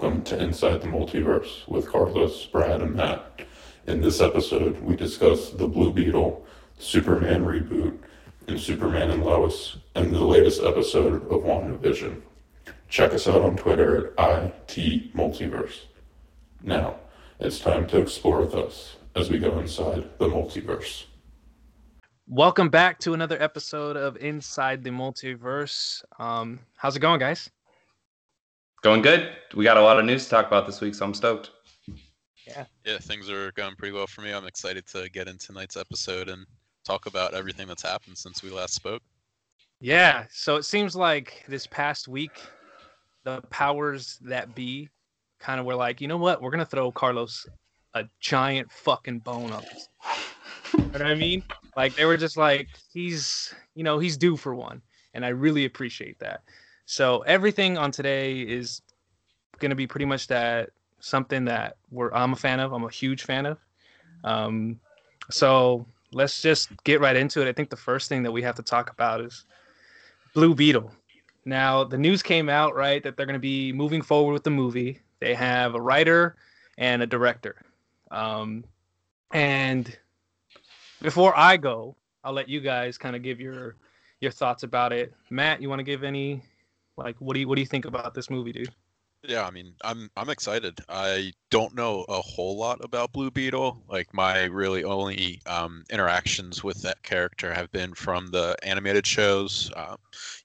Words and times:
Welcome 0.00 0.22
to 0.26 0.40
Inside 0.40 0.80
the 0.80 0.86
Multiverse 0.86 1.66
with 1.66 1.88
Carlos, 1.88 2.46
Brad, 2.46 2.82
and 2.82 2.94
Matt. 2.94 3.40
In 3.88 4.00
this 4.00 4.20
episode, 4.20 4.80
we 4.80 4.94
discuss 4.94 5.50
the 5.50 5.66
Blue 5.66 5.92
Beetle, 5.92 6.46
Superman 6.78 7.44
reboot, 7.44 7.98
and 8.46 8.60
Superman 8.60 9.10
and 9.10 9.24
Lois, 9.24 9.76
and 9.96 10.14
the 10.14 10.24
latest 10.24 10.62
episode 10.62 11.14
of 11.14 11.42
WandaVision. 11.42 12.22
Check 12.88 13.12
us 13.12 13.26
out 13.26 13.42
on 13.42 13.56
Twitter 13.56 14.14
at 14.16 14.44
IT 14.44 15.16
Multiverse. 15.16 15.86
Now, 16.62 16.94
it's 17.40 17.58
time 17.58 17.88
to 17.88 17.98
explore 17.98 18.42
with 18.42 18.54
us 18.54 18.98
as 19.16 19.30
we 19.30 19.40
go 19.40 19.58
inside 19.58 20.08
the 20.18 20.28
multiverse. 20.28 21.06
Welcome 22.28 22.68
back 22.68 23.00
to 23.00 23.14
another 23.14 23.42
episode 23.42 23.96
of 23.96 24.16
Inside 24.18 24.84
the 24.84 24.90
Multiverse. 24.90 26.04
Um, 26.20 26.60
how's 26.76 26.94
it 26.94 27.00
going, 27.00 27.18
guys? 27.18 27.50
Going 28.82 29.02
good. 29.02 29.30
We 29.54 29.64
got 29.64 29.76
a 29.76 29.82
lot 29.82 29.98
of 29.98 30.04
news 30.04 30.24
to 30.24 30.30
talk 30.30 30.46
about 30.46 30.66
this 30.66 30.80
week, 30.80 30.94
so 30.94 31.04
I'm 31.04 31.14
stoked. 31.14 31.50
Yeah. 32.46 32.64
Yeah, 32.84 32.98
things 32.98 33.28
are 33.28 33.50
going 33.52 33.74
pretty 33.74 33.92
well 33.92 34.06
for 34.06 34.22
me. 34.22 34.30
I'm 34.30 34.46
excited 34.46 34.86
to 34.88 35.08
get 35.10 35.26
into 35.26 35.48
tonight's 35.48 35.76
episode 35.76 36.28
and 36.28 36.46
talk 36.84 37.06
about 37.06 37.34
everything 37.34 37.66
that's 37.66 37.82
happened 37.82 38.16
since 38.16 38.42
we 38.42 38.50
last 38.50 38.74
spoke. 38.74 39.02
Yeah. 39.80 40.26
So 40.30 40.56
it 40.56 40.64
seems 40.64 40.94
like 40.94 41.44
this 41.48 41.66
past 41.66 42.08
week, 42.08 42.40
the 43.24 43.42
powers 43.50 44.18
that 44.22 44.54
be 44.54 44.88
kind 45.40 45.58
of 45.60 45.66
were 45.66 45.74
like, 45.74 46.00
you 46.00 46.08
know 46.08 46.16
what? 46.16 46.40
We're 46.40 46.50
gonna 46.50 46.64
throw 46.64 46.90
Carlos 46.92 47.46
a 47.94 48.04
giant 48.20 48.70
fucking 48.70 49.20
bone 49.20 49.52
up. 49.52 49.64
you 50.72 50.78
know 50.78 50.88
what 50.88 51.02
I 51.02 51.14
mean? 51.14 51.42
Like 51.76 51.94
they 51.96 52.04
were 52.04 52.16
just 52.16 52.36
like, 52.36 52.68
he's, 52.92 53.52
you 53.74 53.82
know, 53.82 53.98
he's 53.98 54.16
due 54.16 54.36
for 54.36 54.54
one, 54.54 54.82
and 55.14 55.24
I 55.24 55.28
really 55.28 55.64
appreciate 55.64 56.18
that. 56.20 56.42
So 56.90 57.20
everything 57.26 57.76
on 57.76 57.90
today 57.90 58.40
is 58.40 58.80
going 59.58 59.68
to 59.68 59.76
be 59.76 59.86
pretty 59.86 60.06
much 60.06 60.26
that 60.28 60.70
something 61.00 61.44
that 61.44 61.76
we're 61.90 62.10
I'm 62.14 62.32
a 62.32 62.36
fan 62.36 62.60
of. 62.60 62.72
I'm 62.72 62.82
a 62.84 62.90
huge 62.90 63.24
fan 63.24 63.44
of. 63.44 63.58
Um, 64.24 64.80
so 65.28 65.84
let's 66.12 66.40
just 66.40 66.70
get 66.84 67.02
right 67.02 67.14
into 67.14 67.42
it. 67.42 67.48
I 67.48 67.52
think 67.52 67.68
the 67.68 67.76
first 67.76 68.08
thing 68.08 68.22
that 68.22 68.32
we 68.32 68.40
have 68.40 68.54
to 68.54 68.62
talk 68.62 68.88
about 68.88 69.20
is 69.20 69.44
Blue 70.32 70.54
Beetle. 70.54 70.90
Now 71.44 71.84
the 71.84 71.98
news 71.98 72.22
came 72.22 72.48
out 72.48 72.74
right 72.74 73.02
that 73.02 73.18
they're 73.18 73.26
going 73.26 73.34
to 73.34 73.38
be 73.38 73.70
moving 73.70 74.00
forward 74.00 74.32
with 74.32 74.44
the 74.44 74.50
movie. 74.50 74.98
They 75.20 75.34
have 75.34 75.74
a 75.74 75.80
writer 75.80 76.36
and 76.78 77.02
a 77.02 77.06
director. 77.06 77.56
Um, 78.10 78.64
and 79.34 79.94
before 81.02 81.36
I 81.36 81.58
go, 81.58 81.96
I'll 82.24 82.32
let 82.32 82.48
you 82.48 82.62
guys 82.62 82.96
kind 82.96 83.14
of 83.14 83.22
give 83.22 83.40
your 83.40 83.76
your 84.22 84.30
thoughts 84.30 84.62
about 84.62 84.94
it. 84.94 85.12
Matt, 85.28 85.60
you 85.60 85.68
want 85.68 85.80
to 85.80 85.84
give 85.84 86.02
any 86.02 86.42
like, 86.98 87.16
what 87.20 87.34
do 87.34 87.40
you 87.40 87.48
what 87.48 87.54
do 87.54 87.60
you 87.62 87.66
think 87.66 87.84
about 87.84 88.14
this 88.14 88.28
movie, 88.28 88.52
dude? 88.52 88.74
Yeah, 89.24 89.46
I 89.46 89.50
mean, 89.50 89.74
I'm 89.82 90.10
I'm 90.16 90.30
excited. 90.30 90.78
I 90.88 91.32
don't 91.50 91.74
know 91.74 92.04
a 92.08 92.20
whole 92.20 92.56
lot 92.56 92.84
about 92.84 93.12
Blue 93.12 93.30
Beetle. 93.30 93.82
Like 93.88 94.12
my 94.14 94.44
really 94.44 94.84
only 94.84 95.40
um, 95.46 95.84
interactions 95.90 96.62
with 96.62 96.82
that 96.82 97.02
character 97.02 97.52
have 97.52 97.70
been 97.72 97.94
from 97.94 98.28
the 98.28 98.56
animated 98.62 99.06
shows, 99.06 99.72
uh, 99.76 99.96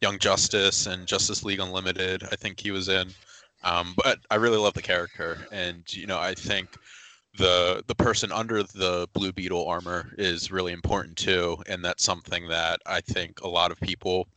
Young 0.02 0.18
Justice 0.18 0.88
and 0.88 1.06
Justice 1.06 1.44
League 1.44 1.60
Unlimited. 1.60 2.24
I 2.32 2.36
think 2.36 2.60
he 2.60 2.72
was 2.72 2.90
in, 2.90 3.10
um, 3.64 3.94
but 4.04 4.20
I 4.32 4.36
really 4.36 4.58
love 4.58 4.74
the 4.74 4.82
character, 4.82 5.38
and 5.52 5.84
you 5.94 6.08
know, 6.08 6.20
I 6.20 6.34
think 6.34 6.70
the 7.38 7.84
the 7.86 7.96
person 7.96 8.32
under 8.32 8.64
the 8.64 9.08
Blue 9.14 9.32
Beetle 9.32 9.68
armor 9.68 10.14
is 10.18 10.52
really 10.52 10.74
important 10.74 11.16
too, 11.18 11.58
and 11.68 11.86
that's 11.86 12.04
something 12.04 12.48
that 12.48 12.80
I 12.88 13.02
think 13.02 13.42
a 13.42 13.48
lot 13.48 13.72
of 13.72 13.80
people 13.80 14.28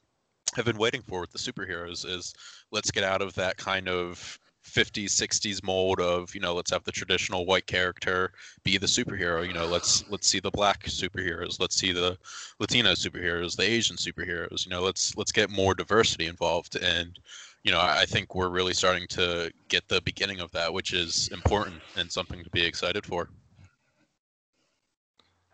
have 0.56 0.64
been 0.64 0.78
waiting 0.78 1.02
for 1.02 1.20
with 1.20 1.30
the 1.30 1.38
superheroes 1.38 2.04
is 2.08 2.34
let's 2.72 2.90
get 2.90 3.04
out 3.04 3.22
of 3.22 3.34
that 3.34 3.56
kind 3.56 3.88
of 3.88 4.38
50s 4.64 5.10
60s 5.10 5.62
mold 5.62 6.00
of 6.00 6.34
you 6.34 6.40
know 6.40 6.52
let's 6.52 6.72
have 6.72 6.82
the 6.82 6.90
traditional 6.90 7.46
white 7.46 7.66
character 7.66 8.32
be 8.64 8.78
the 8.78 8.86
superhero 8.86 9.46
you 9.46 9.52
know 9.52 9.66
let's 9.66 10.04
let's 10.08 10.26
see 10.26 10.40
the 10.40 10.50
black 10.50 10.82
superheroes 10.86 11.60
let's 11.60 11.76
see 11.76 11.92
the 11.92 12.18
latino 12.58 12.90
superheroes 12.90 13.54
the 13.56 13.62
asian 13.62 13.96
superheroes 13.96 14.64
you 14.66 14.70
know 14.70 14.82
let's 14.82 15.16
let's 15.16 15.30
get 15.30 15.50
more 15.50 15.74
diversity 15.74 16.26
involved. 16.26 16.76
And 16.76 17.16
you 17.62 17.70
know 17.70 17.80
i 17.80 18.04
think 18.06 18.34
we're 18.34 18.48
really 18.48 18.74
starting 18.74 19.06
to 19.10 19.52
get 19.68 19.86
the 19.88 20.00
beginning 20.02 20.40
of 20.40 20.50
that 20.52 20.72
which 20.72 20.92
is 20.92 21.28
important 21.32 21.80
and 21.96 22.10
something 22.10 22.42
to 22.42 22.50
be 22.50 22.64
excited 22.64 23.06
for. 23.06 23.28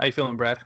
How 0.01 0.07
you 0.07 0.13
feeling 0.13 0.37
brad 0.37 0.61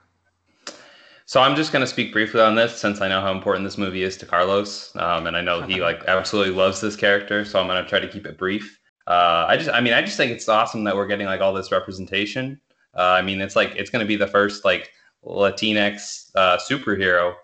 so 1.28 1.40
I'm 1.42 1.56
just 1.56 1.72
going 1.72 1.80
to 1.80 1.88
speak 1.88 2.12
briefly 2.12 2.40
on 2.40 2.54
this 2.54 2.76
since 2.76 3.00
I 3.00 3.08
know 3.08 3.20
how 3.20 3.32
important 3.32 3.66
this 3.66 3.76
movie 3.76 4.04
is 4.04 4.16
to 4.18 4.26
Carlos, 4.26 4.94
um, 4.94 5.26
and 5.26 5.36
I 5.36 5.40
know 5.40 5.60
he 5.60 5.80
like 5.80 6.04
absolutely 6.06 6.54
loves 6.54 6.80
this 6.80 6.94
character. 6.94 7.44
So 7.44 7.58
I'm 7.58 7.66
going 7.66 7.82
to 7.82 7.88
try 7.88 7.98
to 7.98 8.08
keep 8.08 8.26
it 8.26 8.38
brief. 8.38 8.78
Uh, 9.08 9.44
I 9.48 9.56
just, 9.56 9.68
I 9.70 9.80
mean, 9.80 9.92
I 9.92 10.02
just 10.02 10.16
think 10.16 10.30
it's 10.30 10.48
awesome 10.48 10.84
that 10.84 10.94
we're 10.94 11.08
getting 11.08 11.26
like 11.26 11.40
all 11.40 11.52
this 11.52 11.72
representation. 11.72 12.60
Uh, 12.96 13.02
I 13.02 13.22
mean, 13.22 13.40
it's 13.40 13.56
like 13.56 13.74
it's 13.74 13.90
going 13.90 14.04
to 14.04 14.06
be 14.06 14.14
the 14.14 14.28
first 14.28 14.64
like 14.64 14.90
Latinx 15.24 16.30
uh, 16.36 16.58
superhero 16.58 17.34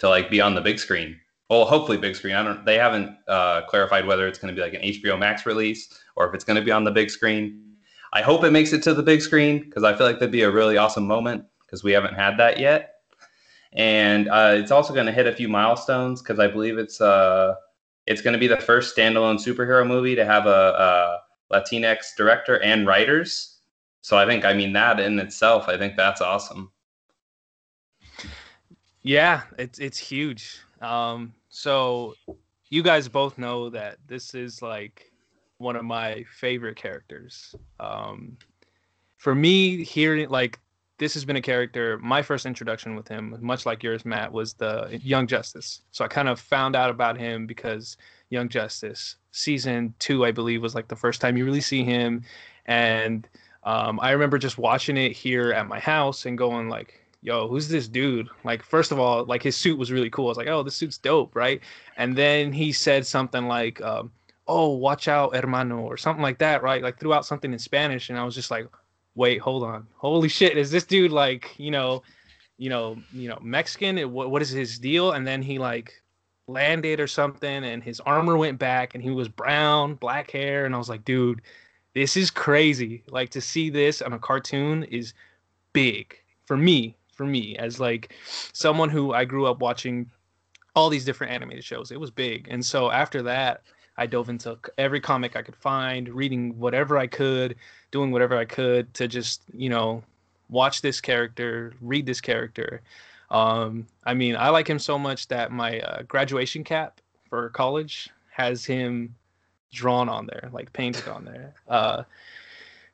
to 0.00 0.08
like 0.08 0.30
be 0.30 0.40
on 0.40 0.56
the 0.56 0.60
big 0.60 0.80
screen. 0.80 1.16
Well, 1.48 1.64
hopefully 1.64 1.96
big 1.96 2.16
screen. 2.16 2.34
I 2.34 2.42
don't. 2.42 2.64
They 2.64 2.76
haven't 2.76 3.16
uh, 3.28 3.62
clarified 3.62 4.04
whether 4.04 4.26
it's 4.26 4.40
going 4.40 4.52
to 4.52 4.60
be 4.60 4.68
like 4.68 4.74
an 4.74 4.82
HBO 4.82 5.16
Max 5.16 5.46
release 5.46 5.88
or 6.16 6.28
if 6.28 6.34
it's 6.34 6.44
going 6.44 6.58
to 6.58 6.64
be 6.64 6.72
on 6.72 6.82
the 6.82 6.90
big 6.90 7.08
screen. 7.08 7.62
I 8.12 8.20
hope 8.20 8.42
it 8.42 8.50
makes 8.50 8.72
it 8.72 8.82
to 8.82 8.94
the 8.94 9.02
big 9.02 9.22
screen 9.22 9.60
because 9.60 9.84
I 9.84 9.94
feel 9.94 10.06
like 10.06 10.18
that'd 10.18 10.32
be 10.32 10.42
a 10.42 10.50
really 10.50 10.76
awesome 10.76 11.06
moment 11.06 11.44
because 11.64 11.84
we 11.84 11.92
haven't 11.92 12.14
had 12.14 12.36
that 12.38 12.58
yet 12.58 12.94
and 13.72 14.28
uh, 14.28 14.54
it's 14.54 14.70
also 14.70 14.94
going 14.94 15.06
to 15.06 15.12
hit 15.12 15.26
a 15.26 15.32
few 15.32 15.48
milestones 15.48 16.22
because 16.22 16.38
I 16.38 16.46
believe 16.46 16.78
it's 16.78 17.00
uh 17.00 17.54
it's 18.06 18.22
going 18.22 18.32
to 18.32 18.38
be 18.38 18.46
the 18.46 18.56
first 18.56 18.96
standalone 18.96 19.36
superhero 19.36 19.86
movie 19.86 20.14
to 20.14 20.24
have 20.24 20.46
a, 20.46 21.20
a 21.50 21.54
Latinx 21.54 22.16
director 22.16 22.60
and 22.62 22.86
writers. 22.86 23.58
So 24.00 24.16
I 24.16 24.24
think 24.24 24.44
I 24.44 24.54
mean 24.54 24.72
that 24.72 24.98
in 24.98 25.18
itself, 25.18 25.68
I 25.68 25.76
think 25.76 25.96
that's 25.96 26.20
awesome. 26.20 26.72
Yeah, 29.02 29.42
it's 29.58 29.78
it's 29.78 29.98
huge. 29.98 30.60
Um, 30.80 31.34
so 31.48 32.14
you 32.70 32.82
guys 32.82 33.08
both 33.08 33.38
know 33.38 33.68
that 33.70 33.98
this 34.06 34.34
is 34.34 34.62
like 34.62 35.12
one 35.58 35.76
of 35.76 35.84
my 35.84 36.24
favorite 36.30 36.76
characters. 36.76 37.54
Um, 37.80 38.36
for 39.18 39.34
me, 39.34 39.82
hearing 39.84 40.28
like 40.28 40.58
this 40.98 41.14
has 41.14 41.24
been 41.24 41.36
a 41.36 41.42
character. 41.42 41.98
My 41.98 42.22
first 42.22 42.44
introduction 42.44 42.96
with 42.96 43.08
him, 43.08 43.36
much 43.40 43.64
like 43.64 43.82
yours, 43.82 44.04
Matt, 44.04 44.32
was 44.32 44.54
the 44.54 44.98
Young 45.02 45.26
Justice. 45.26 45.80
So 45.92 46.04
I 46.04 46.08
kind 46.08 46.28
of 46.28 46.40
found 46.40 46.74
out 46.76 46.90
about 46.90 47.16
him 47.16 47.46
because 47.46 47.96
Young 48.30 48.48
Justice 48.48 49.16
season 49.30 49.94
two, 50.00 50.24
I 50.24 50.32
believe, 50.32 50.60
was 50.60 50.74
like 50.74 50.88
the 50.88 50.96
first 50.96 51.20
time 51.20 51.36
you 51.36 51.44
really 51.44 51.60
see 51.60 51.84
him, 51.84 52.24
and 52.66 53.26
um, 53.62 53.98
I 54.02 54.10
remember 54.10 54.38
just 54.38 54.58
watching 54.58 54.96
it 54.96 55.12
here 55.12 55.52
at 55.52 55.68
my 55.68 55.78
house 55.78 56.26
and 56.26 56.36
going 56.36 56.68
like, 56.68 57.00
"Yo, 57.22 57.48
who's 57.48 57.68
this 57.68 57.88
dude?" 57.88 58.28
Like, 58.44 58.62
first 58.62 58.90
of 58.92 58.98
all, 58.98 59.24
like 59.24 59.42
his 59.42 59.56
suit 59.56 59.78
was 59.78 59.92
really 59.92 60.10
cool. 60.10 60.26
I 60.26 60.28
was 60.28 60.36
like, 60.36 60.48
"Oh, 60.48 60.62
this 60.62 60.76
suit's 60.76 60.98
dope, 60.98 61.34
right?" 61.36 61.60
And 61.96 62.16
then 62.16 62.52
he 62.52 62.72
said 62.72 63.06
something 63.06 63.46
like, 63.46 63.80
um, 63.82 64.10
"Oh, 64.48 64.70
watch 64.70 65.06
out, 65.06 65.34
hermano," 65.36 65.78
or 65.78 65.96
something 65.96 66.22
like 66.22 66.38
that, 66.38 66.62
right? 66.62 66.82
Like 66.82 66.98
threw 66.98 67.14
out 67.14 67.24
something 67.24 67.52
in 67.52 67.58
Spanish, 67.58 68.10
and 68.10 68.18
I 68.18 68.24
was 68.24 68.34
just 68.34 68.50
like 68.50 68.66
wait, 69.18 69.40
hold 69.40 69.64
on, 69.64 69.86
holy 69.96 70.28
shit, 70.28 70.56
is 70.56 70.70
this 70.70 70.84
dude 70.84 71.10
like, 71.10 71.52
you 71.58 71.72
know, 71.72 72.02
you 72.56 72.70
know, 72.70 72.96
you 73.12 73.28
know, 73.28 73.38
Mexican? 73.42 73.98
What 74.12 74.30
what 74.30 74.42
is 74.42 74.50
his 74.50 74.78
deal? 74.78 75.12
And 75.12 75.26
then 75.26 75.42
he 75.42 75.58
like 75.58 75.92
landed 76.46 77.00
or 77.00 77.08
something, 77.08 77.64
and 77.64 77.82
his 77.82 78.00
armor 78.00 78.38
went 78.38 78.58
back, 78.58 78.94
and 78.94 79.02
he 79.02 79.10
was 79.10 79.28
brown, 79.28 79.94
black 79.94 80.30
hair, 80.30 80.64
and 80.64 80.74
I 80.74 80.78
was 80.78 80.88
like, 80.88 81.04
dude, 81.04 81.42
this 81.94 82.16
is 82.16 82.30
crazy. 82.30 83.02
Like 83.08 83.30
to 83.30 83.40
see 83.40 83.70
this 83.70 84.00
on 84.00 84.12
a 84.12 84.18
cartoon 84.18 84.84
is 84.84 85.12
big 85.72 86.16
for 86.46 86.56
me. 86.56 86.94
For 87.12 87.26
me, 87.26 87.56
as 87.56 87.80
like 87.80 88.14
someone 88.52 88.90
who 88.90 89.12
I 89.12 89.24
grew 89.24 89.46
up 89.46 89.58
watching 89.58 90.08
all 90.76 90.88
these 90.88 91.04
different 91.04 91.32
animated 91.32 91.64
shows, 91.64 91.90
it 91.90 91.98
was 91.98 92.12
big. 92.12 92.46
And 92.48 92.64
so 92.64 92.92
after 92.92 93.22
that, 93.22 93.62
I 93.98 94.06
dove 94.06 94.28
into 94.28 94.56
every 94.78 95.00
comic 95.00 95.36
I 95.36 95.42
could 95.42 95.56
find, 95.56 96.08
reading 96.08 96.58
whatever 96.58 96.96
I 96.96 97.06
could, 97.06 97.56
doing 97.90 98.10
whatever 98.10 98.36
I 98.36 98.44
could 98.44 98.92
to 98.94 99.08
just, 99.08 99.42
you 99.52 99.68
know, 99.68 100.02
watch 100.48 100.80
this 100.80 101.00
character, 101.00 101.74
read 101.80 102.06
this 102.06 102.20
character. 102.20 102.80
Um, 103.30 103.86
I 104.04 104.14
mean, 104.14 104.36
I 104.36 104.48
like 104.48 104.68
him 104.68 104.78
so 104.78 104.98
much 104.98 105.28
that 105.28 105.52
my 105.52 105.80
uh, 105.80 106.02
graduation 106.02 106.64
cap 106.64 107.00
for 107.28 107.50
college 107.50 108.08
has 108.30 108.64
him 108.64 109.14
drawn 109.72 110.08
on 110.08 110.26
there, 110.26 110.48
like 110.52 110.72
painted 110.72 111.08
on 111.08 111.24
there. 111.24 111.54
Uh, 111.68 112.04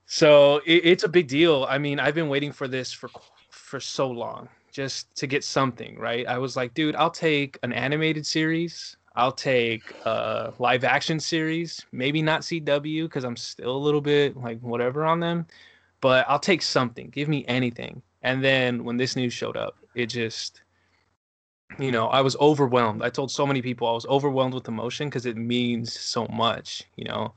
so 0.06 0.60
it, 0.66 0.84
it's 0.84 1.04
a 1.04 1.08
big 1.08 1.28
deal. 1.28 1.66
I 1.68 1.78
mean, 1.78 2.00
I've 2.00 2.14
been 2.14 2.28
waiting 2.28 2.52
for 2.52 2.66
this 2.66 2.92
for 2.92 3.10
for 3.50 3.80
so 3.80 4.10
long 4.10 4.48
just 4.72 5.14
to 5.16 5.26
get 5.26 5.44
something 5.44 5.96
right. 5.98 6.26
I 6.26 6.38
was 6.38 6.56
like, 6.56 6.74
dude, 6.74 6.96
I'll 6.96 7.10
take 7.10 7.58
an 7.62 7.72
animated 7.72 8.26
series. 8.26 8.96
I'll 9.16 9.32
take 9.32 9.94
a 10.04 10.52
live 10.58 10.84
action 10.84 11.20
series, 11.20 11.84
maybe 11.92 12.22
not 12.22 12.42
CW 12.42 13.04
because 13.04 13.24
I'm 13.24 13.36
still 13.36 13.76
a 13.76 13.78
little 13.78 14.00
bit 14.00 14.36
like 14.36 14.60
whatever 14.60 15.04
on 15.04 15.20
them, 15.20 15.46
but 16.00 16.26
I'll 16.28 16.38
take 16.40 16.62
something. 16.62 17.10
Give 17.10 17.28
me 17.28 17.44
anything. 17.48 18.02
And 18.22 18.44
then 18.44 18.84
when 18.84 18.96
this 18.96 19.16
news 19.16 19.32
showed 19.32 19.56
up, 19.56 19.76
it 19.94 20.06
just, 20.06 20.62
you 21.78 21.92
know, 21.92 22.08
I 22.08 22.20
was 22.22 22.36
overwhelmed. 22.36 23.02
I 23.02 23.10
told 23.10 23.30
so 23.30 23.46
many 23.46 23.62
people 23.62 23.88
I 23.88 23.92
was 23.92 24.06
overwhelmed 24.06 24.54
with 24.54 24.68
emotion 24.68 25.08
because 25.08 25.26
it 25.26 25.36
means 25.36 25.92
so 25.98 26.26
much, 26.28 26.84
you 26.96 27.04
know. 27.04 27.34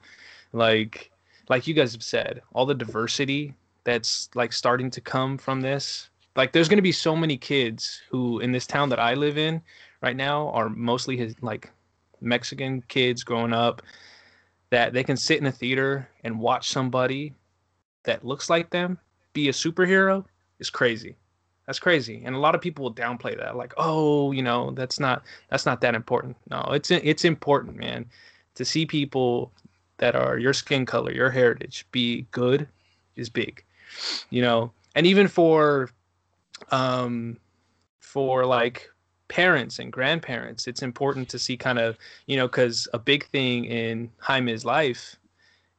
like 0.54 1.12
like 1.50 1.68
you 1.68 1.74
guys 1.74 1.94
have 1.94 2.04
said, 2.04 2.42
all 2.54 2.66
the 2.66 2.76
diversity 2.76 3.54
that's 3.84 4.30
like 4.36 4.54
starting 4.54 4.90
to 4.92 5.02
come 5.02 5.38
from 5.38 5.62
this. 5.62 6.10
Like 6.36 6.52
there's 6.52 6.70
going 6.70 6.78
to 6.78 6.84
be 6.84 6.92
so 6.92 7.16
many 7.16 7.38
kids 7.38 8.02
who 8.10 8.40
in 8.40 8.52
this 8.52 8.68
town 8.68 8.90
that 8.90 9.00
I 9.00 9.14
live 9.16 9.38
in 9.38 9.62
right 10.02 10.16
now 10.16 10.50
are 10.50 10.70
mostly 10.70 11.18
his 11.18 11.36
like 11.42 11.72
Mexican 12.22 12.82
kids 12.88 13.24
growing 13.24 13.54
up 13.54 13.82
that 14.70 14.94
they 14.94 15.04
can 15.04 15.18
sit 15.18 15.40
in 15.40 15.46
a 15.48 15.52
theater 15.52 16.08
and 16.24 16.40
watch 16.40 16.70
somebody 16.70 17.34
that 18.04 18.26
looks 18.26 18.50
like 18.50 18.70
them 18.70 18.98
be 19.34 19.50
a 19.50 19.52
superhero 19.52 20.26
is 20.60 20.70
crazy. 20.70 21.16
That's 21.66 21.80
crazy. 21.80 22.24
And 22.26 22.36
a 22.36 22.40
lot 22.40 22.56
of 22.56 22.62
people 22.62 22.84
will 22.84 22.94
downplay 22.94 23.38
that 23.38 23.58
like, 23.58 23.74
"Oh, 23.78 24.32
you 24.32 24.42
know, 24.42 24.72
that's 24.72 25.00
not 25.00 25.24
that's 25.50 25.66
not 25.66 25.82
that 25.82 25.96
important." 25.96 26.38
No, 26.50 26.62
it's 26.72 26.90
it's 26.92 27.26
important, 27.26 27.76
man. 27.76 28.06
To 28.56 28.66
see 28.66 28.86
people 28.86 29.52
that 29.98 30.16
are 30.16 30.38
your 30.38 30.54
skin 30.54 30.86
color, 30.86 31.12
your 31.12 31.30
heritage 31.30 31.86
be 31.92 32.26
good 32.32 32.68
is 33.16 33.30
big. 33.30 33.64
You 34.30 34.42
know, 34.42 34.72
and 34.96 35.06
even 35.06 35.28
for 35.28 35.90
um 36.72 37.38
for 38.00 38.46
like 38.46 38.90
parents 39.28 39.80
and 39.80 39.92
grandparents, 39.92 40.68
it's 40.68 40.82
important 40.82 41.30
to 41.30 41.40
see 41.40 41.58
kind 41.58 41.80
of, 41.80 41.98
you 42.26 42.38
know, 42.38 42.48
cuz 42.48 42.88
a 42.94 43.00
big 43.00 43.26
thing 43.28 43.66
in 43.66 44.12
Jaime's 44.20 44.66
life 44.66 45.18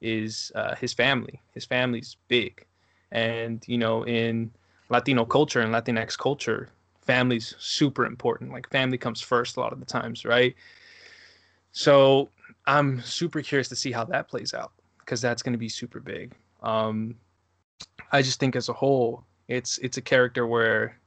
is 0.01 0.53
uh, 0.55 0.75
his 0.77 0.93
family. 0.93 1.41
His 1.55 1.65
family's 1.65 2.17
big. 2.29 2.65
And, 3.11 3.65
you 3.67 3.79
know, 3.79 4.05
in 4.05 4.51
Latino 4.91 5.25
culture 5.25 5.61
and 5.61 5.73
Latinx 5.73 6.17
culture, 6.17 6.69
family's 7.03 7.55
super 7.59 8.05
important. 8.05 8.53
Like 8.53 8.69
family 8.71 8.99
comes 8.99 9.21
first 9.21 9.57
a 9.57 9.61
lot 9.61 9.73
of 9.73 9.81
the 9.81 9.87
times, 9.87 10.25
right? 10.25 10.55
So 11.73 12.29
I'm 12.67 13.01
super 13.03 13.41
curious 13.41 13.69
to 13.69 13.77
see 13.77 13.93
how 13.93 14.05
that 14.05 14.29
plays 14.29 14.53
out 14.53 14.73
because 15.01 15.21
that's 15.21 15.43
going 15.43 15.55
to 15.55 15.59
be 15.59 15.69
super 15.69 16.01
big. 16.01 16.35
Um, 16.63 17.15
I 18.13 18.23
just 18.23 18.41
think 18.41 18.57
as 18.57 18.69
a 18.69 18.73
whole, 18.73 19.25
it's 19.49 19.79
it's 19.79 19.97
a 19.97 20.03
character 20.03 20.47
where 20.47 20.99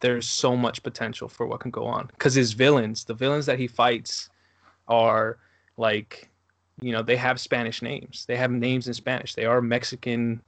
there's 0.00 0.28
so 0.28 0.56
much 0.56 0.82
potential 0.82 1.28
for 1.28 1.46
what 1.46 1.60
can 1.60 1.70
go 1.70 1.86
on 1.86 2.06
because 2.08 2.34
his 2.34 2.52
villains, 2.52 3.04
the 3.04 3.14
villains 3.14 3.46
that 3.46 3.58
he 3.58 3.66
fights, 3.66 4.28
are 4.88 5.38
like, 5.76 6.28
you 6.80 6.92
know, 6.92 7.02
they 7.02 7.16
have 7.16 7.40
Spanish 7.40 7.82
names. 7.82 8.24
They 8.26 8.36
have 8.36 8.50
names 8.50 8.86
in 8.86 8.94
Spanish. 8.94 9.34
They 9.34 9.46
are 9.46 9.60
Mexican 9.62 10.42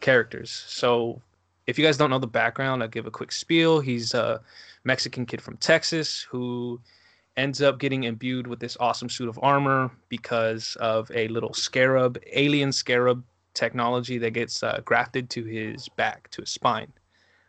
characters. 0.00 0.64
So 0.66 1.20
if 1.66 1.78
you 1.78 1.84
guys 1.84 1.96
don't 1.96 2.10
know 2.10 2.18
the 2.18 2.26
background, 2.26 2.82
I'll 2.82 2.88
give 2.88 3.06
a 3.06 3.10
quick 3.10 3.32
spiel. 3.32 3.80
He's 3.80 4.14
a 4.14 4.40
Mexican 4.84 5.26
kid 5.26 5.40
from 5.40 5.56
Texas 5.58 6.26
who 6.30 6.80
ends 7.36 7.60
up 7.62 7.78
getting 7.78 8.04
imbued 8.04 8.46
with 8.46 8.60
this 8.60 8.76
awesome 8.80 9.08
suit 9.08 9.28
of 9.28 9.38
armor 9.42 9.90
because 10.08 10.76
of 10.80 11.10
a 11.14 11.28
little 11.28 11.52
scarab, 11.52 12.18
alien 12.32 12.72
scarab 12.72 13.24
technology 13.54 14.18
that 14.18 14.30
gets 14.30 14.62
uh, 14.62 14.80
grafted 14.84 15.30
to 15.30 15.44
his 15.44 15.88
back, 15.88 16.30
to 16.30 16.42
his 16.42 16.50
spine. 16.50 16.92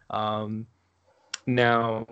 Um, 0.09 0.65
now, 1.45 2.07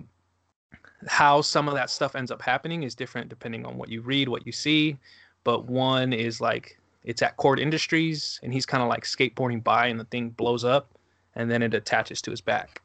how 1.07 1.41
some 1.41 1.67
of 1.67 1.73
that 1.73 1.89
stuff 1.89 2.15
ends 2.15 2.31
up 2.31 2.41
happening 2.41 2.83
is 2.83 2.95
different 2.95 3.29
depending 3.29 3.65
on 3.65 3.77
what 3.77 3.89
you 3.89 4.01
read, 4.01 4.29
what 4.29 4.45
you 4.45 4.51
see. 4.51 4.97
But 5.43 5.65
one 5.65 6.13
is 6.13 6.39
like 6.39 6.79
it's 7.03 7.21
at 7.21 7.37
Kord 7.37 7.59
Industries, 7.59 8.39
and 8.43 8.53
he's 8.53 8.65
kind 8.65 8.81
of 8.81 8.89
like 8.89 9.03
skateboarding 9.03 9.63
by, 9.63 9.87
and 9.87 9.99
the 9.99 10.05
thing 10.05 10.29
blows 10.29 10.63
up, 10.63 10.97
and 11.35 11.51
then 11.51 11.61
it 11.61 11.73
attaches 11.73 12.21
to 12.21 12.31
his 12.31 12.41
back. 12.41 12.81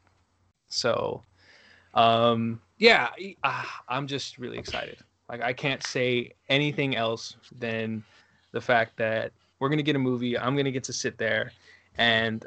So, 0.69 1.23
um, 1.95 2.61
yeah, 2.79 3.11
uh, 3.45 3.65
I'm 3.89 4.07
just 4.07 4.39
really 4.39 4.59
excited. 4.59 4.99
Like 5.29 5.43
I 5.43 5.53
can't 5.53 5.83
say 5.83 6.33
anything 6.49 6.97
else 6.97 7.37
than 7.59 8.03
the 8.53 8.61
fact 8.61 8.97
that 8.97 9.33
we're 9.61 9.69
gonna 9.69 9.83
get 9.83 9.97
a 9.97 10.01
movie. 10.01 10.39
I'm 10.39 10.57
gonna 10.57 10.73
get 10.73 10.85
to 10.85 10.93
sit 10.93 11.19
there, 11.19 11.53
and 11.97 12.45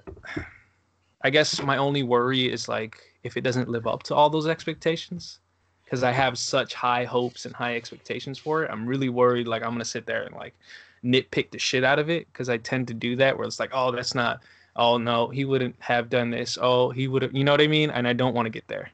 I 1.22 1.30
guess 1.30 1.62
my 1.62 1.78
only 1.78 2.04
worry 2.04 2.52
is 2.52 2.68
like 2.68 3.11
if 3.24 3.38
it 3.38 3.42
doesn't 3.42 3.70
live 3.70 3.88
up 3.88 4.04
to 4.04 4.16
all 4.16 4.30
those 4.30 4.48
expectations, 4.48 5.40
because 5.84 6.04
I 6.04 6.12
have 6.12 6.38
such 6.38 6.74
high 6.74 7.04
hopes 7.04 7.46
and 7.46 7.54
high 7.54 7.76
expectations 7.76 8.40
for 8.40 8.64
it. 8.64 8.72
I'm 8.72 8.86
really 8.88 9.10
worried 9.10 9.48
like 9.48 9.64
I'm 9.64 9.72
gonna 9.72 9.86
sit 9.86 10.06
there 10.06 10.24
and 10.24 10.36
like 10.36 10.56
nitpick 11.04 11.52
the 11.52 11.60
shit 11.60 11.84
out 11.84 12.00
of 12.00 12.10
it 12.10 12.28
because 12.32 12.50
I 12.50 12.58
tend 12.58 12.88
to 12.88 12.94
do 12.94 13.16
that 13.18 13.38
where 13.38 13.48
it's 13.48 13.60
like, 13.60 13.72
oh, 13.74 13.92
that's 13.92 14.16
not. 14.16 14.42
Oh 14.76 14.98
no, 14.98 15.28
he 15.28 15.44
wouldn't 15.44 15.76
have 15.80 16.10
done 16.10 16.30
this. 16.30 16.58
Oh, 16.62 16.92
he 16.92 17.08
would 17.08 17.22
have. 17.24 17.36
You 17.36 17.44
know 17.44 17.52
what 17.52 17.62
I 17.62 17.68
mean? 17.68 17.90
And 17.90 18.08
I 18.08 18.14
don't 18.14 18.34
want 18.34 18.46
to 18.46 18.50
get 18.50 18.68
there. 18.68 18.90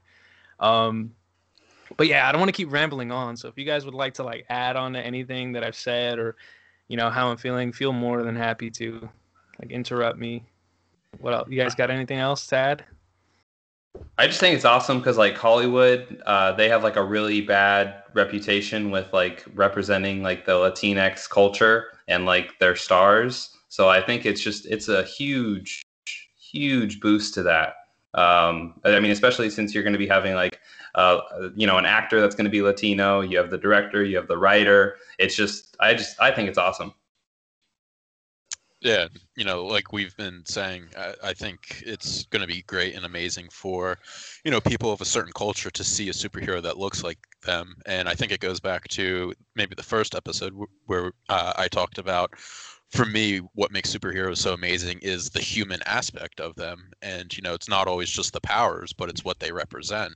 Um, 0.59 1.13
but 1.95 2.07
yeah, 2.07 2.27
I 2.27 2.31
don't 2.31 2.41
want 2.41 2.49
to 2.49 2.57
keep 2.57 2.71
rambling 2.71 3.11
on. 3.11 3.37
So 3.37 3.47
if 3.47 3.57
you 3.57 3.63
guys 3.63 3.85
would 3.85 3.93
like 3.93 4.15
to 4.15 4.23
like 4.23 4.45
add 4.49 4.75
on 4.75 4.93
to 4.93 4.99
anything 4.99 5.51
that 5.53 5.63
I've 5.63 5.75
said 5.75 6.19
or 6.19 6.35
you 6.87 6.97
know 6.97 7.09
how 7.09 7.29
I'm 7.29 7.37
feeling, 7.37 7.71
feel 7.71 7.93
more 7.93 8.23
than 8.23 8.35
happy 8.35 8.71
to 8.71 9.07
like 9.59 9.71
interrupt 9.71 10.17
me. 10.17 10.43
What 11.19 11.33
else? 11.33 11.49
You 11.49 11.61
guys 11.61 11.75
got 11.75 11.91
anything 11.91 12.19
else 12.19 12.47
to 12.47 12.55
add? 12.55 12.85
I 14.17 14.27
just 14.27 14.39
think 14.39 14.55
it's 14.55 14.65
awesome 14.65 14.99
because 14.99 15.17
like 15.17 15.37
Hollywood, 15.37 16.21
uh, 16.25 16.53
they 16.53 16.69
have 16.69 16.83
like 16.83 16.95
a 16.95 17.03
really 17.03 17.41
bad 17.41 18.03
reputation 18.13 18.91
with 18.91 19.11
like 19.13 19.45
representing 19.53 20.23
like 20.23 20.45
the 20.45 20.53
Latinx 20.53 21.29
culture 21.29 21.85
and 22.07 22.25
like 22.25 22.57
their 22.59 22.75
stars. 22.75 23.55
So 23.69 23.89
I 23.89 24.01
think 24.01 24.25
it's 24.25 24.41
just 24.41 24.65
it's 24.65 24.87
a 24.87 25.03
huge, 25.03 25.83
huge 26.39 26.99
boost 26.99 27.33
to 27.35 27.43
that. 27.43 27.75
Um, 28.13 28.79
I 28.83 28.99
mean, 28.99 29.11
especially 29.11 29.49
since 29.49 29.73
you're 29.73 29.83
going 29.83 29.93
to 29.93 29.99
be 29.99 30.07
having 30.07 30.33
like 30.33 30.59
uh, 30.97 31.21
you 31.55 31.67
know, 31.67 31.77
an 31.77 31.85
actor 31.85 32.19
that's 32.19 32.35
going 32.35 32.45
to 32.45 32.51
be 32.51 32.61
Latino. 32.61 33.21
You 33.21 33.37
have 33.37 33.51
the 33.51 33.57
director, 33.57 34.03
you 34.03 34.17
have 34.17 34.27
the 34.27 34.37
writer. 34.37 34.97
It's 35.19 35.35
just, 35.35 35.77
I 35.79 35.93
just, 35.93 36.19
I 36.19 36.31
think 36.31 36.49
it's 36.49 36.57
awesome. 36.57 36.93
Yeah, 38.81 39.07
you 39.35 39.43
know, 39.43 39.65
like 39.65 39.91
we've 39.91 40.15
been 40.17 40.43
saying, 40.45 40.89
I, 40.95 41.13
I 41.23 41.33
think 41.33 41.81
it's 41.83 42.25
going 42.25 42.41
to 42.41 42.47
be 42.47 42.61
great 42.61 42.93
and 42.95 43.05
amazing 43.05 43.49
for, 43.49 43.97
you 44.45 44.51
know, 44.51 44.61
people 44.61 44.91
of 44.91 45.01
a 45.01 45.05
certain 45.05 45.33
culture 45.33 45.71
to 45.71 45.83
see 45.83 46.09
a 46.09 46.13
superhero 46.13 46.61
that 46.61 46.77
looks 46.77 47.03
like 47.03 47.17
them. 47.43 47.75
And 47.87 48.07
I 48.07 48.13
think 48.13 48.31
it 48.31 48.39
goes 48.39 48.59
back 48.59 48.87
to 48.89 49.33
maybe 49.55 49.73
the 49.73 49.81
first 49.81 50.13
episode 50.13 50.53
where 50.85 51.11
uh, 51.27 51.53
I 51.57 51.67
talked 51.69 51.97
about 51.97 52.37
for 52.91 53.03
me, 53.05 53.39
what 53.55 53.71
makes 53.71 53.93
superheroes 53.93 54.37
so 54.37 54.53
amazing 54.53 54.99
is 55.01 55.29
the 55.31 55.41
human 55.41 55.81
aspect 55.87 56.39
of 56.39 56.55
them. 56.55 56.91
And, 57.01 57.35
you 57.35 57.41
know, 57.41 57.53
it's 57.55 57.67
not 57.67 57.87
always 57.87 58.09
just 58.11 58.31
the 58.31 58.41
powers, 58.41 58.93
but 58.93 59.09
it's 59.09 59.25
what 59.25 59.39
they 59.39 59.51
represent 59.51 60.13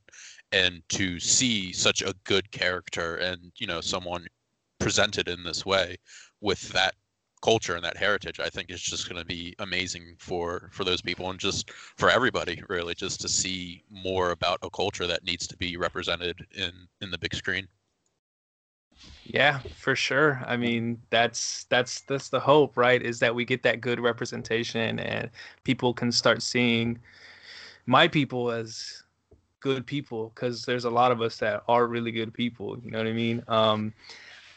and 0.52 0.82
to 0.90 1.20
see 1.20 1.74
such 1.74 2.02
a 2.02 2.14
good 2.26 2.52
character 2.52 3.16
and 3.18 3.54
you 3.58 3.66
know 3.68 3.80
someone 3.80 4.26
presented 4.80 5.28
in 5.30 5.44
this 5.44 5.66
way 5.66 5.96
with 6.42 6.70
that 6.74 6.94
culture 7.42 7.76
and 7.76 7.84
that 7.84 7.98
heritage 7.98 8.40
i 8.40 8.50
think 8.50 8.70
is 8.70 8.82
just 8.82 9.10
going 9.10 9.20
to 9.20 9.26
be 9.26 9.56
amazing 9.60 10.16
for 10.18 10.70
for 10.72 10.84
those 10.84 11.02
people 11.02 11.30
and 11.30 11.40
just 11.40 11.72
for 11.72 12.10
everybody 12.10 12.62
really 12.70 12.94
just 12.94 13.20
to 13.22 13.28
see 13.28 13.84
more 13.90 14.32
about 14.32 14.60
a 14.64 14.70
culture 14.70 15.08
that 15.08 15.24
needs 15.24 15.48
to 15.48 15.58
be 15.58 15.78
represented 15.78 16.46
in 16.56 16.72
in 17.02 17.12
the 17.12 17.18
big 17.18 17.34
screen 17.34 17.68
yeah 19.24 19.60
for 19.76 19.96
sure 19.96 20.44
i 20.46 20.56
mean 20.56 21.02
that's 21.10 21.66
that's 21.66 22.02
that's 22.02 22.30
the 22.30 22.40
hope 22.40 22.78
right 22.78 23.02
is 23.02 23.20
that 23.20 23.34
we 23.34 23.46
get 23.46 23.64
that 23.64 23.82
good 23.82 24.00
representation 24.00 25.00
and 25.00 25.30
people 25.64 25.94
can 25.94 26.12
start 26.12 26.42
seeing 26.42 27.00
my 27.86 28.08
people 28.08 28.52
as 28.52 29.04
good 29.60 29.86
people 29.86 30.32
because 30.34 30.66
there's 30.66 30.86
a 30.86 30.90
lot 30.90 31.12
of 31.12 31.22
us 31.22 31.38
that 31.38 31.64
are 31.68 31.88
really 31.88 32.12
good 32.12 32.34
people. 32.34 32.78
You 32.84 32.92
know 32.92 32.98
what 32.98 33.08
I 33.08 33.14
mean? 33.14 33.44
Um, 33.48 33.94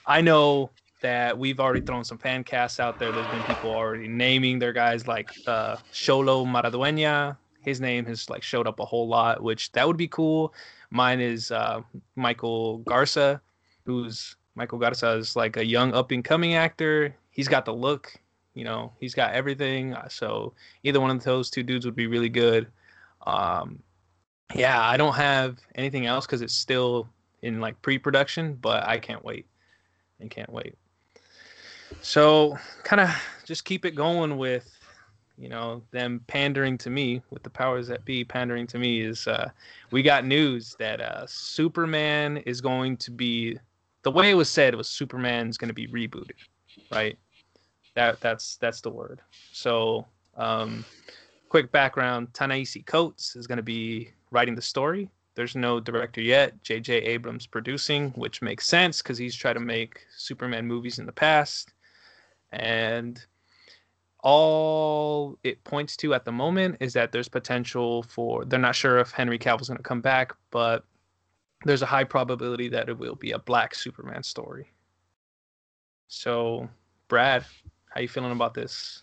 I 0.07 0.21
know 0.21 0.71
that 1.05 1.39
we've 1.39 1.61
already 1.61 1.83
thrown 1.83 2.03
some 2.03 2.17
fan 2.17 2.43
casts 2.43 2.81
out 2.81 2.99
there. 2.99 3.13
There's 3.13 3.29
been 3.29 3.45
people 3.45 3.71
already 3.71 4.09
naming 4.09 4.59
their 4.59 4.73
guys 4.73 5.07
like 5.07 5.31
uh, 5.47 5.77
Xolo 5.93 6.47
Maridueña. 6.47 7.37
His 7.61 7.79
name 7.79 8.07
has 8.07 8.31
like 8.31 8.43
showed 8.43 8.67
up 8.67 8.81
a 8.81 8.85
whole 8.87 9.07
lot, 9.07 9.43
which 9.43 9.71
that 9.73 9.87
would 9.87 9.99
be 9.99 10.09
cool. 10.09 10.55
Mine 10.91 11.21
is 11.21 11.51
uh, 11.51 11.83
Michael 12.17 12.79
Garza, 12.79 13.41
who's 13.85 14.37
Michael 14.55 14.79
Garza 14.79 15.11
is 15.11 15.37
like 15.37 15.59
a 15.59 15.65
young 15.65 15.93
up 15.93 16.11
and 16.11 16.25
coming 16.25 16.55
actor. 16.55 17.15
He's 17.31 17.49
got 17.49 17.67
the 17.67 17.75
look, 17.75 18.13
you 18.55 18.65
know, 18.65 18.91
he's 18.99 19.15
got 19.15 19.35
everything. 19.35 19.95
So 20.09 20.55
either 20.85 21.01
one 21.01 21.11
of 21.11 21.23
those 21.23 21.51
two 21.51 21.63
dudes 21.63 21.85
would 21.85 21.97
be 21.97 22.07
really 22.07 22.31
good. 22.31 22.67
Um, 23.27 23.83
yeah, 24.55 24.81
I 24.81 24.97
don't 24.97 25.15
have 25.17 25.59
anything 25.75 26.07
else 26.07 26.25
because 26.25 26.41
it's 26.41 26.55
still 26.55 27.09
in 27.43 27.61
like 27.61 27.81
pre-production, 27.83 28.55
but 28.55 28.87
I 28.89 28.99
can't 28.99 29.23
wait. 29.23 29.47
and 30.21 30.31
can't 30.31 30.51
wait. 30.51 30.75
So 32.03 32.57
kind 32.83 33.01
of 33.01 33.11
just 33.45 33.65
keep 33.65 33.85
it 33.85 33.93
going 33.93 34.37
with, 34.37 34.71
you 35.37 35.49
know, 35.49 35.83
them 35.91 36.21
pandering 36.27 36.79
to 36.79 36.91
me 36.91 37.23
with 37.31 37.43
the 37.43 37.51
powers 37.51 37.89
that 37.89 38.05
be 38.05 38.25
pandering 38.25 38.67
to 38.69 38.79
me 38.79 39.01
is 39.01 39.27
uh, 39.27 39.51
we 39.91 40.03
got 40.03 40.25
news 40.25 40.77
that 40.79 41.01
uh, 41.01 41.27
Superman 41.27 42.39
is 42.39 42.61
going 42.61 42.97
to 42.99 43.11
be 43.11 43.59
the 44.03 44.11
way 44.11 44.31
it 44.31 44.35
was 44.35 44.51
said 44.51 44.75
was 44.75 44.89
Superman's 44.89 45.57
going 45.57 45.69
to 45.69 45.75
be 45.75 45.89
rebooted, 45.89 46.37
right? 46.93 47.19
That 47.95 48.21
that's 48.21 48.57
that's 48.57 48.81
the 48.81 48.91
word. 48.91 49.21
So 49.53 50.07
um, 50.37 50.85
quick 51.49 51.73
background: 51.73 52.35
Ta-Nehisi 52.35 52.85
Coates 52.87 53.35
is 53.35 53.47
going 53.47 53.57
to 53.57 53.63
be 53.63 54.11
writing 54.31 54.55
the 54.55 54.63
story. 54.63 55.09
There's 55.35 55.57
no 55.57 55.81
director 55.81 56.21
yet. 56.21 56.63
J.J. 56.63 56.95
Abrams 56.95 57.47
producing, 57.47 58.11
which 58.11 58.41
makes 58.41 58.67
sense 58.67 59.03
because 59.03 59.19
he's 59.19 59.35
tried 59.35 59.55
to 59.55 59.61
make 59.61 60.07
Superman 60.17 60.67
movies 60.67 61.01
in 61.01 61.07
the 61.07 61.13
past. 61.13 61.74
And 62.55 63.25
all 64.21 65.39
it 65.45 65.63
points 65.65 65.97
to 65.99 66.15
at 66.15 66.25
the 66.25 66.33
moment 66.33 66.77
is 66.81 66.95
that 66.95 67.13
there's 67.13 67.29
potential 67.29 68.03
for 68.05 68.45
they're 68.47 68.59
not 68.59 68.75
sure 68.75 68.99
if 68.99 69.11
Henry 69.11 69.39
Cavill's 69.39 69.69
going 69.69 69.77
to 69.77 69.83
come 69.83 70.01
back, 70.01 70.33
but 70.51 70.85
there's 71.65 71.83
a 71.83 71.87
high 71.87 72.05
probability 72.05 72.69
that 72.69 72.89
it 72.89 72.99
will 72.99 73.17
be 73.17 73.33
a 73.33 73.39
black 73.39 73.75
Superman 73.75 74.23
story. 74.23 74.71
So, 76.09 76.69
Brad, 77.09 77.45
how 77.91 78.01
you 78.01 78.09
feeling 78.09 78.33
about 78.33 78.55
this? 78.55 79.03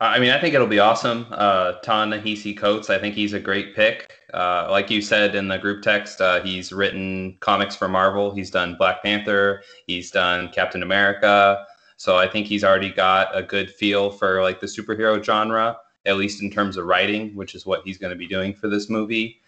I 0.00 0.18
mean, 0.18 0.30
I 0.30 0.40
think 0.40 0.54
it'll 0.54 0.66
be 0.66 0.78
awesome. 0.78 1.26
Uh, 1.30 1.72
Ta-Nehisi 1.82 2.56
Coates, 2.56 2.90
I 2.90 2.98
think 2.98 3.14
he's 3.14 3.32
a 3.32 3.40
great 3.40 3.74
pick. 3.74 4.12
Uh, 4.34 4.68
like 4.70 4.90
you 4.90 5.00
said 5.00 5.34
in 5.34 5.48
the 5.48 5.56
group 5.56 5.82
text, 5.82 6.20
uh, 6.20 6.42
he's 6.42 6.70
written 6.70 7.38
comics 7.40 7.74
for 7.74 7.88
Marvel. 7.88 8.34
He's 8.34 8.50
done 8.50 8.76
Black 8.76 9.02
Panther. 9.02 9.62
He's 9.86 10.10
done 10.10 10.50
Captain 10.50 10.82
America. 10.82 11.64
So 11.96 12.16
I 12.16 12.28
think 12.28 12.46
he's 12.46 12.64
already 12.64 12.90
got 12.90 13.36
a 13.36 13.42
good 13.42 13.70
feel 13.70 14.10
for 14.10 14.42
like 14.42 14.60
the 14.60 14.66
superhero 14.66 15.22
genre, 15.22 15.78
at 16.04 16.16
least 16.16 16.42
in 16.42 16.50
terms 16.50 16.76
of 16.76 16.86
writing, 16.86 17.34
which 17.34 17.54
is 17.54 17.66
what 17.66 17.82
he's 17.84 17.98
going 17.98 18.10
to 18.10 18.18
be 18.18 18.26
doing 18.26 18.54
for 18.54 18.68
this 18.68 18.90
movie. 18.90 19.40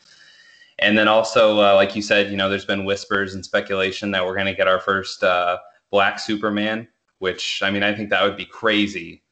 And 0.78 0.97
then 0.97 1.09
also, 1.09 1.61
uh, 1.61 1.75
like 1.75 1.97
you 1.97 2.02
said, 2.02 2.31
you 2.31 2.37
know, 2.37 2.49
there's 2.49 2.64
been 2.64 2.85
whispers 2.85 3.35
and 3.35 3.45
speculation 3.45 4.11
that 4.12 4.25
we're 4.25 4.35
going 4.35 4.47
to 4.47 4.55
get 4.55 4.69
our 4.69 4.81
first 4.81 5.25
uh, 5.25 5.59
Black 5.90 6.19
Superman, 6.19 6.87
which 7.19 7.61
I 7.62 7.71
mean, 7.71 7.83
I 7.83 7.95
think 7.95 8.11
that 8.11 8.23
would 8.23 8.37
be 8.37 8.45
crazy. 8.45 9.23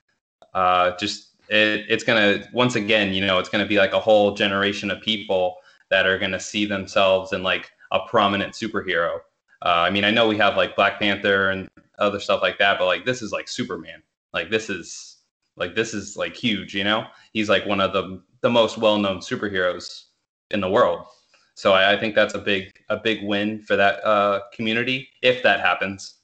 Uh, 0.55 0.97
just 0.97 1.31
it, 1.49 1.85
it's 1.89 2.03
going 2.03 2.41
to 2.41 2.49
once 2.53 2.75
again, 2.75 3.13
you 3.13 3.25
know, 3.25 3.39
it's 3.39 3.49
going 3.49 3.65
to 3.65 3.69
be 3.69 3.79
like 3.79 3.93
a 3.93 4.01
whole 4.01 4.35
generation 4.35 4.91
of 4.91 5.01
people 5.01 5.57
that 5.91 6.07
are 6.07 6.19
going 6.19 6.33
to 6.33 6.41
see 6.41 6.67
themselves 6.67 7.33
in 7.33 7.43
like 7.43 7.71
a 7.93 8.01
prominent 8.09 8.53
superhero. 8.53 9.19
Uh, 9.63 9.87
I 9.87 9.91
mean, 9.91 10.05
I 10.05 10.11
know 10.11 10.27
we 10.27 10.37
have 10.39 10.57
like 10.57 10.75
Black 10.75 10.99
Panther 10.99 11.51
and 11.51 11.71
other 11.99 12.21
stuff 12.21 12.43
like 12.43 12.59
that, 12.59 12.79
but 12.79 12.87
like 12.87 13.05
this 13.05 13.23
is 13.23 13.33
like 13.33 13.49
Superman. 13.49 14.03
Like 14.33 14.51
this 14.51 14.69
is 14.71 15.19
like 15.57 15.75
this 15.75 15.95
is 15.95 16.17
like 16.17 16.35
huge. 16.35 16.75
You 16.75 16.85
know, 16.85 17.07
he's 17.33 17.49
like 17.49 17.67
one 17.67 17.81
of 17.81 17.93
the 17.93 18.23
the 18.43 18.51
most 18.51 18.79
well 18.79 18.99
known 18.99 19.19
superheroes 19.19 20.05
in 20.51 20.61
the 20.61 20.71
world. 20.71 21.07
So 21.55 21.73
I, 21.73 21.95
I 21.95 22.01
think 22.01 22.15
that's 22.15 22.35
a 22.35 22.39
big 22.39 22.73
a 22.89 22.97
big 22.97 23.25
win 23.25 23.63
for 23.63 23.77
that 23.77 24.05
uh, 24.05 24.41
community 24.53 25.09
if 25.23 25.43
that 25.43 25.61
happens. 25.61 26.15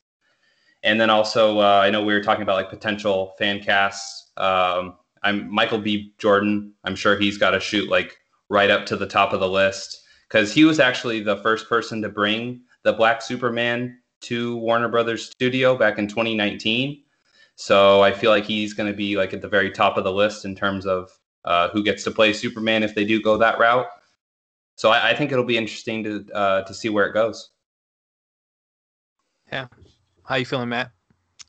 And 0.82 1.00
then 1.00 1.10
also, 1.10 1.60
uh, 1.60 1.80
I 1.82 1.90
know 1.90 2.02
we 2.02 2.12
were 2.12 2.22
talking 2.22 2.42
about 2.42 2.56
like 2.56 2.68
potential 2.68 3.34
fan 3.38 3.62
casts. 3.62 4.32
Um, 4.36 4.96
I'm 5.22 5.48
Michael 5.52 5.78
B. 5.78 6.12
Jordan. 6.18 6.74
I'm 6.84 6.96
sure 6.96 7.16
he's 7.18 7.38
got 7.38 7.50
to 7.50 7.60
shoot 7.60 7.88
like 7.88 8.16
right 8.48 8.70
up 8.70 8.84
to 8.86 8.96
the 8.96 9.06
top 9.06 9.32
of 9.32 9.40
the 9.40 9.48
list 9.48 10.02
because 10.28 10.52
he 10.52 10.64
was 10.64 10.80
actually 10.80 11.20
the 11.20 11.36
first 11.38 11.68
person 11.68 12.02
to 12.02 12.08
bring 12.08 12.62
the 12.82 12.92
Black 12.92 13.22
Superman 13.22 13.98
to 14.22 14.56
Warner 14.58 14.88
Brothers 14.88 15.30
Studio 15.30 15.76
back 15.76 15.98
in 15.98 16.08
2019. 16.08 17.02
So 17.56 18.02
I 18.02 18.12
feel 18.12 18.30
like 18.30 18.44
he's 18.44 18.72
going 18.72 18.90
to 18.90 18.96
be 18.96 19.16
like 19.16 19.32
at 19.32 19.42
the 19.42 19.48
very 19.48 19.70
top 19.70 19.96
of 19.96 20.04
the 20.04 20.12
list 20.12 20.44
in 20.44 20.54
terms 20.54 20.86
of 20.86 21.10
uh, 21.44 21.68
who 21.70 21.82
gets 21.82 22.04
to 22.04 22.10
play 22.10 22.32
Superman 22.32 22.82
if 22.82 22.94
they 22.94 23.04
do 23.04 23.20
go 23.20 23.36
that 23.38 23.58
route. 23.58 23.86
So 24.76 24.90
I, 24.90 25.10
I 25.10 25.14
think 25.14 25.32
it'll 25.32 25.44
be 25.44 25.58
interesting 25.58 26.02
to 26.04 26.26
uh, 26.34 26.62
to 26.62 26.74
see 26.74 26.88
where 26.88 27.06
it 27.06 27.12
goes. 27.12 27.50
Yeah, 29.52 29.68
how 30.24 30.36
you 30.36 30.46
feeling, 30.46 30.70
Matt? 30.70 30.90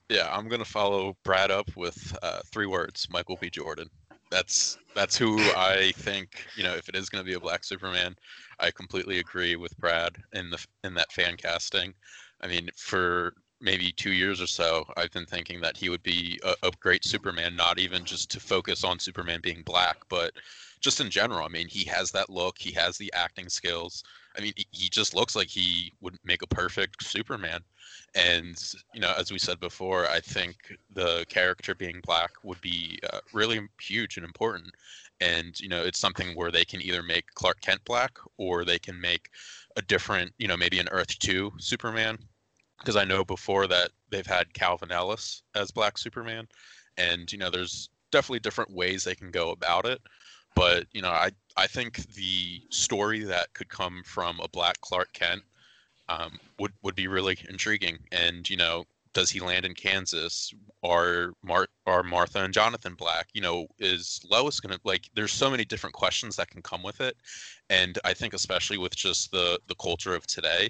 Yeah, 0.10 0.28
I'm 0.32 0.50
gonna 0.50 0.66
follow 0.66 1.16
Brad 1.24 1.52
up 1.52 1.70
with 1.76 2.16
uh, 2.22 2.42
three 2.52 2.68
words: 2.68 3.08
Michael 3.10 3.38
B. 3.40 3.50
Jordan. 3.50 3.90
That's 4.30 4.78
that's 4.94 5.18
who 5.18 5.40
I 5.56 5.94
think. 5.96 6.46
You 6.58 6.64
know, 6.64 6.74
if 6.74 6.90
it 6.90 6.96
is 6.96 7.10
gonna 7.10 7.24
be 7.24 7.34
a 7.34 7.40
Black 7.40 7.64
Superman, 7.64 8.16
I 8.60 8.72
completely 8.72 9.20
agree 9.20 9.56
with 9.56 9.78
Brad 9.78 10.18
in 10.34 10.50
the 10.50 10.64
in 10.84 10.94
that 10.96 11.12
fan 11.12 11.38
casting. 11.38 11.94
I 12.44 12.48
mean, 12.48 12.70
for 12.76 13.34
maybe 13.62 13.94
two 13.94 14.12
years 14.12 14.42
or 14.42 14.48
so, 14.48 14.86
I've 14.98 15.12
been 15.12 15.26
thinking 15.26 15.62
that 15.62 15.78
he 15.78 15.88
would 15.90 16.04
be 16.04 16.40
a, 16.44 16.68
a 16.68 16.72
great 16.82 17.06
Superman, 17.06 17.56
not 17.56 17.80
even 17.80 18.04
just 18.04 18.30
to 18.32 18.40
focus 18.42 18.84
on 18.84 19.00
Superman 19.00 19.40
being 19.42 19.64
black, 19.64 19.98
but 20.10 20.34
just 20.82 21.00
in 21.00 21.10
general. 21.10 21.46
I 21.46 21.48
mean, 21.48 21.70
he 21.70 21.86
has 21.86 22.12
that 22.12 22.30
look, 22.30 22.58
he 22.60 22.72
has 22.74 22.98
the 22.98 23.12
acting 23.14 23.48
skills. 23.48 24.04
I 24.38 24.42
mean, 24.42 24.52
he 24.72 24.90
just 24.90 25.16
looks 25.16 25.36
like 25.36 25.48
he 25.48 25.94
would 26.02 26.18
make 26.26 26.42
a 26.42 26.48
perfect 26.48 27.06
Superman. 27.06 27.62
And, 28.16 28.62
you 28.94 29.00
know, 29.00 29.14
as 29.18 29.32
we 29.32 29.40
said 29.40 29.60
before, 29.62 30.08
I 30.08 30.20
think 30.20 30.78
the 30.94 31.26
character 31.30 31.74
being 31.74 32.02
black 32.04 32.32
would 32.44 32.60
be 32.60 33.00
uh, 33.14 33.20
really 33.32 33.62
huge 33.80 34.18
and 34.18 34.26
important. 34.26 34.72
And, 35.22 35.58
you 35.60 35.70
know, 35.70 35.84
it's 35.84 36.00
something 36.00 36.36
where 36.36 36.52
they 36.52 36.66
can 36.66 36.82
either 36.82 37.02
make 37.02 37.26
Clark 37.36 37.62
Kent 37.62 37.86
black 37.86 38.18
or 38.38 38.66
they 38.66 38.80
can 38.80 39.00
make 39.00 39.30
a 39.78 39.82
different, 39.82 40.34
you 40.38 40.48
know, 40.48 40.58
maybe 40.58 40.80
an 40.80 40.90
Earth 40.92 41.18
2 41.20 41.54
Superman. 41.60 42.18
Because 42.84 42.98
I 42.98 43.06
know 43.06 43.24
before 43.24 43.66
that 43.68 43.92
they've 44.10 44.28
had 44.28 44.54
Calvin 44.54 44.92
Ellis 44.92 45.44
as 45.56 45.72
Black 45.72 45.98
Superman. 45.98 46.48
And, 46.98 47.32
you 47.32 47.38
know, 47.40 47.50
there's 47.50 47.90
definitely 48.12 48.40
different 48.40 48.72
ways 48.72 49.04
they 49.04 49.16
can 49.16 49.32
go 49.32 49.52
about 49.52 49.86
it 49.86 50.00
but 50.56 50.86
you 50.92 51.02
know 51.02 51.10
i 51.10 51.30
i 51.58 51.68
think 51.68 51.98
the 52.14 52.62
story 52.70 53.24
that 53.24 53.54
could 53.54 53.70
come 53.70 54.02
from 54.06 54.40
a 54.40 54.48
black 54.48 54.80
clark 54.82 55.12
kent 55.14 55.42
um, 56.10 56.38
would 56.60 56.74
would 56.84 56.96
be 56.96 57.08
really 57.08 57.38
intriguing 57.50 57.98
and 58.12 58.50
you 58.50 58.58
know 58.58 58.84
does 59.14 59.30
he 59.30 59.40
land 59.40 59.66
in 59.66 59.74
kansas 59.74 60.54
are 60.84 61.34
Mar- 61.44 61.70
are 61.86 62.04
martha 62.04 62.44
and 62.44 62.54
jonathan 62.54 62.94
black 62.96 63.30
you 63.34 63.42
know 63.42 63.68
is 63.80 64.22
lois 64.30 64.60
gonna 64.60 64.78
like 64.84 65.10
there's 65.16 65.32
so 65.32 65.50
many 65.50 65.66
different 65.66 65.96
questions 65.96 66.36
that 66.36 66.50
can 66.50 66.62
come 66.62 66.84
with 66.84 67.02
it 67.02 67.16
and 67.70 68.00
i 68.04 68.14
think 68.14 68.34
especially 68.34 68.78
with 68.78 68.96
just 68.96 69.32
the 69.32 69.60
the 69.68 69.76
culture 69.76 70.14
of 70.14 70.28
today 70.28 70.70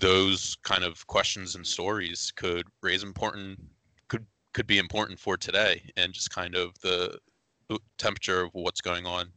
those 0.00 0.56
kind 0.62 0.84
of 0.84 1.06
questions 1.06 1.54
and 1.54 1.66
stories 1.66 2.32
could 2.34 2.66
raise 2.82 3.02
important 3.02 3.58
could 4.08 4.24
could 4.54 4.66
be 4.66 4.78
important 4.78 5.18
for 5.18 5.36
today 5.36 5.82
and 5.96 6.12
just 6.12 6.30
kind 6.30 6.54
of 6.54 6.78
the 6.80 7.18
temperature 7.98 8.42
of 8.42 8.50
what's 8.52 8.80
going 8.80 9.06
on 9.06 9.30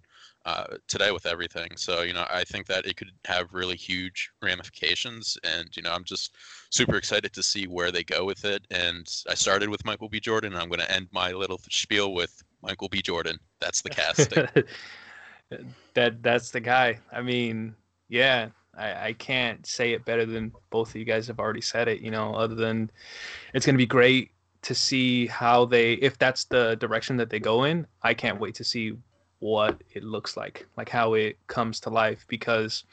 uh, 0.45 0.65
today 0.88 1.12
with 1.12 1.25
everything. 1.25 1.69
So, 1.75 2.03
you 2.03 2.13
know, 2.13 2.25
I 2.31 2.43
think 2.43 2.67
that 2.67 2.85
it 2.85 2.97
could 2.97 3.12
have 3.25 3.53
really 3.53 3.75
huge 3.75 4.29
ramifications. 4.43 5.38
And, 5.43 5.75
you 5.75 5.81
know, 5.81 5.91
I'm 5.91 6.03
just 6.03 6.35
super 6.69 6.97
excited 6.97 7.33
to 7.33 7.41
see 7.41 7.65
where 7.65 7.91
they 7.91 8.03
go 8.03 8.25
with 8.25 8.45
it. 8.45 8.65
And 8.69 9.07
I 9.27 9.33
started 9.33 9.69
with 9.69 9.83
Michael 9.85 10.07
B. 10.07 10.19
Jordan. 10.19 10.53
And 10.53 10.62
I'm 10.62 10.69
going 10.69 10.81
to 10.81 10.91
end 10.91 11.07
my 11.12 11.31
little 11.31 11.59
spiel 11.71 12.13
with 12.13 12.43
Michael 12.62 12.89
B. 12.89 13.01
Jordan. 13.01 13.39
That's 13.59 13.81
the 13.81 13.89
casting. 13.91 14.47
that 15.95 16.21
That's 16.21 16.51
the 16.51 16.62
guy. 16.62 17.00
I 17.12 17.21
mean, 17.21 17.75
yeah, 18.07 18.50
I, 18.77 19.08
I 19.08 19.13
can't 19.13 19.65
say 19.65 19.94
it 19.94 20.05
better 20.05 20.25
than 20.25 20.51
both 20.70 20.89
of 20.89 20.96
you 20.96 21.05
guys 21.05 21.27
have 21.27 21.39
already 21.39 21.62
said 21.62 21.88
it, 21.88 22.01
you 22.01 22.12
know, 22.12 22.34
other 22.34 22.55
than 22.55 22.91
it's 23.53 23.65
going 23.65 23.75
to 23.75 23.77
be 23.77 23.86
great 23.86 24.32
to 24.65 24.74
see 24.74 25.27
how 25.27 25.63
they 25.65 25.94
if 25.94 26.17
that's 26.17 26.46
the 26.46 26.75
direction 26.77 27.17
that 27.17 27.29
they 27.29 27.39
go 27.39 27.65
in 27.65 27.86
i 28.01 28.15
can't 28.15 28.39
wait 28.39 28.55
to 28.55 28.63
see 28.63 28.94
what 29.38 29.84
it 29.94 30.03
looks 30.03 30.36
like 30.36 30.65
like 30.75 30.89
how 30.89 31.13
it 31.13 31.38
comes 31.46 31.79
to 31.79 31.91
life 31.91 32.25
because 32.27 32.84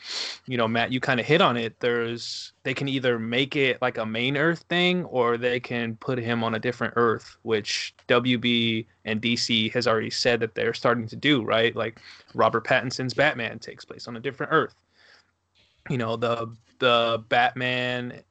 you 0.47 0.59
know 0.59 0.69
matt 0.69 0.93
you 0.93 1.01
kind 1.01 1.19
of 1.19 1.25
hit 1.25 1.41
on 1.41 1.57
it. 1.57 1.75
There's 1.81 2.53
they 2.63 2.75
can 2.75 2.89
either 2.89 3.19
make 3.19 3.57
it 3.57 3.81
like 3.81 3.97
a 3.97 4.05
main 4.05 4.37
earth 4.37 4.65
thing 4.69 5.05
or 5.05 5.39
they 5.39 5.61
can 5.61 5.97
put 5.97 6.19
him 6.19 6.45
on 6.45 6.55
a 6.55 6.59
different 6.59 6.93
earth 6.97 7.39
which 7.41 7.95
wb 8.07 8.87
and 9.07 9.23
dc 9.23 9.73
has 9.73 9.87
already 9.87 10.11
said 10.11 10.41
that 10.41 10.55
they're 10.55 10.75
starting 10.75 11.07
to 11.07 11.17
do 11.17 11.43
right? 11.43 11.75
Like 11.75 12.01
robert 12.35 12.67
pattinson's 12.67 13.15
batman 13.15 13.59
takes 13.61 13.87
place 13.87 14.07
on 14.07 14.17
a 14.17 14.21
different 14.21 14.53
earth 14.53 14.75
you 15.89 15.99
know 15.99 16.17
the 16.17 16.55
the 16.79 17.23
batman 17.29 18.23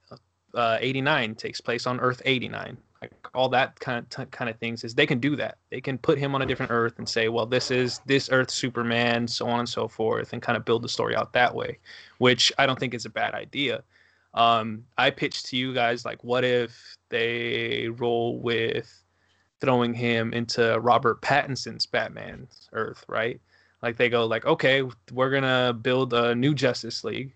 uh, 0.54 0.78
89 0.80 1.36
takes 1.36 1.62
place 1.62 1.88
on 1.88 2.00
earth 2.00 2.22
89 2.26 2.78
like 3.02 3.12
all 3.34 3.50
that 3.50 3.80
kind 3.80 3.98
of 3.98 4.10
t- 4.10 4.30
kind 4.30 4.50
of 4.50 4.58
things 4.60 4.84
is 4.84 4.94
they 4.94 5.08
can 5.08 5.20
do 5.20 5.36
that. 5.36 5.58
They 5.72 5.82
can 5.82 5.98
put 5.98 6.20
him 6.20 6.36
on 6.36 6.44
a 6.44 6.46
different 6.46 6.72
Earth 6.72 7.00
and 7.00 7.10
say, 7.10 7.30
well, 7.30 7.48
this 7.48 7.72
is 7.72 8.00
this 8.06 8.30
Earth 8.32 8.52
Superman, 8.52 9.28
so 9.28 9.48
on 9.48 9.60
and 9.60 9.70
so 9.70 9.88
forth, 9.88 10.34
and 10.34 10.42
kind 10.42 10.56
of 10.56 10.66
build 10.66 10.84
the 10.84 10.90
story 10.90 11.16
out 11.16 11.34
that 11.34 11.56
way, 11.56 11.80
which 12.20 12.54
I 12.60 12.68
don't 12.68 12.80
think 12.80 12.94
is 12.94 13.06
a 13.06 13.10
bad 13.10 13.34
idea. 13.34 13.84
Um, 14.34 14.86
I 14.98 15.10
pitched 15.10 15.48
to 15.48 15.58
you 15.58 15.74
guys 15.74 16.06
like, 16.06 16.24
what 16.24 16.44
if 16.44 16.96
they 17.10 17.90
roll 17.90 18.40
with 18.40 19.04
throwing 19.60 19.94
him 19.94 20.32
into 20.34 20.80
Robert 20.80 21.22
Pattinson's 21.22 21.86
Batman's 21.86 22.70
Earth, 22.74 23.04
right? 23.08 23.42
Like 23.82 23.98
they 23.98 24.10
go 24.10 24.26
like, 24.26 24.46
okay, 24.46 24.84
we're 25.12 25.32
gonna 25.32 25.74
build 25.74 26.14
a 26.14 26.36
new 26.36 26.54
Justice 26.54 27.04
League, 27.04 27.34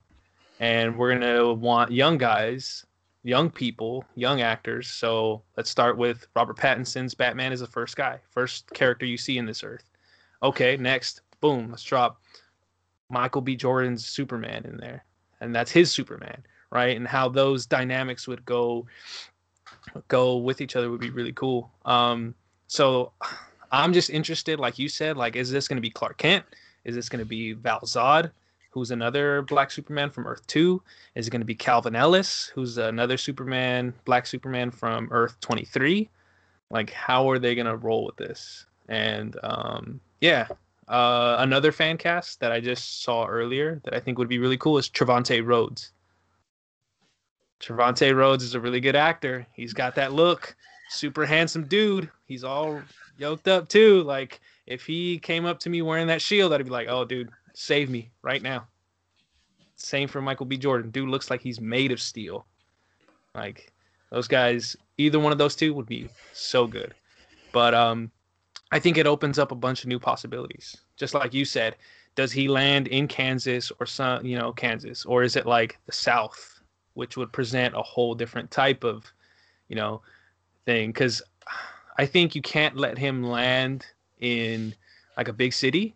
and 0.60 0.98
we're 0.98 1.14
gonna 1.14 1.54
want 1.54 1.92
young 1.92 2.18
guys 2.18 2.86
young 3.26 3.50
people, 3.50 4.06
young 4.14 4.42
actors. 4.42 4.88
So 4.88 5.42
let's 5.58 5.70
start 5.70 5.98
with 5.98 6.28
Robert 6.36 6.58
Pattinson's 6.58 7.16
Batman 7.16 7.52
is 7.52 7.60
the 7.60 7.68
first 7.68 7.98
guy, 7.98 8.20
first 8.30 8.72
character 8.74 9.06
you 9.06 9.18
see 9.18 9.40
in 9.40 9.48
this 9.48 9.64
earth. 9.64 9.90
Okay, 10.44 10.78
next, 10.78 11.22
boom, 11.42 11.72
let's 11.72 11.82
drop 11.82 12.22
Michael 13.10 13.42
B. 13.42 13.56
Jordan's 13.56 14.06
Superman 14.06 14.64
in 14.66 14.78
there. 14.78 15.04
And 15.42 15.56
that's 15.56 15.72
his 15.72 15.92
Superman, 15.92 16.46
right? 16.70 16.96
And 16.96 17.08
how 17.08 17.28
those 17.28 17.66
dynamics 17.66 18.28
would 18.28 18.46
go 18.46 18.86
go 20.08 20.38
with 20.38 20.62
each 20.62 20.76
other 20.76 20.92
would 20.92 21.02
be 21.02 21.10
really 21.10 21.34
cool. 21.34 21.72
Um, 21.84 22.36
so 22.68 23.12
I'm 23.72 23.92
just 23.92 24.12
interested, 24.12 24.60
like 24.60 24.78
you 24.78 24.88
said, 24.88 25.18
like 25.18 25.36
is 25.36 25.50
this 25.50 25.68
gonna 25.68 25.82
be 25.82 25.90
Clark 25.90 26.18
Kent? 26.18 26.46
Is 26.84 26.94
this 26.94 27.10
gonna 27.10 27.26
be 27.26 27.54
Val 27.54 27.82
Zod? 27.82 28.30
Who's 28.76 28.92
another 28.92 29.42
Black 29.42 29.72
Superman 29.72 30.10
from 30.12 30.28
Earth 30.28 30.46
2? 30.48 30.82
Is 31.16 31.30
going 31.30 31.40
to 31.40 31.46
be 31.46 31.56
Calvin 31.56 31.96
Ellis, 31.96 32.52
who's 32.54 32.78
another 32.78 33.18
Superman, 33.18 33.94
Black 34.04 34.28
Superman 34.28 34.70
from 34.70 35.08
Earth 35.12 35.40
23? 35.40 36.10
Like, 36.70 36.92
how 36.92 37.30
are 37.30 37.40
they 37.40 37.56
gonna 37.56 37.78
roll 37.78 38.06
with 38.06 38.18
this? 38.18 38.66
And 38.90 39.38
um, 39.44 40.02
yeah, 40.20 40.48
uh, 40.90 41.38
another 41.40 41.72
fan 41.72 41.98
cast 41.98 42.42
that 42.42 42.52
I 42.52 42.60
just 42.60 43.02
saw 43.02 43.26
earlier 43.26 43.80
that 43.86 43.94
I 43.94 44.00
think 44.02 44.18
would 44.18 44.28
be 44.28 44.40
really 44.40 44.58
cool 44.58 44.78
is 44.78 44.90
Trevante 44.90 45.46
Rhodes. 45.46 45.94
Trevante 47.62 48.14
Rhodes 48.14 48.44
is 48.44 48.56
a 48.56 48.60
really 48.60 48.82
good 48.82 48.96
actor. 48.98 49.48
He's 49.54 49.74
got 49.74 49.96
that 49.96 50.12
look, 50.12 50.54
super 50.90 51.26
handsome 51.26 51.66
dude. 51.66 52.10
He's 52.26 52.44
all 52.44 52.82
yoked 53.18 53.48
up 53.48 53.70
too. 53.70 54.04
Like 54.04 54.42
if 54.68 54.86
he 54.86 55.18
came 55.18 55.46
up 55.46 55.60
to 55.60 55.70
me 55.70 55.82
wearing 55.82 56.08
that 56.08 56.22
shield, 56.22 56.52
I'd 56.52 56.66
be 56.66 56.70
like, 56.70 56.90
"Oh, 56.90 57.06
dude, 57.06 57.30
save 57.56 57.90
me 57.90 58.12
right 58.22 58.42
now." 58.42 58.68
Same 59.76 60.08
for 60.08 60.22
Michael 60.22 60.46
B. 60.46 60.58
Jordan. 60.58 60.92
Dude 60.92 61.10
looks 61.10 61.30
like 61.30 61.42
he's 61.42 61.60
made 61.60 61.92
of 61.92 62.02
steel. 62.02 62.46
Like 63.34 63.74
those 64.10 64.28
guys, 64.28 64.78
either 64.98 65.20
one 65.20 65.32
of 65.32 65.38
those 65.38 65.56
two 65.56 65.74
would 65.74 65.86
be 65.86 66.08
so 66.34 66.66
good. 66.66 66.94
But 67.52 67.74
um, 67.74 68.12
I 68.72 68.80
think 68.80 68.98
it 68.98 69.08
opens 69.08 69.38
up 69.38 69.52
a 69.52 69.56
bunch 69.56 69.84
of 69.84 69.90
new 69.90 70.00
possibilities. 70.00 70.78
Just 70.98 71.14
like 71.14 71.34
you 71.34 71.46
said, 71.46 71.76
does 72.16 72.32
he 72.32 72.48
land 72.48 72.88
in 72.88 73.08
Kansas 73.08 73.72
or 73.80 73.86
some, 73.86 74.26
you 74.26 74.38
know, 74.38 74.54
Kansas, 74.54 75.06
or 75.06 75.24
is 75.24 75.36
it 75.36 75.46
like 75.46 75.78
the 75.86 75.92
South, 75.92 76.62
which 76.94 77.18
would 77.18 77.34
present 77.34 77.76
a 77.76 77.82
whole 77.82 78.16
different 78.16 78.50
type 78.52 78.84
of, 78.86 79.06
you 79.68 79.76
know, 79.76 80.02
thing? 80.66 80.90
Because 80.90 81.22
I 81.98 82.06
think 82.06 82.36
you 82.36 82.42
can't 82.42 82.78
let 82.78 82.98
him 82.98 83.24
land 83.24 83.86
in 84.20 84.74
like 85.18 85.28
a 85.28 85.34
big 85.34 85.52
city 85.52 85.96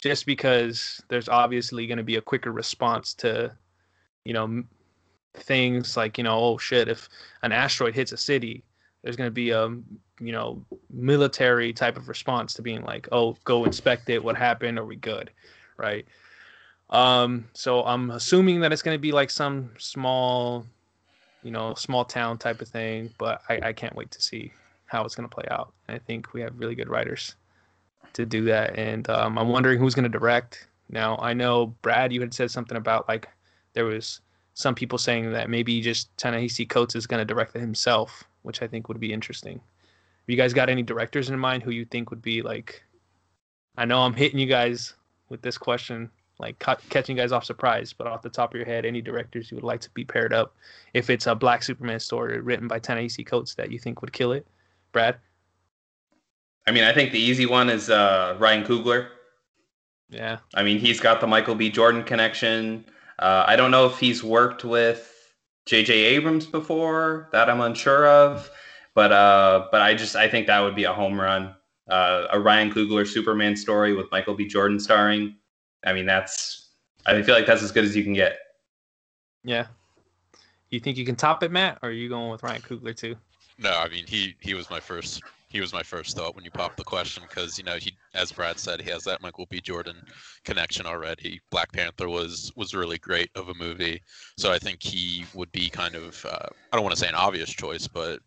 just 0.00 0.26
because 0.26 1.00
there's 1.08 1.28
obviously 1.28 1.86
going 1.86 1.98
to 1.98 2.04
be 2.04 2.16
a 2.16 2.22
quicker 2.22 2.52
response 2.52 3.14
to, 3.14 3.52
you 4.24 4.32
know, 4.32 4.62
things 5.34 5.96
like, 5.96 6.18
you 6.18 6.24
know, 6.24 6.38
oh 6.38 6.58
shit, 6.58 6.88
if 6.88 7.08
an 7.42 7.52
asteroid 7.52 7.94
hits 7.94 8.12
a 8.12 8.16
city, 8.16 8.64
there's 9.02 9.16
going 9.16 9.28
to 9.28 9.32
be 9.32 9.50
a, 9.50 9.68
you 10.20 10.32
know, 10.32 10.64
military 10.90 11.72
type 11.72 11.96
of 11.96 12.08
response 12.08 12.54
to 12.54 12.62
being 12.62 12.82
like, 12.82 13.08
oh, 13.12 13.36
go 13.44 13.64
inspect 13.64 14.08
it. 14.10 14.22
What 14.22 14.36
happened? 14.36 14.78
Are 14.78 14.84
we 14.84 14.96
good? 14.96 15.30
Right. 15.76 16.06
Um, 16.90 17.48
so 17.52 17.84
I'm 17.84 18.10
assuming 18.10 18.60
that 18.60 18.72
it's 18.72 18.82
going 18.82 18.96
to 18.96 19.00
be 19.00 19.12
like 19.12 19.30
some 19.30 19.70
small, 19.78 20.66
you 21.42 21.50
know, 21.50 21.74
small 21.74 22.04
town 22.04 22.36
type 22.36 22.60
of 22.60 22.68
thing, 22.68 23.10
but 23.18 23.42
I, 23.48 23.68
I 23.68 23.72
can't 23.72 23.94
wait 23.94 24.10
to 24.10 24.20
see 24.20 24.52
how 24.86 25.04
it's 25.04 25.14
going 25.14 25.28
to 25.28 25.34
play 25.34 25.46
out. 25.50 25.72
I 25.88 25.98
think 25.98 26.32
we 26.32 26.40
have 26.40 26.58
really 26.58 26.74
good 26.74 26.88
writers 26.88 27.36
to 28.14 28.26
do 28.26 28.44
that. 28.44 28.78
And 28.78 29.08
um, 29.10 29.38
I'm 29.38 29.48
wondering 29.48 29.78
who's 29.78 29.94
going 29.94 30.10
to 30.10 30.18
direct. 30.18 30.66
Now, 30.88 31.16
I 31.18 31.32
know, 31.34 31.74
Brad, 31.82 32.12
you 32.12 32.20
had 32.20 32.34
said 32.34 32.50
something 32.50 32.76
about 32.76 33.08
like 33.08 33.28
there 33.74 33.84
was 33.84 34.20
some 34.54 34.74
people 34.74 34.98
saying 34.98 35.32
that 35.32 35.48
maybe 35.48 35.80
just 35.80 36.14
Ta-Nehisi 36.16 36.68
Coates 36.68 36.94
is 36.94 37.06
going 37.06 37.20
to 37.20 37.24
direct 37.24 37.54
it 37.56 37.60
himself, 37.60 38.24
which 38.42 38.62
I 38.62 38.66
think 38.66 38.88
would 38.88 39.00
be 39.00 39.12
interesting. 39.12 39.54
Have 39.54 40.28
you 40.28 40.36
guys 40.36 40.52
got 40.52 40.68
any 40.68 40.82
directors 40.82 41.30
in 41.30 41.38
mind 41.38 41.62
who 41.62 41.70
you 41.70 41.84
think 41.84 42.10
would 42.10 42.22
be 42.22 42.42
like? 42.42 42.82
I 43.76 43.84
know 43.84 44.00
I'm 44.00 44.14
hitting 44.14 44.38
you 44.38 44.46
guys 44.46 44.94
with 45.28 45.42
this 45.42 45.56
question, 45.56 46.10
like 46.38 46.58
ca- 46.58 46.76
catching 46.90 47.16
you 47.16 47.22
guys 47.22 47.32
off 47.32 47.44
surprise, 47.44 47.92
but 47.92 48.06
off 48.06 48.22
the 48.22 48.28
top 48.28 48.52
of 48.52 48.56
your 48.56 48.66
head, 48.66 48.84
any 48.84 49.00
directors 49.00 49.50
you 49.50 49.56
would 49.56 49.64
like 49.64 49.80
to 49.80 49.90
be 49.90 50.04
paired 50.04 50.32
up 50.32 50.54
if 50.92 51.08
it's 51.08 51.26
a 51.26 51.34
Black 51.34 51.62
Superman 51.62 52.00
story 52.00 52.40
written 52.40 52.68
by 52.68 52.78
Ta-Nehisi 52.78 53.24
Coates 53.24 53.54
that 53.54 53.70
you 53.70 53.78
think 53.78 54.02
would 54.02 54.12
kill 54.12 54.32
it? 54.32 54.46
Brad? 54.92 55.16
I 56.66 56.72
mean, 56.72 56.84
I 56.84 56.92
think 56.92 57.12
the 57.12 57.20
easy 57.20 57.46
one 57.46 57.68
is 57.68 57.90
uh, 57.90 58.36
Ryan 58.38 58.64
Coogler. 58.64 59.08
Yeah. 60.08 60.38
I 60.54 60.62
mean, 60.62 60.78
he's 60.78 61.00
got 61.00 61.20
the 61.20 61.26
Michael 61.26 61.54
B. 61.54 61.70
Jordan 61.70 62.04
connection. 62.04 62.84
Uh, 63.18 63.44
I 63.46 63.56
don't 63.56 63.70
know 63.70 63.86
if 63.86 63.98
he's 63.98 64.22
worked 64.24 64.64
with 64.64 65.12
J.J. 65.66 65.92
Abrams 65.92 66.46
before. 66.46 67.28
That 67.32 67.48
I'm 67.48 67.60
unsure 67.60 68.06
of. 68.06 68.50
But 68.94 69.12
uh, 69.12 69.68
but 69.70 69.80
I 69.80 69.94
just 69.94 70.16
I 70.16 70.28
think 70.28 70.46
that 70.48 70.60
would 70.60 70.74
be 70.74 70.84
a 70.84 70.92
home 70.92 71.20
run. 71.20 71.54
Uh, 71.88 72.26
a 72.32 72.40
Ryan 72.40 72.72
Coogler 72.72 73.06
Superman 73.06 73.56
story 73.56 73.94
with 73.94 74.10
Michael 74.10 74.34
B. 74.34 74.46
Jordan 74.46 74.80
starring. 74.80 75.36
I 75.84 75.92
mean, 75.92 76.06
that's 76.06 76.70
I 77.06 77.20
feel 77.22 77.34
like 77.34 77.46
that's 77.46 77.62
as 77.62 77.72
good 77.72 77.84
as 77.84 77.96
you 77.96 78.02
can 78.02 78.12
get. 78.12 78.38
Yeah. 79.44 79.66
You 80.70 80.80
think 80.80 80.96
you 80.96 81.04
can 81.04 81.16
top 81.16 81.42
it, 81.42 81.50
Matt, 81.50 81.78
or 81.82 81.88
are 81.88 81.92
you 81.92 82.08
going 82.08 82.30
with 82.30 82.42
Ryan 82.42 82.62
Coogler 82.62 82.96
too? 82.96 83.16
No, 83.58 83.70
I 83.70 83.88
mean 83.88 84.04
he 84.06 84.34
he 84.40 84.54
was 84.54 84.70
my 84.70 84.80
first 84.80 85.22
he 85.50 85.60
was 85.60 85.72
my 85.72 85.82
first 85.82 86.16
thought 86.16 86.34
when 86.36 86.44
you 86.44 86.50
popped 86.50 86.76
the 86.76 86.84
question 86.84 87.24
because 87.28 87.58
you 87.58 87.64
know 87.64 87.76
he 87.76 87.92
as 88.14 88.32
Brad 88.32 88.58
said 88.58 88.80
he 88.80 88.90
has 88.90 89.02
that 89.04 89.20
Michael 89.20 89.46
B. 89.50 89.60
Jordan 89.60 89.96
connection 90.44 90.86
already. 90.86 91.40
Black 91.50 91.72
Panther 91.72 92.08
was 92.08 92.52
was 92.56 92.72
really 92.74 92.98
great 92.98 93.30
of 93.34 93.48
a 93.48 93.54
movie, 93.54 94.00
so 94.38 94.52
I 94.52 94.58
think 94.58 94.82
he 94.82 95.26
would 95.34 95.50
be 95.52 95.68
kind 95.68 95.94
of 95.96 96.24
uh, 96.24 96.46
I 96.72 96.76
don't 96.76 96.84
want 96.84 96.94
to 96.94 97.00
say 97.00 97.08
an 97.08 97.14
obvious 97.16 97.50
choice, 97.50 97.86
but 97.88 98.20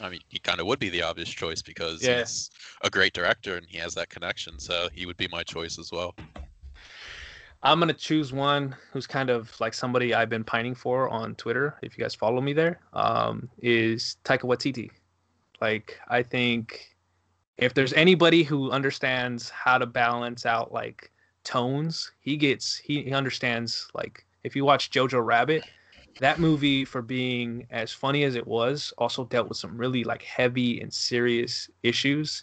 I 0.00 0.08
mean 0.08 0.20
he 0.28 0.38
kind 0.38 0.60
of 0.60 0.66
would 0.66 0.78
be 0.78 0.88
the 0.88 1.02
obvious 1.02 1.28
choice 1.28 1.62
because 1.62 2.02
Yeah. 2.02 2.20
he's 2.20 2.50
a 2.82 2.90
great 2.90 3.12
director 3.12 3.56
and 3.56 3.66
he 3.68 3.76
has 3.78 3.94
that 3.94 4.08
connection, 4.08 4.58
so 4.58 4.88
he 4.92 5.04
would 5.06 5.18
be 5.18 5.28
my 5.28 5.42
choice 5.42 5.78
as 5.78 5.92
well. 5.92 6.14
I'm 7.62 7.78
gonna 7.78 7.92
choose 7.92 8.32
one 8.32 8.74
who's 8.92 9.06
kind 9.06 9.30
of 9.30 9.52
like 9.60 9.74
somebody 9.74 10.14
I've 10.14 10.30
been 10.30 10.42
pining 10.42 10.74
for 10.74 11.08
on 11.10 11.34
Twitter. 11.36 11.76
If 11.82 11.96
you 11.96 12.02
guys 12.02 12.14
follow 12.14 12.40
me 12.40 12.54
there, 12.54 12.80
um, 12.94 13.48
is 13.60 14.16
Taika 14.24 14.42
Waititi. 14.42 14.90
Like 15.62 16.00
I 16.08 16.24
think 16.24 16.96
if 17.56 17.72
there's 17.72 17.92
anybody 17.92 18.42
who 18.42 18.72
understands 18.72 19.48
how 19.48 19.78
to 19.78 19.86
balance 19.86 20.44
out 20.44 20.72
like 20.72 21.12
tones, 21.44 22.10
he 22.18 22.36
gets 22.36 22.76
he, 22.76 23.04
he 23.04 23.12
understands 23.12 23.88
like 23.94 24.26
if 24.42 24.56
you 24.56 24.64
watch 24.64 24.90
Jojo 24.90 25.24
Rabbit, 25.24 25.62
that 26.18 26.40
movie 26.40 26.84
for 26.84 27.00
being 27.00 27.64
as 27.70 27.92
funny 27.92 28.24
as 28.24 28.34
it 28.34 28.44
was 28.44 28.92
also 28.98 29.24
dealt 29.26 29.48
with 29.48 29.56
some 29.56 29.78
really 29.78 30.02
like 30.02 30.22
heavy 30.22 30.80
and 30.80 30.92
serious 30.92 31.70
issues. 31.84 32.42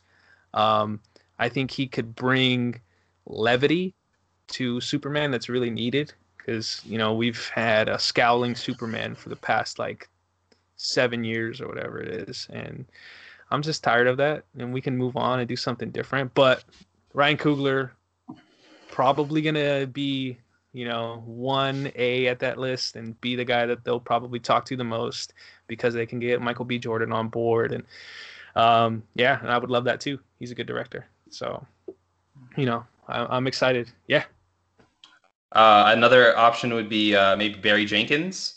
Um, 0.53 1.01
I 1.39 1.49
think 1.49 1.71
he 1.71 1.87
could 1.87 2.15
bring 2.15 2.79
levity 3.25 3.95
to 4.47 4.79
Superman 4.79 5.29
that's 5.29 5.49
really 5.49 5.69
needed 5.69 6.13
because 6.37 6.81
you 6.85 6.97
know 6.97 7.13
we've 7.13 7.49
had 7.49 7.89
a 7.89 7.99
scowling 7.99 8.55
Superman 8.55 9.13
for 9.13 9.27
the 9.27 9.35
past 9.35 9.77
like 9.77 10.07
seven 10.79 11.23
years 11.23 11.59
or 11.59 11.67
whatever 11.67 11.99
it 11.99 12.29
is, 12.29 12.47
and 12.51 12.85
I'm 13.51 13.61
just 13.61 13.83
tired 13.83 14.07
of 14.07 14.17
that. 14.17 14.45
And 14.57 14.73
we 14.73 14.81
can 14.81 14.97
move 14.97 15.17
on 15.17 15.39
and 15.39 15.47
do 15.47 15.55
something 15.55 15.91
different. 15.91 16.33
But 16.33 16.63
Ryan 17.13 17.37
Coogler 17.37 17.91
probably 18.89 19.41
gonna 19.41 19.85
be 19.87 20.37
you 20.73 20.85
know 20.85 21.21
one 21.25 21.91
A 21.95 22.27
at 22.27 22.39
that 22.39 22.57
list 22.57 22.95
and 22.95 23.19
be 23.21 23.35
the 23.35 23.45
guy 23.45 23.65
that 23.65 23.83
they'll 23.83 23.99
probably 23.99 24.39
talk 24.39 24.65
to 24.65 24.75
the 24.75 24.83
most 24.83 25.33
because 25.67 25.93
they 25.93 26.05
can 26.05 26.19
get 26.19 26.41
Michael 26.41 26.65
B. 26.65 26.79
Jordan 26.79 27.11
on 27.11 27.27
board 27.27 27.71
and 27.73 27.83
um, 28.55 29.03
yeah, 29.15 29.39
and 29.41 29.51
I 29.51 29.57
would 29.57 29.69
love 29.69 29.83
that 29.85 29.99
too. 29.99 30.19
He's 30.39 30.51
a 30.51 30.55
good 30.55 30.67
director, 30.67 31.05
so 31.29 31.65
you 32.57 32.65
know 32.65 32.85
I, 33.07 33.25
I'm 33.37 33.47
excited. 33.47 33.91
Yeah. 34.07 34.23
Uh, 35.51 35.85
another 35.95 36.37
option 36.37 36.73
would 36.73 36.89
be 36.89 37.15
uh, 37.15 37.35
maybe 37.35 37.55
Barry 37.59 37.85
Jenkins. 37.85 38.55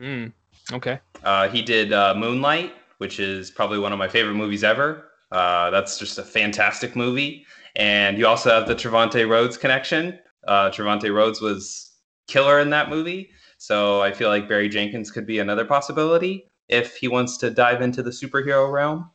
Mm, 0.00 0.32
okay. 0.72 1.00
Uh, 1.24 1.48
he 1.48 1.62
did 1.62 1.92
uh, 1.92 2.14
Moonlight, 2.14 2.74
which 2.98 3.18
is 3.18 3.50
probably 3.50 3.78
one 3.78 3.92
of 3.92 3.98
my 3.98 4.08
favorite 4.08 4.34
movies 4.34 4.62
ever. 4.62 5.10
Uh, 5.32 5.70
that's 5.70 5.98
just 5.98 6.18
a 6.18 6.22
fantastic 6.22 6.94
movie. 6.94 7.46
And 7.76 8.18
you 8.18 8.26
also 8.26 8.50
have 8.50 8.68
the 8.68 8.74
Trevante 8.74 9.28
Rhodes 9.28 9.56
connection. 9.56 10.18
Uh, 10.46 10.70
Trevante 10.70 11.12
Rhodes 11.12 11.40
was 11.40 11.92
killer 12.28 12.60
in 12.60 12.70
that 12.70 12.88
movie. 12.88 13.30
So 13.58 14.02
I 14.02 14.12
feel 14.12 14.28
like 14.28 14.48
Barry 14.48 14.68
Jenkins 14.68 15.10
could 15.10 15.26
be 15.26 15.38
another 15.38 15.64
possibility 15.64 16.50
if 16.68 16.96
he 16.96 17.08
wants 17.08 17.36
to 17.38 17.50
dive 17.50 17.82
into 17.82 18.02
the 18.02 18.10
superhero 18.10 18.70
realm. 18.70 19.10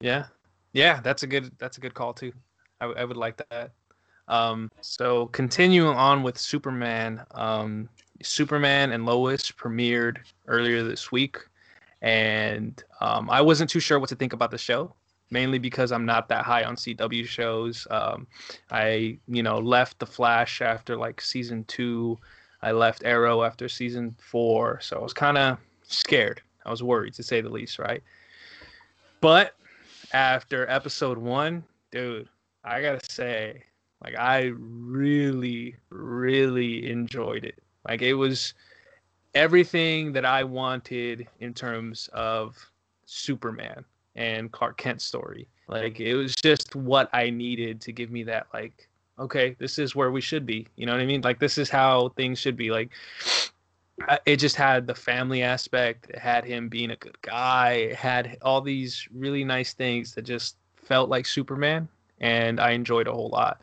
Yeah. 0.00 0.26
Yeah, 0.72 1.00
that's 1.00 1.24
a 1.24 1.26
good 1.26 1.50
that's 1.58 1.78
a 1.78 1.80
good 1.80 1.94
call 1.94 2.14
too. 2.14 2.32
I, 2.80 2.84
w- 2.84 3.00
I 3.00 3.04
would 3.04 3.16
like 3.16 3.42
that. 3.50 3.72
Um, 4.28 4.70
so 4.80 5.26
continuing 5.26 5.96
on 5.96 6.22
with 6.22 6.38
Superman, 6.38 7.24
um, 7.32 7.88
Superman 8.22 8.92
and 8.92 9.06
Lois 9.06 9.50
premiered 9.50 10.18
earlier 10.46 10.82
this 10.82 11.10
week, 11.10 11.38
and 12.02 12.82
um, 13.00 13.30
I 13.30 13.40
wasn't 13.40 13.70
too 13.70 13.80
sure 13.80 13.98
what 13.98 14.08
to 14.10 14.16
think 14.16 14.32
about 14.32 14.50
the 14.50 14.58
show, 14.58 14.94
mainly 15.30 15.58
because 15.58 15.92
I'm 15.92 16.04
not 16.04 16.28
that 16.28 16.44
high 16.44 16.64
on 16.64 16.76
CW 16.76 17.26
shows. 17.26 17.86
Um, 17.90 18.26
I 18.70 19.18
you 19.28 19.42
know 19.42 19.58
left 19.58 19.98
the 19.98 20.06
Flash 20.06 20.60
after 20.60 20.96
like 20.96 21.20
season 21.20 21.64
two. 21.64 22.18
I 22.62 22.72
left 22.72 23.04
Arrow 23.04 23.42
after 23.42 23.68
season 23.68 24.14
four, 24.18 24.80
so 24.80 24.98
I 24.98 25.02
was 25.02 25.14
kind 25.14 25.38
of 25.38 25.58
scared. 25.82 26.42
I 26.64 26.70
was 26.70 26.82
worried 26.82 27.14
to 27.14 27.22
say 27.22 27.40
the 27.40 27.48
least, 27.48 27.78
right? 27.78 28.02
But 29.20 29.54
after 30.12 30.68
episode 30.68 31.18
one, 31.18 31.64
dude, 31.90 32.28
I 32.64 32.82
gotta 32.82 33.00
say, 33.10 33.64
like 34.04 34.16
I 34.16 34.52
really, 34.56 35.76
really 35.90 36.90
enjoyed 36.90 37.44
it. 37.44 37.62
Like 37.86 38.02
it 38.02 38.14
was 38.14 38.54
everything 39.34 40.12
that 40.12 40.24
I 40.24 40.44
wanted 40.44 41.26
in 41.40 41.54
terms 41.54 42.08
of 42.12 42.56
Superman 43.06 43.84
and 44.16 44.50
Clark 44.50 44.76
Kent 44.76 45.00
story. 45.00 45.46
Like 45.68 46.00
it 46.00 46.14
was 46.14 46.34
just 46.34 46.74
what 46.74 47.08
I 47.12 47.30
needed 47.30 47.80
to 47.82 47.92
give 47.92 48.10
me 48.10 48.22
that 48.24 48.48
like, 48.52 48.88
okay, 49.18 49.56
this 49.58 49.78
is 49.78 49.94
where 49.94 50.10
we 50.10 50.20
should 50.20 50.46
be. 50.46 50.66
You 50.76 50.86
know 50.86 50.92
what 50.92 51.00
I 51.00 51.06
mean? 51.06 51.20
Like 51.22 51.38
this 51.38 51.58
is 51.58 51.70
how 51.70 52.10
things 52.10 52.38
should 52.38 52.56
be. 52.56 52.70
Like 52.70 52.90
it 54.26 54.36
just 54.36 54.56
had 54.56 54.86
the 54.86 54.94
family 54.94 55.42
aspect. 55.42 56.10
It 56.10 56.18
had 56.18 56.44
him 56.44 56.68
being 56.68 56.90
a 56.90 56.96
good 56.96 57.20
guy. 57.22 57.72
It 57.72 57.96
had 57.96 58.38
all 58.42 58.60
these 58.60 59.06
really 59.14 59.44
nice 59.44 59.74
things 59.74 60.14
that 60.14 60.22
just 60.22 60.56
felt 60.76 61.08
like 61.08 61.26
Superman, 61.26 61.88
and 62.20 62.60
I 62.60 62.70
enjoyed 62.70 63.06
a 63.08 63.12
whole 63.12 63.28
lot. 63.28 63.60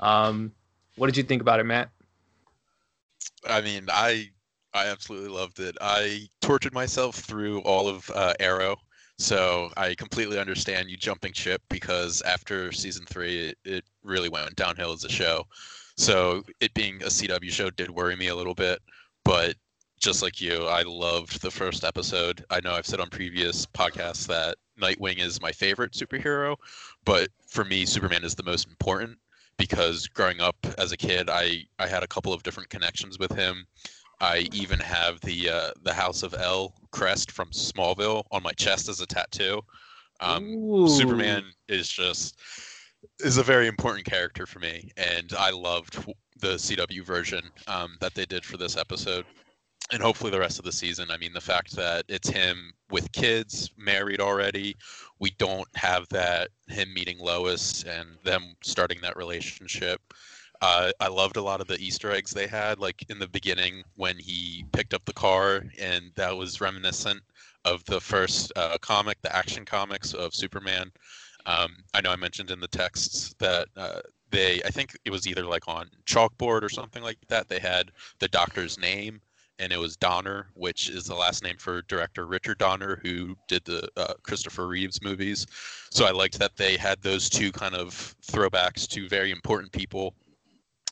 Um, 0.00 0.52
what 0.96 1.06
did 1.06 1.16
you 1.16 1.22
think 1.22 1.42
about 1.42 1.60
it, 1.60 1.64
Matt? 1.64 1.90
I 3.46 3.60
mean, 3.60 3.86
I 3.90 4.30
I 4.74 4.86
absolutely 4.86 5.30
loved 5.30 5.60
it. 5.60 5.76
I 5.80 6.28
tortured 6.40 6.74
myself 6.74 7.16
through 7.16 7.60
all 7.60 7.88
of 7.88 8.10
uh, 8.14 8.34
Arrow, 8.38 8.76
so 9.18 9.70
I 9.76 9.94
completely 9.94 10.38
understand 10.38 10.90
you 10.90 10.96
jumping 10.96 11.32
ship 11.32 11.62
because 11.68 12.22
after 12.22 12.70
season 12.72 13.04
three, 13.06 13.48
it, 13.48 13.58
it 13.64 13.84
really 14.02 14.28
went 14.28 14.54
downhill 14.56 14.92
as 14.92 15.04
a 15.04 15.08
show. 15.08 15.44
So 15.96 16.44
it 16.60 16.74
being 16.74 17.02
a 17.02 17.06
CW 17.06 17.50
show 17.50 17.70
did 17.70 17.90
worry 17.90 18.14
me 18.14 18.28
a 18.28 18.36
little 18.36 18.54
bit, 18.54 18.80
but 19.24 19.56
just 20.00 20.22
like 20.22 20.40
you, 20.40 20.64
I 20.66 20.82
loved 20.82 21.42
the 21.42 21.50
first 21.50 21.82
episode. 21.82 22.44
I 22.50 22.60
know 22.60 22.72
I've 22.72 22.86
said 22.86 23.00
on 23.00 23.10
previous 23.10 23.66
podcasts 23.66 24.26
that 24.28 24.56
Nightwing 24.80 25.18
is 25.18 25.42
my 25.42 25.50
favorite 25.50 25.92
superhero, 25.92 26.56
but 27.04 27.30
for 27.48 27.64
me, 27.64 27.84
Superman 27.84 28.22
is 28.22 28.36
the 28.36 28.44
most 28.44 28.68
important 28.68 29.18
because 29.58 30.06
growing 30.06 30.40
up 30.40 30.56
as 30.78 30.92
a 30.92 30.96
kid, 30.96 31.28
I 31.28 31.64
I 31.78 31.86
had 31.86 32.02
a 32.02 32.08
couple 32.08 32.32
of 32.32 32.42
different 32.42 32.70
connections 32.70 33.18
with 33.18 33.32
him. 33.32 33.66
I 34.20 34.48
even 34.52 34.78
have 34.80 35.20
the 35.20 35.50
uh, 35.50 35.70
the 35.82 35.92
House 35.92 36.22
of 36.22 36.34
El 36.34 36.74
crest 36.90 37.30
from 37.30 37.50
Smallville 37.50 38.24
on 38.30 38.42
my 38.42 38.52
chest 38.52 38.88
as 38.88 39.00
a 39.00 39.06
tattoo. 39.06 39.60
Um, 40.20 40.88
Superman 40.88 41.44
is 41.68 41.88
just 41.88 42.40
is 43.20 43.38
a 43.38 43.42
very 43.42 43.66
important 43.66 44.06
character 44.06 44.46
for 44.46 44.58
me, 44.58 44.90
and 44.96 45.32
I 45.38 45.50
loved 45.50 45.96
the 46.40 46.54
CW 46.54 47.04
version 47.04 47.42
um, 47.66 47.96
that 48.00 48.14
they 48.14 48.24
did 48.24 48.44
for 48.44 48.56
this 48.56 48.76
episode, 48.76 49.24
and 49.92 50.02
hopefully 50.02 50.30
the 50.30 50.40
rest 50.40 50.58
of 50.58 50.64
the 50.64 50.72
season. 50.72 51.10
I 51.10 51.16
mean, 51.16 51.32
the 51.32 51.40
fact 51.40 51.76
that 51.76 52.04
it's 52.08 52.28
him 52.28 52.72
with 52.90 53.12
kids, 53.12 53.70
married 53.76 54.20
already, 54.20 54.76
we 55.20 55.30
don't 55.38 55.68
have 55.74 56.08
that 56.08 56.48
him 56.68 56.92
meeting 56.94 57.18
Lois 57.18 57.84
and 57.84 58.08
them 58.24 58.54
starting 58.62 59.00
that 59.02 59.16
relationship. 59.16 60.00
Uh, 60.60 60.90
I 60.98 61.08
loved 61.08 61.36
a 61.36 61.42
lot 61.42 61.60
of 61.60 61.68
the 61.68 61.78
Easter 61.78 62.10
eggs 62.10 62.32
they 62.32 62.46
had, 62.46 62.80
like 62.80 63.04
in 63.10 63.18
the 63.18 63.28
beginning 63.28 63.84
when 63.94 64.18
he 64.18 64.64
picked 64.72 64.92
up 64.92 65.04
the 65.04 65.12
car, 65.12 65.64
and 65.80 66.10
that 66.16 66.36
was 66.36 66.60
reminiscent 66.60 67.20
of 67.64 67.84
the 67.84 68.00
first 68.00 68.52
uh, 68.56 68.76
comic, 68.80 69.18
the 69.22 69.34
action 69.34 69.64
comics 69.64 70.14
of 70.14 70.34
Superman. 70.34 70.90
Um, 71.46 71.76
I 71.94 72.00
know 72.00 72.10
I 72.10 72.16
mentioned 72.16 72.50
in 72.50 72.60
the 72.60 72.68
texts 72.68 73.34
that 73.38 73.68
uh, 73.76 74.00
they, 74.30 74.60
I 74.64 74.70
think 74.70 74.96
it 75.04 75.10
was 75.10 75.26
either 75.26 75.44
like 75.44 75.66
on 75.68 75.88
chalkboard 76.06 76.62
or 76.62 76.68
something 76.68 77.02
like 77.02 77.18
that, 77.28 77.48
they 77.48 77.60
had 77.60 77.92
the 78.18 78.28
doctor's 78.28 78.78
name 78.78 79.20
and 79.58 79.72
it 79.72 79.78
was 79.78 79.96
Donner, 79.96 80.48
which 80.54 80.88
is 80.88 81.04
the 81.04 81.14
last 81.14 81.42
name 81.42 81.56
for 81.58 81.82
director 81.82 82.26
Richard 82.26 82.58
Donner, 82.58 83.00
who 83.02 83.36
did 83.48 83.64
the 83.64 83.88
uh, 83.96 84.14
Christopher 84.22 84.68
Reeves 84.68 85.02
movies. 85.02 85.46
So 85.90 86.06
I 86.06 86.10
liked 86.10 86.38
that 86.38 86.56
they 86.56 86.76
had 86.76 87.00
those 87.02 87.28
two 87.28 87.50
kind 87.50 87.74
of 87.74 88.14
throwbacks 88.26 88.86
to 88.88 89.08
very 89.08 89.30
important 89.30 89.72
people 89.72 90.14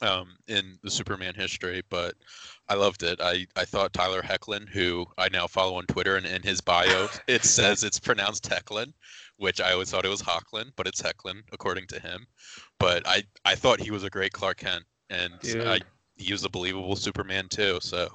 um, 0.03 0.37
in 0.49 0.79
the 0.83 0.91
Superman 0.91 1.35
history. 1.35 1.83
But 1.89 2.15
I 2.69 2.75
loved 2.75 3.03
it. 3.03 3.21
I, 3.21 3.47
I 3.55 3.65
thought 3.65 3.93
Tyler 3.93 4.23
Hoechlin, 4.23 4.69
who 4.69 5.07
I 5.17 5.29
now 5.29 5.47
follow 5.47 5.77
on 5.77 5.87
Twitter, 5.87 6.17
and 6.17 6.27
in 6.27 6.43
his 6.43 6.61
bio 6.61 7.09
it 7.29 7.45
says 7.45 7.85
it's 7.85 8.01
pronounced 8.01 8.49
Hecklin, 8.49 8.93
which 9.37 9.61
I 9.61 9.73
always 9.73 9.91
thought 9.91 10.05
it 10.05 10.11
was 10.11 10.23
Hocklin, 10.23 10.73
but 10.77 10.87
it's 10.87 11.03
Hecklin 11.03 11.43
according 11.53 11.87
to 11.89 12.01
him. 12.01 12.27
But 12.79 13.07
I, 13.07 13.23
I 13.45 13.55
thought 13.55 13.81
he 13.81 13.91
was 13.91 14.05
a 14.05 14.11
great 14.11 14.33
Clark 14.33 14.59
Kent, 14.59 14.85
and 15.09 15.35
I, 15.69 15.81
he 16.17 16.33
was 16.33 16.45
a 16.45 16.51
believable 16.51 16.97
Superman 16.97 17.49
too. 17.49 17.79
So 17.81 18.09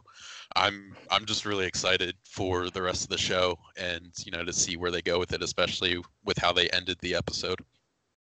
I'm 0.56 0.96
I'm 1.10 1.26
just 1.26 1.46
really 1.46 1.66
excited 1.66 2.16
for 2.24 2.70
the 2.70 2.82
rest 2.82 3.04
of 3.04 3.10
the 3.10 3.18
show 3.18 3.58
and 3.78 4.12
you 4.26 4.32
know 4.32 4.44
to 4.44 4.54
see 4.54 4.78
where 4.78 4.92
they 4.92 5.02
go 5.02 5.20
with 5.20 5.34
it, 5.34 5.42
especially 5.42 6.02
with 6.26 6.38
how 6.38 6.52
they 6.52 6.70
ended 6.70 6.98
the 7.02 7.16
episode. 7.16 7.60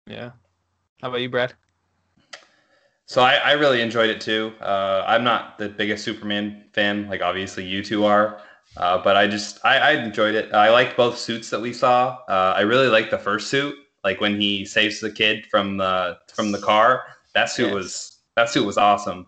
Yeah. 0.07 0.31
How 1.01 1.09
about 1.09 1.20
you, 1.20 1.29
Brad? 1.29 1.55
So 3.07 3.22
I, 3.22 3.35
I 3.35 3.53
really 3.53 3.83
enjoyed 3.83 4.11
it 4.11 4.20
too. 4.20 4.53
Uh, 4.61 5.05
I'm 5.07 5.25
not 5.25 5.59
the 5.59 5.68
biggest 5.68 6.05
Superman 6.05 6.64
fan, 6.72 7.09
like 7.09 7.20
obviously 7.20 7.64
you 7.64 7.83
two 7.83 8.05
are, 8.05 8.40
uh, 8.77 9.03
but 9.03 9.16
I 9.16 9.27
just 9.27 9.59
I, 9.64 9.79
I, 9.79 9.90
enjoyed 9.92 10.35
it. 10.35 10.53
I 10.55 10.70
liked 10.70 10.96
both 10.96 11.18
suits 11.18 11.51
that 11.51 11.61
we 11.61 11.72
saw. 11.72 12.18
Uh, 12.29 12.55
I 12.57 12.61
really 12.61 12.88
liked 12.88 13.11
the 13.11 13.18
first 13.18 13.48
suit, 13.48 13.75
like 14.05 14.20
when 14.20 14.40
he 14.40 14.64
saves 14.64 15.01
the 15.01 15.11
kid 15.11 15.46
from 15.51 15.77
the 15.77 16.18
from 16.35 16.53
the 16.53 16.59
car. 16.59 17.03
That 17.35 17.51
suit 17.51 17.66
yes. 17.66 17.75
was 17.75 18.18
that 18.37 18.48
suit 18.48 18.64
was 18.64 18.79
awesome 18.79 19.27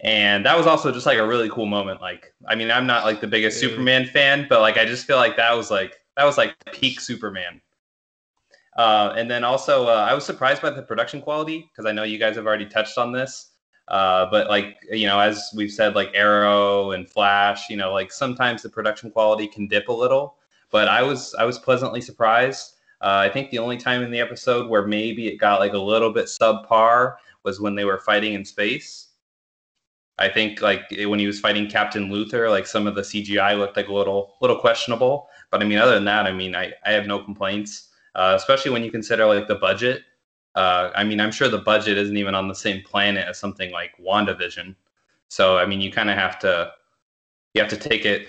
and 0.00 0.44
that 0.44 0.56
was 0.56 0.66
also 0.66 0.92
just 0.92 1.06
like 1.06 1.18
a 1.18 1.26
really 1.26 1.48
cool 1.48 1.66
moment 1.66 2.00
like 2.00 2.34
i 2.46 2.54
mean 2.54 2.70
i'm 2.70 2.86
not 2.86 3.04
like 3.04 3.20
the 3.20 3.26
biggest 3.26 3.60
Dude. 3.60 3.70
superman 3.70 4.06
fan 4.06 4.46
but 4.48 4.60
like 4.60 4.76
i 4.76 4.84
just 4.84 5.06
feel 5.06 5.16
like 5.16 5.36
that 5.36 5.56
was 5.56 5.70
like 5.70 5.96
that 6.16 6.24
was 6.24 6.38
like 6.38 6.56
peak 6.72 7.00
superman. 7.00 7.60
Uh, 8.76 9.14
and 9.16 9.30
then 9.30 9.42
also 9.42 9.86
uh, 9.86 10.06
i 10.08 10.12
was 10.12 10.24
surprised 10.24 10.60
by 10.60 10.70
the 10.70 10.82
production 10.82 11.20
quality 11.20 11.70
because 11.70 11.86
i 11.86 11.92
know 11.92 12.02
you 12.02 12.18
guys 12.18 12.36
have 12.36 12.46
already 12.46 12.66
touched 12.66 12.98
on 12.98 13.12
this. 13.12 13.52
Uh, 13.88 14.26
but 14.30 14.48
like 14.48 14.76
you 14.90 15.06
know 15.06 15.18
as 15.18 15.50
we've 15.54 15.70
said 15.70 15.94
like 15.94 16.10
arrow 16.12 16.90
and 16.90 17.08
flash 17.08 17.70
you 17.70 17.76
know 17.76 17.92
like 17.92 18.10
sometimes 18.10 18.60
the 18.60 18.68
production 18.68 19.10
quality 19.10 19.46
can 19.46 19.66
dip 19.68 19.88
a 19.88 19.92
little. 19.92 20.36
But 20.70 20.88
i 20.88 21.02
was 21.02 21.34
i 21.34 21.44
was 21.44 21.58
pleasantly 21.58 22.00
surprised. 22.02 22.74
Uh, 23.00 23.24
i 23.24 23.28
think 23.28 23.50
the 23.50 23.58
only 23.58 23.76
time 23.76 24.02
in 24.02 24.10
the 24.10 24.20
episode 24.20 24.68
where 24.68 24.86
maybe 24.86 25.28
it 25.28 25.36
got 25.36 25.60
like 25.60 25.72
a 25.72 25.78
little 25.78 26.12
bit 26.12 26.26
subpar 26.26 27.16
was 27.44 27.60
when 27.60 27.74
they 27.74 27.84
were 27.84 27.98
fighting 27.98 28.34
in 28.34 28.44
space 28.44 29.05
I 30.18 30.28
think 30.28 30.62
like 30.62 30.82
when 30.90 31.18
he 31.18 31.26
was 31.26 31.40
fighting 31.40 31.68
Captain 31.68 32.08
Luthor, 32.08 32.48
like 32.50 32.66
some 32.66 32.86
of 32.86 32.94
the 32.94 33.02
CGI 33.02 33.58
looked 33.58 33.76
like 33.76 33.88
a 33.88 33.92
little 33.92 34.34
little 34.40 34.58
questionable. 34.58 35.28
But 35.50 35.62
I 35.62 35.66
mean, 35.66 35.78
other 35.78 35.94
than 35.94 36.06
that, 36.06 36.26
I 36.26 36.32
mean, 36.32 36.56
I, 36.56 36.72
I 36.84 36.92
have 36.92 37.06
no 37.06 37.22
complaints, 37.22 37.88
uh, 38.14 38.34
especially 38.36 38.70
when 38.70 38.82
you 38.82 38.90
consider 38.90 39.26
like 39.26 39.46
the 39.46 39.56
budget. 39.56 40.02
Uh, 40.54 40.90
I 40.94 41.04
mean, 41.04 41.20
I'm 41.20 41.32
sure 41.32 41.48
the 41.48 41.58
budget 41.58 41.98
isn't 41.98 42.16
even 42.16 42.34
on 42.34 42.48
the 42.48 42.54
same 42.54 42.82
planet 42.82 43.26
as 43.28 43.38
something 43.38 43.70
like 43.72 43.92
WandaVision. 44.02 44.74
So 45.28 45.58
I 45.58 45.66
mean, 45.66 45.80
you 45.82 45.92
kind 45.92 46.08
of 46.08 46.16
have 46.16 46.38
to 46.40 46.72
you 47.52 47.60
have 47.62 47.70
to 47.70 47.76
take 47.76 48.04
it 48.04 48.28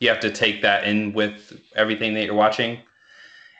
you 0.00 0.08
have 0.08 0.20
to 0.20 0.30
take 0.30 0.62
that 0.62 0.84
in 0.84 1.12
with 1.12 1.58
everything 1.74 2.14
that 2.14 2.24
you're 2.24 2.34
watching 2.34 2.78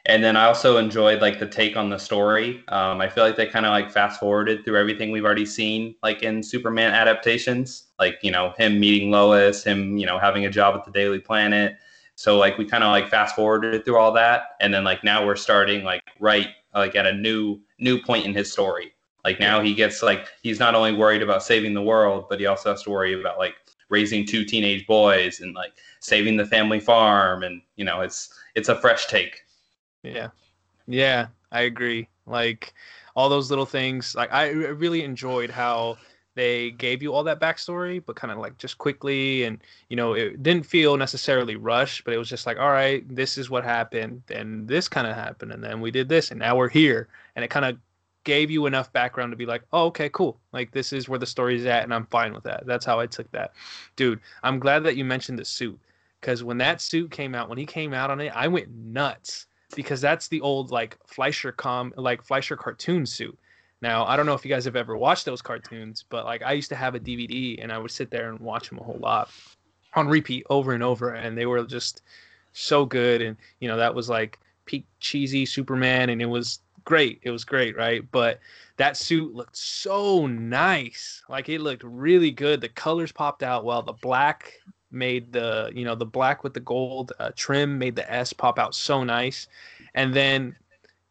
and 0.07 0.23
then 0.23 0.37
I 0.37 0.45
also 0.45 0.77
enjoyed 0.77 1.21
like 1.21 1.41
the 1.41 1.47
take 1.47 1.77
on 1.77 1.91
the 1.91 1.99
story. 1.99 2.63
Um, 2.69 3.01
I 3.01 3.09
feel 3.09 3.25
like 3.25 3.37
they 3.37 3.47
kind 3.47 3.67
of 3.67 3.71
like 3.71 3.91
fast 3.91 4.21
forwarded 4.21 4.65
through 4.65 4.79
everything 4.79 5.11
we've 5.11 5.25
already 5.25 5.47
seen, 5.47 5.97
like 6.03 6.23
in 6.23 6.45
Superman 6.45 6.95
adaptations, 6.95 7.89
like 7.99 8.19
you 8.23 8.31
know 8.31 8.55
him 8.57 8.79
meeting 8.79 9.11
Lois, 9.11 9.65
him 9.65 9.97
you 9.97 10.07
know 10.07 10.19
having 10.19 10.47
a 10.47 10.51
job 10.51 10.77
at 10.77 10.85
the 10.85 10.93
Daily 10.93 11.19
Planet. 11.19 11.77
So 12.15 12.39
like 12.39 12.57
we 12.57 12.65
kind 12.65 12.85
of 12.85 12.91
like 12.91 13.09
fast 13.09 13.35
forwarded 13.35 13.85
through 13.85 13.99
all 13.99 14.13
that, 14.13 14.57
and 14.61 14.73
then 14.73 14.85
like 14.85 15.03
now 15.03 15.27
we're 15.27 15.37
starting 15.37 15.83
like 15.83 16.03
right 16.21 16.49
like 16.75 16.95
at 16.95 17.07
a 17.07 17.13
new 17.13 17.61
new 17.81 18.01
point 18.01 18.27
in 18.27 18.33
his 18.33 18.51
story. 18.51 18.93
Like 19.25 19.41
now 19.41 19.61
he 19.61 19.75
gets 19.75 20.05
like 20.05 20.29
he's 20.41 20.61
not 20.61 20.77
only 20.77 20.93
worried 20.93 21.23
about 21.23 21.43
saving 21.43 21.75
the 21.75 21.83
world, 21.83 22.27
but 22.31 22.39
he 22.39 22.47
also 22.47 22.71
has 22.71 22.83
to 22.85 22.91
worry 22.91 23.19
about 23.19 23.39
like 23.39 23.57
raising 23.89 24.25
two 24.25 24.45
teenage 24.45 24.87
boys 24.87 25.41
and 25.41 25.53
like 25.55 25.73
saving 25.99 26.37
the 26.37 26.47
family 26.47 26.79
farm, 26.79 27.43
and 27.43 27.61
you 27.75 27.85
know 27.85 28.03
it's 28.03 28.33
it's 28.55 28.69
a 28.69 28.81
fresh 28.81 29.07
take. 29.07 29.43
Yeah. 30.15 30.29
Yeah, 30.87 31.29
I 31.51 31.63
agree. 31.63 32.09
Like 32.27 32.75
all 33.15 33.29
those 33.29 33.51
little 33.51 33.67
things. 33.67 34.15
Like 34.15 34.33
I 34.33 34.49
really 34.51 35.03
enjoyed 35.03 35.51
how 35.51 35.97
they 36.35 36.73
gave 36.73 37.03
you 37.03 37.15
all 37.15 37.25
that 37.25 37.41
backstory, 37.41 38.03
but 38.05 38.15
kind 38.15 38.31
of 38.31 38.37
like 38.39 38.59
just 38.59 38.77
quickly, 38.77 39.45
and 39.45 39.59
you 39.89 39.97
know, 39.97 40.13
it 40.13 40.43
didn't 40.43 40.67
feel 40.67 40.97
necessarily 40.99 41.57
rushed, 41.57 42.05
but 42.05 42.13
it 42.13 42.19
was 42.19 42.29
just 42.29 42.45
like, 42.45 42.59
all 42.59 42.71
right, 42.71 43.03
this 43.09 43.39
is 43.39 43.49
what 43.49 43.65
happened, 43.65 44.23
and 44.29 44.69
this 44.69 44.87
kind 44.87 45.07
of 45.07 45.15
happened, 45.15 45.51
and 45.51 45.65
then 45.65 45.81
we 45.81 45.91
did 45.91 46.11
this, 46.11 46.31
and 46.31 46.39
now 46.39 46.55
we're 46.55 46.69
here, 46.69 47.09
and 47.37 47.45
it 47.45 47.49
kind 47.49 47.65
of 47.65 47.79
gave 48.25 48.51
you 48.51 48.67
enough 48.67 48.93
background 48.93 49.33
to 49.33 49.37
be 49.37 49.47
like, 49.47 49.63
oh, 49.73 49.87
okay, 49.87 50.11
cool, 50.11 50.39
like 50.53 50.71
this 50.73 50.93
is 50.93 51.09
where 51.09 51.19
the 51.19 51.25
story's 51.25 51.65
at, 51.65 51.85
and 51.85 51.95
I'm 51.95 52.05
fine 52.05 52.35
with 52.35 52.45
that. 52.45 52.67
That's 52.67 52.85
how 52.85 53.01
I 53.01 53.07
took 53.07 53.31
that, 53.33 53.55
dude. 53.97 54.21
I'm 54.43 54.59
glad 54.59 54.85
that 54.85 54.97
you 54.97 55.07
mentioned 55.07 55.39
the 55.39 55.45
suit, 55.47 55.81
because 56.21 56.45
when 56.45 56.59
that 56.59 56.83
suit 56.83 57.11
came 57.11 57.35
out, 57.35 57.49
when 57.49 57.57
he 57.57 57.65
came 57.65 57.95
out 57.95 58.11
on 58.11 58.21
it, 58.21 58.33
I 58.37 58.47
went 58.47 58.69
nuts 58.69 59.47
because 59.77 60.01
that's 60.01 60.27
the 60.27 60.41
old 60.41 60.73
like 60.73 60.99
Fleischer 61.07 61.53
com 61.53 61.95
like 61.97 62.25
Fleischer 62.25 62.57
cartoon 62.57 63.07
suit. 63.07 63.39
Now 63.81 64.05
I 64.05 64.17
don't 64.17 64.27
know 64.27 64.35
if 64.35 64.45
you 64.45 64.49
guys 64.49 64.65
have 64.65 64.75
ever 64.75 64.97
watched 64.97 65.25
those 65.25 65.43
cartoons, 65.43 66.05
but 66.09 66.25
like 66.25 66.43
I 66.43 66.53
used 66.53 66.71
to 66.71 66.75
have 66.77 66.97
a 66.97 67.01
DVD 67.01 67.63
and 67.63 67.71
I 67.71 67.79
would 67.79 67.93
sit 67.93 68.11
there 68.11 68.31
and 68.31 68.41
watch 68.41 68.71
them 68.71 68.79
a 68.79 68.83
whole 68.83 68.99
lot 68.99 69.31
on 69.95 70.09
repeat 70.09 70.45
over 70.51 70.73
and 70.73 70.83
over, 70.83 71.15
and 71.15 71.39
they 71.39 71.47
were 71.47 71.63
just 71.65 72.03
so 72.53 72.85
good. 72.85 73.23
And 73.23 73.37
you 73.61 73.69
know 73.69 73.77
that 73.77 73.95
was 73.95 74.09
like 74.09 74.41
peak 74.65 74.87
cheesy 74.99 75.47
Superman, 75.47 76.11
and 76.11 76.21
it 76.21 76.27
was 76.27 76.61
great. 76.85 77.21
It 77.23 77.31
was 77.31 77.45
great, 77.45 77.77
right? 77.77 78.03
But 78.11 78.41
that 78.79 78.97
suit 78.97 79.35
looked 79.35 79.57
so 79.57 80.27
nice. 80.27 81.23
Like 81.29 81.49
it 81.49 81.61
looked 81.61 81.83
really 81.85 82.31
good. 82.31 82.61
The 82.61 82.69
colors 82.71 83.13
popped 83.13 83.43
out 83.43 83.65
well. 83.65 83.83
The 83.83 83.93
black 83.93 84.55
made 84.91 85.33
the 85.33 85.71
you 85.75 85.85
know 85.85 85.95
the 85.95 86.07
black 86.07 86.45
with 86.45 86.55
the 86.55 86.61
gold 86.61 87.13
uh, 87.19 87.31
trim 87.37 87.79
made 87.79 87.97
the 87.97 88.11
S 88.13 88.33
pop 88.33 88.59
out 88.59 88.75
so 88.75 89.05
nice, 89.05 89.49
and 89.95 90.15
then 90.15 90.57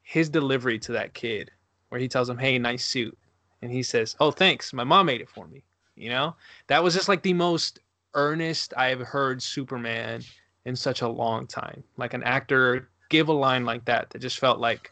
his 0.04 0.30
delivery 0.30 0.80
to 0.80 0.92
that 0.94 1.14
kid 1.14 1.52
where 1.90 2.00
he 2.00 2.08
tells 2.08 2.30
him, 2.30 2.38
"Hey, 2.38 2.58
nice 2.58 2.86
suit," 2.86 3.18
and 3.62 3.72
he 3.72 3.84
says, 3.84 4.16
"Oh, 4.20 4.32
thanks, 4.32 4.74
my 4.74 4.84
mom 4.84 5.08
made 5.08 5.22
it 5.22 5.30
for 5.30 5.48
me." 5.48 5.64
You 5.96 6.10
know, 6.10 6.36
that 6.68 6.84
was 6.84 6.94
just 6.94 7.10
like 7.10 7.22
the 7.22 7.34
most 7.34 7.80
earnest 8.14 8.74
I've 8.78 9.02
heard 9.02 9.42
Superman 9.42 10.22
in 10.66 10.76
such 10.76 11.02
a 11.02 11.08
long 11.08 11.48
time. 11.48 11.84
Like 11.98 12.14
an 12.14 12.24
actor 12.24 12.90
give 13.10 13.30
a 13.30 13.34
line 13.34 13.66
like 13.66 13.86
that 13.86 14.10
that 14.10 14.20
just 14.20 14.40
felt 14.40 14.60
like, 14.60 14.92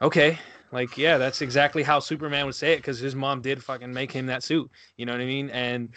okay, 0.00 0.38
like 0.72 0.96
yeah, 0.98 1.18
that's 1.18 1.42
exactly 1.42 1.82
how 1.82 2.00
Superman 2.00 2.46
would 2.46 2.54
say 2.54 2.72
it 2.72 2.78
because 2.78 2.98
his 2.98 3.14
mom 3.14 3.42
did 3.42 3.62
fucking 3.62 3.92
make 3.92 4.10
him 4.10 4.26
that 4.26 4.42
suit. 4.42 4.70
You 4.96 5.06
know 5.06 5.12
what 5.12 5.20
I 5.20 5.26
mean? 5.26 5.50
And 5.50 5.90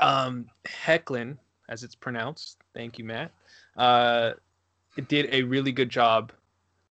um, 0.00 0.46
Hoechlin, 0.66 1.36
as 1.68 1.84
it's 1.84 1.94
pronounced, 1.94 2.58
thank 2.74 2.98
you, 2.98 3.04
Matt. 3.04 3.30
Uh, 3.76 4.32
did 5.08 5.28
a 5.32 5.42
really 5.42 5.72
good 5.72 5.88
job, 5.88 6.32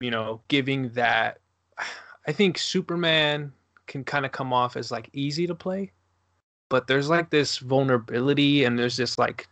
you 0.01 0.11
know, 0.11 0.41
giving 0.49 0.91
that. 0.91 1.39
I 2.27 2.33
think 2.33 2.59
Superman 2.59 3.53
can 3.87 4.05
kind 4.05 4.27
of 4.27 4.33
come 4.33 4.53
off 4.53 4.77
as 4.77 4.91
like 4.91 5.09
easy 5.13 5.47
to 5.47 5.55
play, 5.55 5.93
but 6.69 6.87
there's 6.87 7.09
like 7.09 7.31
this 7.31 7.59
vulnerability 7.59 8.65
and 8.65 8.79
there's 8.79 8.97
this 8.97 9.19
like 9.19 9.49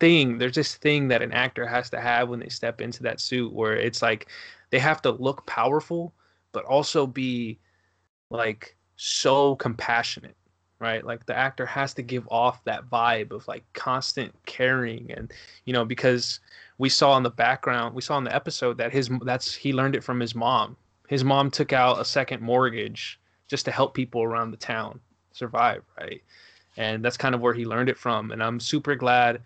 thing, 0.00 0.38
there's 0.38 0.54
this 0.54 0.76
thing 0.76 1.08
that 1.08 1.22
an 1.22 1.32
actor 1.32 1.66
has 1.66 1.90
to 1.90 2.00
have 2.00 2.28
when 2.28 2.40
they 2.40 2.48
step 2.48 2.80
into 2.80 3.02
that 3.02 3.20
suit 3.20 3.52
where 3.52 3.76
it's 3.76 4.02
like 4.02 4.28
they 4.70 4.78
have 4.78 5.02
to 5.02 5.10
look 5.10 5.46
powerful, 5.46 6.14
but 6.52 6.64
also 6.64 7.06
be 7.06 7.58
like 8.30 8.76
so 8.96 9.56
compassionate 9.56 10.36
right? 10.82 11.04
Like 11.04 11.24
the 11.24 11.36
actor 11.36 11.64
has 11.64 11.94
to 11.94 12.02
give 12.02 12.26
off 12.28 12.62
that 12.64 12.90
vibe 12.90 13.30
of 13.30 13.46
like 13.46 13.64
constant 13.72 14.34
caring 14.46 15.12
and 15.12 15.32
you 15.64 15.72
know 15.72 15.84
because 15.84 16.40
we 16.78 16.88
saw 16.88 17.16
in 17.16 17.22
the 17.22 17.30
background 17.30 17.94
we 17.94 18.02
saw 18.02 18.18
in 18.18 18.24
the 18.24 18.34
episode 18.34 18.76
that 18.78 18.92
his 18.92 19.08
that's 19.22 19.54
he 19.54 19.72
learned 19.72 19.94
it 19.94 20.04
from 20.04 20.18
his 20.18 20.34
mom. 20.34 20.76
His 21.08 21.22
mom 21.22 21.50
took 21.50 21.72
out 21.72 22.00
a 22.00 22.04
second 22.04 22.42
mortgage 22.42 23.20
just 23.46 23.64
to 23.66 23.70
help 23.70 23.94
people 23.94 24.22
around 24.22 24.50
the 24.50 24.56
town 24.56 24.98
survive 25.30 25.84
right? 26.00 26.22
And 26.76 27.04
that's 27.04 27.16
kind 27.18 27.34
of 27.34 27.40
where 27.40 27.54
he 27.54 27.64
learned 27.64 27.88
it 27.88 27.98
from 27.98 28.32
and 28.32 28.42
i'm 28.42 28.58
super 28.58 28.96
glad 28.96 29.42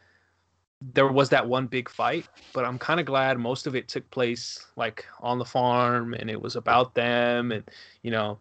there 0.94 1.08
was 1.08 1.28
that 1.30 1.46
one 1.46 1.66
big 1.66 1.88
fight 1.88 2.26
but 2.52 2.64
i'm 2.64 2.78
kind 2.78 3.00
of 3.00 3.06
glad 3.06 3.38
most 3.38 3.66
of 3.66 3.74
it 3.74 3.88
took 3.88 4.08
place 4.10 4.66
like 4.76 5.04
on 5.20 5.38
the 5.38 5.44
farm 5.44 6.14
and 6.14 6.30
it 6.30 6.40
was 6.40 6.54
about 6.54 6.94
them 6.94 7.50
and 7.50 7.64
you 8.02 8.10
know 8.10 8.38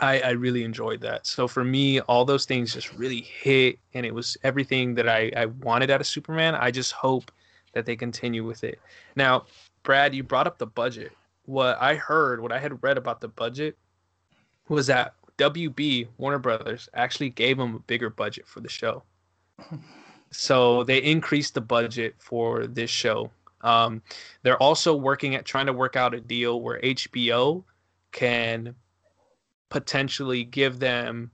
I, 0.00 0.20
I 0.20 0.30
really 0.30 0.62
enjoyed 0.62 1.00
that. 1.00 1.26
So 1.26 1.48
for 1.48 1.64
me, 1.64 2.00
all 2.00 2.24
those 2.24 2.44
things 2.44 2.74
just 2.74 2.92
really 2.94 3.22
hit, 3.22 3.78
and 3.94 4.06
it 4.06 4.14
was 4.14 4.36
everything 4.44 4.94
that 4.94 5.08
I, 5.08 5.32
I 5.36 5.46
wanted 5.46 5.90
out 5.90 6.00
of 6.00 6.06
Superman. 6.06 6.54
I 6.54 6.70
just 6.70 6.92
hope 6.92 7.30
that 7.72 7.86
they 7.86 7.96
continue 7.96 8.44
with 8.44 8.64
it. 8.64 8.78
Now, 9.16 9.46
Brad, 9.82 10.14
you 10.14 10.22
brought 10.22 10.46
up 10.46 10.58
the 10.58 10.66
budget. 10.66 11.12
What 11.46 11.80
I 11.80 11.96
heard, 11.96 12.40
what 12.40 12.52
I 12.52 12.58
had 12.58 12.82
read 12.82 12.98
about 12.98 13.20
the 13.20 13.28
budget, 13.28 13.76
was 14.68 14.86
that 14.86 15.14
WB 15.38 16.08
Warner 16.18 16.38
Brothers 16.38 16.88
actually 16.94 17.30
gave 17.30 17.56
them 17.56 17.74
a 17.76 17.78
bigger 17.80 18.10
budget 18.10 18.46
for 18.46 18.60
the 18.60 18.68
show. 18.68 19.02
So 20.30 20.84
they 20.84 20.98
increased 20.98 21.54
the 21.54 21.60
budget 21.60 22.14
for 22.18 22.66
this 22.66 22.90
show. 22.90 23.30
Um, 23.62 24.02
they're 24.42 24.62
also 24.62 24.94
working 24.94 25.34
at 25.34 25.44
trying 25.44 25.66
to 25.66 25.72
work 25.72 25.96
out 25.96 26.14
a 26.14 26.20
deal 26.20 26.60
where 26.60 26.80
HBO 26.80 27.64
can 28.12 28.74
potentially 29.70 30.44
give 30.44 30.78
them 30.78 31.30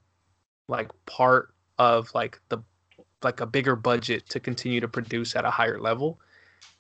like 0.69 0.91
part 1.07 1.55
of 1.79 2.15
like 2.15 2.41
the 2.49 2.59
like 3.23 3.41
a 3.41 3.47
bigger 3.47 3.75
budget 3.75 4.29
to 4.29 4.39
continue 4.39 4.81
to 4.81 4.89
produce 4.89 5.35
at 5.35 5.45
a 5.45 5.51
higher 5.51 5.81
level 5.81 6.21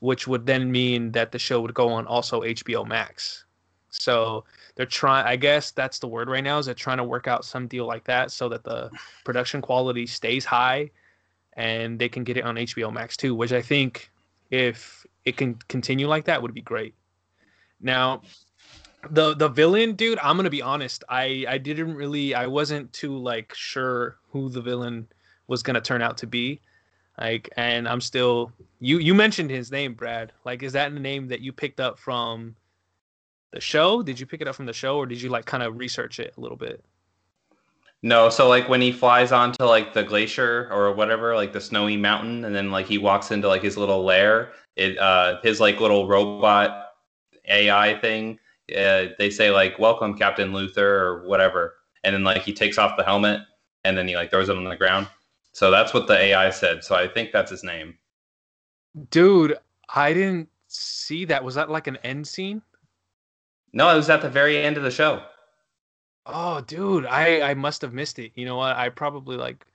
which 0.01 0.27
would 0.27 0.47
then 0.47 0.71
mean 0.71 1.12
that 1.12 1.33
the 1.33 1.38
show 1.38 1.61
would 1.61 1.75
go 1.75 1.88
on 1.88 2.07
also 2.07 2.42
HBO 2.42 2.87
Max. 2.87 3.45
So 3.90 4.45
they're 4.75 4.85
trying 4.85 5.27
I 5.27 5.37
guess 5.37 5.71
that's 5.71 5.99
the 5.99 6.09
word 6.09 6.29
right 6.29 6.45
now 6.45 6.59
is 6.59 6.66
they're 6.66 6.75
trying 6.75 6.99
to 6.99 7.05
work 7.05 7.27
out 7.29 7.45
some 7.45 7.66
deal 7.66 7.87
like 7.87 8.05
that 8.05 8.31
so 8.31 8.49
that 8.51 8.62
the 8.62 8.90
production 9.25 9.62
quality 9.62 10.07
stays 10.07 10.45
high 10.45 10.90
and 11.55 11.99
they 11.99 12.09
can 12.09 12.25
get 12.25 12.37
it 12.37 12.45
on 12.45 12.57
HBO 12.57 12.92
Max 12.92 13.16
too, 13.16 13.35
which 13.35 13.53
I 13.53 13.62
think 13.62 14.11
if 14.51 15.07
it 15.25 15.37
can 15.37 15.55
continue 15.69 16.07
like 16.07 16.27
that 16.27 16.42
would 16.42 16.53
be 16.53 16.61
great. 16.61 16.95
Now, 17.81 18.23
the 19.11 19.35
the 19.35 19.49
villain 19.49 19.95
dude 19.95 20.19
i'm 20.23 20.37
gonna 20.37 20.51
be 20.51 20.62
honest 20.62 21.05
i 21.09 21.45
i 21.49 21.59
didn't 21.59 21.95
really 21.95 22.35
i 22.35 22.47
wasn't 22.47 22.92
too 22.92 23.16
like 23.16 23.53
sure 23.55 24.16
who 24.31 24.49
the 24.49 24.61
villain 24.61 25.07
was 25.47 25.62
gonna 25.62 25.81
turn 25.81 26.03
out 26.03 26.16
to 26.19 26.27
be 26.27 26.61
like 27.21 27.49
and 27.57 27.88
i'm 27.88 28.01
still 28.01 28.53
you 28.81 28.99
you 28.99 29.14
mentioned 29.14 29.51
his 29.51 29.71
name 29.71 29.95
brad 29.95 30.33
like 30.45 30.62
is 30.62 30.73
that 30.73 30.92
the 30.92 31.01
name 31.01 31.29
that 31.29 31.40
you 31.40 31.53
picked 31.53 31.81
up 31.81 31.99
from 31.99 32.55
the 33.57 33.61
show? 33.61 34.03
Did 34.03 34.21
you 34.21 34.27
pick 34.27 34.40
it 34.40 34.49
up 34.49 34.55
from 34.55 34.66
the 34.66 34.73
show 34.73 34.99
or 34.99 35.07
did 35.07 35.21
you 35.21 35.31
like 35.31 35.47
kind 35.47 35.62
of 35.62 35.79
research 35.79 36.21
it 36.21 36.35
a 36.37 36.40
little 36.40 36.57
bit? 36.57 36.85
No, 38.03 38.29
so 38.29 38.49
like 38.49 38.69
when 38.69 38.81
he 38.81 38.92
flies 38.92 39.33
onto 39.33 39.64
like 39.64 39.92
the 39.95 40.05
glacier 40.05 40.69
or 40.71 40.92
whatever, 40.92 41.35
like 41.35 41.53
the 41.53 41.61
snowy 41.61 41.97
mountain, 41.97 42.45
and 42.45 42.55
then 42.55 42.71
like 42.71 42.87
he 42.87 42.99
walks 42.99 43.31
into 43.31 43.49
like 43.49 43.62
his 43.62 43.77
little 43.77 44.05
lair, 44.05 44.53
it 44.77 44.99
uh 44.99 45.40
his 45.42 45.59
like 45.59 45.81
little 45.81 46.07
robot 46.07 46.92
AI 47.49 47.99
thing, 47.99 48.38
uh, 48.74 49.07
they 49.18 49.31
say 49.31 49.50
like 49.50 49.79
"Welcome, 49.79 50.16
Captain 50.16 50.52
Luthor" 50.52 50.79
or 50.79 51.26
whatever, 51.29 51.74
and 52.05 52.14
then 52.14 52.24
like 52.24 52.42
he 52.42 52.52
takes 52.52 52.79
off 52.79 52.96
the 52.96 53.05
helmet 53.05 53.42
and 53.85 53.96
then 53.96 54.09
he 54.09 54.16
like 54.16 54.31
throws 54.31 54.48
it 54.48 54.57
on 54.57 54.64
the 54.64 54.76
ground. 54.76 55.09
So 55.52 55.70
that's 55.70 55.94
what 55.94 56.07
the 56.07 56.18
AI 56.18 56.50
said. 56.50 56.85
So 56.85 56.94
I 56.96 57.09
think 57.09 57.33
that's 57.33 57.50
his 57.50 57.64
name. 57.64 57.98
dude 59.11 59.57
i 59.94 60.12
didn't 60.12 60.48
see 60.68 61.24
that 61.24 61.42
was 61.44 61.55
that 61.55 61.70
like 61.70 61.87
an 61.87 61.96
end 61.98 62.26
scene 62.26 62.62
No, 63.72 63.88
it 63.92 63.94
was 63.96 64.11
at 64.11 64.22
the 64.22 64.29
very 64.29 64.59
end 64.59 64.76
of 64.76 64.83
the 64.83 64.90
show. 64.90 65.24
Oh, 66.26 66.61
dude, 66.61 67.07
I 67.07 67.40
I 67.50 67.55
must 67.55 67.83
have 67.83 67.92
missed 67.94 68.18
it. 68.18 68.33
You 68.37 68.44
know 68.44 68.57
what? 68.57 68.76
I 68.76 68.88
probably 68.90 69.37
like 69.37 69.66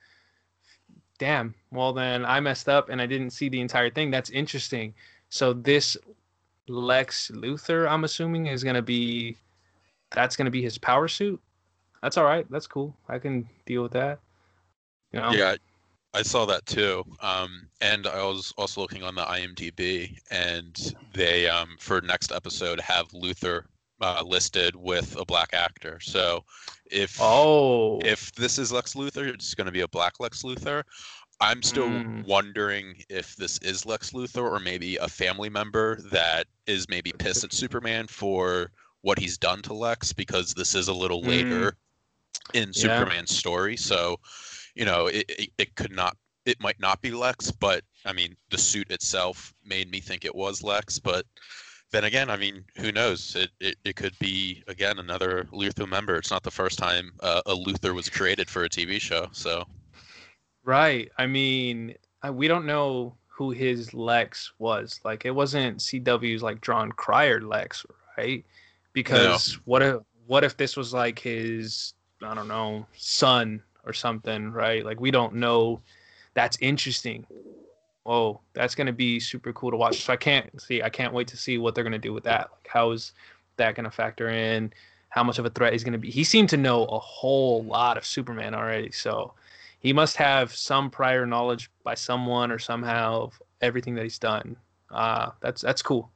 damn. 1.19 1.56
Well, 1.71 1.93
then 1.93 2.25
I 2.25 2.39
messed 2.39 2.67
up 2.69 2.89
and 2.89 3.01
I 3.01 3.06
didn't 3.06 3.32
see 3.32 3.49
the 3.49 3.62
entire 3.62 3.89
thing. 3.89 4.12
That's 4.12 4.30
interesting. 4.30 4.93
So 5.30 5.54
this 5.54 5.97
Lex 6.67 7.32
Luthor, 7.34 7.89
I'm 7.89 8.04
assuming 8.04 8.47
is 8.47 8.63
going 8.63 8.76
to 8.76 8.82
be 8.82 9.38
that's 10.12 10.36
going 10.36 10.45
to 10.45 10.52
be 10.52 10.62
his 10.62 10.78
power 10.78 11.08
suit. 11.08 11.39
That's 12.02 12.17
all 12.17 12.26
right. 12.26 12.45
That's 12.50 12.67
cool. 12.67 12.95
I 13.08 13.19
can 13.19 13.47
deal 13.65 13.84
with 13.84 13.93
that. 13.93 14.19
You 15.12 15.19
know? 15.19 15.32
Yeah, 15.32 15.56
I 16.13 16.21
saw 16.21 16.45
that 16.45 16.65
too. 16.65 17.04
Um, 17.21 17.67
and 17.80 18.08
I 18.08 18.24
was 18.24 18.54
also 18.58 18.82
looking 18.82 19.04
on 19.04 19.15
the 19.15 19.24
IMDb, 19.24 20.17
and 20.30 20.93
they 21.13 21.47
um, 21.47 21.76
for 21.80 22.02
next 22.02 22.32
episode 22.32 22.80
have 22.82 23.08
Luthor 23.10 23.63
uh, 24.02 24.24
listed 24.26 24.76
with 24.76 25.15
a 25.19 25.26
black 25.26 25.50
actor. 25.54 26.00
So 26.02 26.43
if 26.89 27.17
Oh. 27.21 28.00
if 28.00 28.32
this 28.34 28.58
is 28.58 28.71
Lex 28.71 28.95
Luthor, 28.95 29.28
it's 29.28 29.54
going 29.54 29.65
to 29.65 29.71
be 29.71 29.82
a 29.82 29.88
black 29.88 30.19
Lex 30.19 30.43
Luthor. 30.43 30.84
I'm 31.41 31.63
still 31.63 31.89
Mm. 31.89 32.23
wondering 32.23 33.04
if 33.10 33.36
this 33.36 33.58
is 33.60 33.86
Lex 33.86 34.12
Luthor 34.12 34.43
or 34.43 34.60
maybe 34.60 34.97
a 34.97 35.08
family 35.08 35.49
member 35.49 35.99
that 36.12 36.47
is 36.67 36.88
maybe 36.88 37.12
pissed 37.17 37.43
at 37.43 37.51
Superman 37.51 38.06
for 38.08 38.71
what 39.01 39.17
he's 39.17 39.39
done 39.39 39.63
to 39.63 39.73
Lex 39.73 40.13
because 40.13 40.54
this 40.54 40.75
is 40.75 40.88
a 40.88 40.93
little 40.93 41.21
Mm. 41.23 41.27
later 41.27 41.77
in 42.54 42.67
Yeah. 42.73 42.82
Superman's 42.82 43.36
story. 43.36 43.75
So, 43.75 44.19
you 44.75 44.86
know, 44.86 45.08
it, 45.08 45.25
it, 45.30 45.49
it 45.58 45.75
could 45.75 45.91
not, 45.91 46.15
it 46.45 46.62
might 46.62 46.80
not 46.80 47.01
be 47.01 47.10
Lex, 47.10 47.49
but 47.49 47.84
I 48.06 48.13
mean, 48.13 48.38
the 48.49 48.58
suit 48.60 48.91
itself 48.91 49.54
made 49.65 49.89
me 49.89 49.99
think 49.99 50.25
it 50.25 50.36
was 50.36 50.62
Lex. 50.62 50.99
But 50.99 51.25
then 51.89 52.04
again, 52.04 52.30
I 52.30 52.38
mean, 52.38 52.63
who 52.77 52.91
knows? 52.91 53.36
It, 53.36 53.49
it, 53.60 53.77
it 53.84 53.95
could 53.95 54.17
be, 54.19 54.63
again, 54.67 54.99
another 54.99 55.45
Luthor 55.51 55.89
member. 55.89 56.15
It's 56.17 56.32
not 56.32 56.43
the 56.43 56.51
first 56.51 56.77
time 56.77 57.13
uh, 57.21 57.41
a 57.47 57.56
Luthor 57.56 57.95
was 57.95 58.10
created 58.10 58.47
for 58.47 58.63
a 58.63 58.69
TV 58.69 59.01
show. 59.01 59.27
So, 59.32 59.67
Right. 60.63 61.12
I 61.17 61.26
mean, 61.26 61.95
I, 62.21 62.30
we 62.30 62.47
don't 62.47 62.65
know 62.65 63.15
who 63.28 63.52
his 63.52 63.93
Lex 63.93 64.52
was. 64.60 65.00
Like, 65.04 65.26
it 65.26 65.32
wasn't 65.32 65.80
CW's 65.80 66.43
like 66.43 66.62
drawn 66.62 66.91
Cryer 66.91 67.41
Lex, 67.41 67.86
right? 68.17 68.45
Because 68.93 69.58
what 69.65 69.82
if 69.82 70.02
what 70.28 70.43
if 70.43 70.58
this 70.58 70.78
was 70.78 70.93
like 70.93 71.17
his 71.17 71.93
I 72.21 72.34
don't 72.34 72.47
know 72.47 72.86
son 72.95 73.62
or 73.86 73.93
something, 73.93 74.52
right? 74.52 74.86
Like 74.86 75.00
we 75.00 75.12
don't 75.12 75.36
know. 75.36 75.82
That's 76.34 76.58
interesting. 76.62 77.26
Whoa, 78.04 78.41
that's 78.54 78.76
gonna 78.76 78.93
be 78.93 79.19
super 79.19 79.54
cool 79.54 79.71
to 79.71 79.78
watch. 79.78 80.02
So 80.02 80.13
I 80.13 80.17
can't 80.17 80.62
see. 80.62 80.84
I 80.84 80.89
can't 80.89 81.13
wait 81.13 81.28
to 81.30 81.38
see 81.38 81.58
what 81.58 81.74
they're 81.74 81.84
gonna 81.84 81.97
do 81.97 82.13
with 82.13 82.24
that. 82.26 82.50
Like, 82.52 82.67
how 82.67 82.91
is 82.91 83.13
that 83.58 83.76
gonna 83.76 83.91
factor 83.91 84.30
in? 84.30 84.74
How 85.10 85.24
much 85.24 85.39
of 85.39 85.45
a 85.45 85.50
threat 85.50 85.74
he's 85.74 85.84
gonna 85.84 85.97
be? 85.97 86.12
He 86.12 86.24
seemed 86.24 86.50
to 86.50 86.58
know 86.58 86.86
a 86.86 87.00
whole 87.00 87.63
lot 87.63 87.97
of 87.97 88.06
Superman 88.06 88.54
already, 88.54 88.91
so 88.91 89.34
he 89.82 89.94
must 89.94 90.17
have 90.17 90.56
some 90.56 90.89
prior 90.91 91.26
knowledge 91.26 91.70
by 91.84 91.96
someone 91.96 92.52
or 92.52 92.60
somehow 92.60 93.24
of 93.24 93.41
everything 93.62 93.96
that 93.96 94.04
he's 94.04 94.20
done. 94.20 94.58
Uh, 94.91 95.32
that's 95.41 95.62
that's 95.62 95.82
cool. 95.84 96.12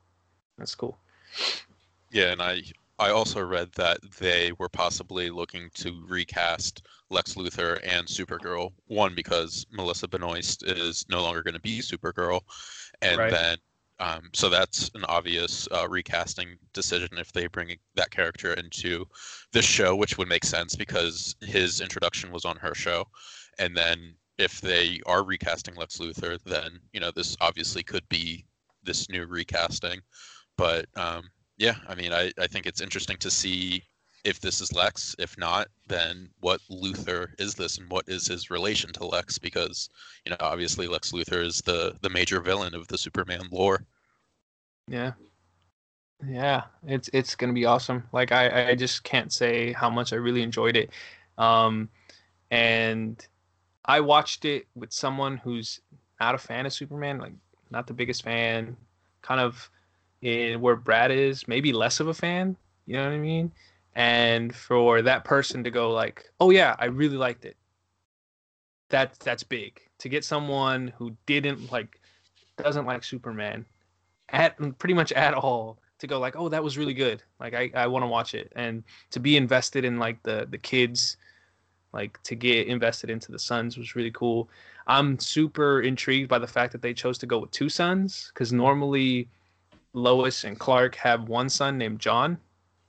That's 0.57 0.75
cool. 0.75 0.97
yeah, 2.11 2.31
and 2.31 2.41
I. 2.41 2.61
I 2.97 3.09
also 3.09 3.43
read 3.43 3.73
that 3.73 3.97
they 4.21 4.53
were 4.57 4.69
possibly 4.69 5.29
looking 5.29 5.69
to 5.73 6.05
recast 6.07 6.87
Lex 7.09 7.33
Luthor 7.35 7.77
and 7.83 8.07
Supergirl. 8.07 8.71
One 8.87 9.13
because 9.13 9.65
Melissa 9.69 10.07
Benoist 10.07 10.63
is 10.63 11.05
no 11.09 11.21
longer 11.21 11.43
going 11.43 11.55
to 11.55 11.59
be 11.59 11.79
Supergirl, 11.79 12.39
and 13.01 13.17
Right. 13.17 13.29
then 13.29 13.57
um, 13.99 14.29
so 14.33 14.49
that's 14.49 14.91
an 14.95 15.05
obvious 15.05 15.67
uh, 15.71 15.87
recasting 15.87 16.57
decision 16.73 17.17
if 17.17 17.31
they 17.31 17.47
bring 17.47 17.75
that 17.95 18.11
character 18.11 18.53
into 18.53 19.05
this 19.53 19.65
show, 19.65 19.95
which 19.95 20.17
would 20.17 20.27
make 20.27 20.43
sense 20.43 20.75
because 20.75 21.35
his 21.41 21.79
introduction 21.79 22.31
was 22.31 22.45
on 22.45 22.57
her 22.57 22.75
show, 22.75 23.05
and 23.57 23.75
then 23.75 24.15
if 24.37 24.59
they 24.59 24.99
are 25.05 25.23
recasting 25.23 25.75
Lex 25.75 25.99
Luthor, 25.99 26.37
then 26.45 26.79
you 26.91 26.99
know 26.99 27.11
this 27.15 27.37
obviously 27.39 27.83
could 27.83 28.07
be 28.09 28.45
this 28.83 29.09
new 29.09 29.25
recasting. 29.25 30.01
But 30.57 30.87
um, 30.97 31.29
yeah, 31.57 31.75
I 31.87 31.95
mean, 31.95 32.11
I, 32.11 32.31
I 32.37 32.47
think 32.47 32.65
it's 32.65 32.81
interesting 32.81 33.17
to 33.17 33.31
see 33.31 33.83
if 34.25 34.41
this 34.41 34.59
is 34.61 34.73
Lex. 34.73 35.15
If 35.19 35.37
not, 35.37 35.69
then 35.87 36.29
what 36.41 36.61
Luthor 36.69 37.29
is 37.39 37.55
this, 37.55 37.77
and 37.77 37.89
what 37.89 38.09
is 38.09 38.27
his 38.27 38.49
relation 38.49 38.91
to 38.93 39.05
Lex? 39.05 39.37
Because 39.37 39.89
you 40.25 40.31
know, 40.31 40.37
obviously, 40.41 40.87
Lex 40.87 41.11
Luthor 41.13 41.43
is 41.45 41.61
the 41.61 41.97
the 42.01 42.09
major 42.09 42.41
villain 42.41 42.75
of 42.75 42.87
the 42.87 42.97
Superman 42.97 43.47
lore. 43.51 43.85
Yeah. 44.87 45.13
Yeah, 46.27 46.63
it's 46.87 47.09
it's 47.13 47.35
gonna 47.35 47.53
be 47.53 47.65
awesome. 47.65 48.03
Like 48.11 48.31
I 48.31 48.69
I 48.71 48.75
just 48.75 49.03
can't 49.03 49.31
say 49.31 49.73
how 49.73 49.89
much 49.89 50.13
I 50.13 50.17
really 50.17 50.41
enjoyed 50.43 50.77
it. 50.77 50.91
Um 51.37 51.89
and 52.51 53.25
I 53.85 54.01
watched 54.01 54.45
it 54.45 54.67
with 54.75 54.93
someone 54.93 55.37
who's 55.37 55.81
not 56.19 56.35
a 56.35 56.39
fan 56.39 56.65
of 56.65 56.73
Superman, 56.73 57.19
like 57.19 57.33
not 57.69 57.87
the 57.87 57.93
biggest 57.93 58.23
fan, 58.23 58.77
kind 59.21 59.41
of 59.41 59.69
in 60.21 60.61
where 60.61 60.75
Brad 60.75 61.11
is, 61.11 61.47
maybe 61.47 61.73
less 61.73 61.99
of 61.99 62.07
a 62.07 62.13
fan, 62.13 62.57
you 62.85 62.95
know 62.95 63.03
what 63.05 63.13
I 63.13 63.19
mean? 63.19 63.51
And 63.95 64.53
for 64.53 65.01
that 65.01 65.23
person 65.23 65.63
to 65.63 65.71
go 65.71 65.91
like, 65.91 66.29
"Oh 66.39 66.49
yeah, 66.49 66.75
I 66.79 66.85
really 66.85 67.17
liked 67.17 67.45
it." 67.45 67.55
That's 68.89 69.17
that's 69.19 69.43
big. 69.43 69.81
To 69.99 70.09
get 70.09 70.25
someone 70.25 70.93
who 70.97 71.15
didn't 71.25 71.71
like 71.71 71.99
doesn't 72.57 72.85
like 72.85 73.03
Superman 73.03 73.65
at 74.29 74.57
pretty 74.79 74.93
much 74.93 75.11
at 75.13 75.33
all 75.33 75.79
to 75.99 76.07
go 76.07 76.19
like, 76.19 76.35
oh, 76.35 76.49
that 76.49 76.63
was 76.63 76.77
really 76.77 76.93
good. 76.93 77.23
Like 77.39 77.53
I, 77.53 77.71
I 77.73 77.87
want 77.87 78.03
to 78.03 78.07
watch 78.07 78.33
it 78.33 78.51
and 78.55 78.83
to 79.11 79.19
be 79.19 79.37
invested 79.37 79.85
in 79.85 79.97
like 79.97 80.21
the 80.23 80.47
the 80.49 80.57
kids, 80.57 81.17
like 81.93 82.21
to 82.23 82.35
get 82.35 82.67
invested 82.67 83.09
into 83.09 83.31
the 83.31 83.39
sons 83.39 83.77
was 83.77 83.95
really 83.95 84.11
cool. 84.11 84.49
I'm 84.87 85.17
super 85.19 85.81
intrigued 85.81 86.29
by 86.29 86.39
the 86.39 86.47
fact 86.47 86.71
that 86.73 86.81
they 86.81 86.93
chose 86.93 87.17
to 87.19 87.25
go 87.25 87.39
with 87.39 87.51
two 87.51 87.69
sons 87.69 88.31
because 88.33 88.51
normally 88.51 89.29
Lois 89.93 90.43
and 90.43 90.59
Clark 90.59 90.95
have 90.95 91.29
one 91.29 91.49
son 91.49 91.77
named 91.77 91.99
John, 91.99 92.37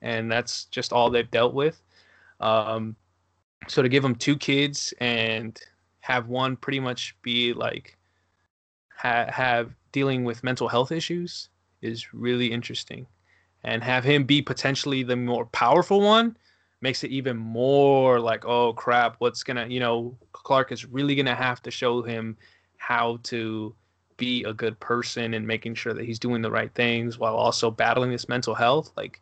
and 0.03 0.31
that's 0.31 0.65
just 0.67 0.93
all 0.93 1.11
they've 1.11 1.31
dealt 1.31 1.55
with. 1.55 1.83
Um, 2.41 2.97
so 3.69 3.83
to 3.83 3.89
give 3.89 4.03
them 4.03 4.15
two 4.15 4.37
kids 4.37 4.95
and 5.01 5.61
have 6.01 6.29
one 6.29 6.57
pretty 6.57 6.81
much 6.81 7.17
be 7.23 7.53
like 7.53 7.97
ha- 8.95 9.31
have 9.31 9.75
dealing 9.93 10.25
with 10.25 10.45
mental 10.45 10.69
health 10.69 10.93
issues 10.93 11.49
is 11.83 12.13
really 12.13 12.53
interesting. 12.53 13.07
And 13.65 13.83
have 13.83 14.05
him 14.05 14.25
be 14.25 14.43
potentially 14.43 15.03
the 15.03 15.17
more 15.17 15.47
powerful 15.47 16.01
one 16.01 16.37
makes 16.81 17.03
it 17.03 17.11
even 17.11 17.37
more 17.37 18.21
like, 18.21 18.45
oh 18.45 18.73
crap, 18.75 19.17
what's 19.19 19.43
gonna, 19.43 19.67
you 19.67 19.81
know, 19.81 20.17
Clark 20.33 20.71
is 20.71 20.85
really 20.85 21.15
gonna 21.15 21.35
have 21.35 21.63
to 21.63 21.71
show 21.71 22.03
him 22.03 22.37
how 22.77 23.19
to 23.25 23.75
be 24.17 24.45
a 24.45 24.53
good 24.53 24.79
person 24.81 25.35
and 25.35 25.47
making 25.47 25.75
sure 25.75 25.93
that 25.93 26.05
he's 26.05 26.19
doing 26.19 26.43
the 26.43 26.51
right 26.51 26.73
things 26.75 27.19
while 27.19 27.35
also 27.35 27.71
battling 27.71 28.11
this 28.11 28.29
mental 28.29 28.55
health. 28.55 28.93
Like, 28.97 29.21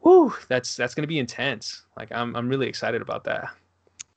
whoo, 0.00 0.34
that's 0.48 0.76
that's 0.76 0.94
gonna 0.94 1.06
be 1.06 1.18
intense. 1.18 1.82
Like, 1.96 2.12
I'm 2.12 2.34
I'm 2.36 2.48
really 2.48 2.68
excited 2.68 3.02
about 3.02 3.24
that. 3.24 3.50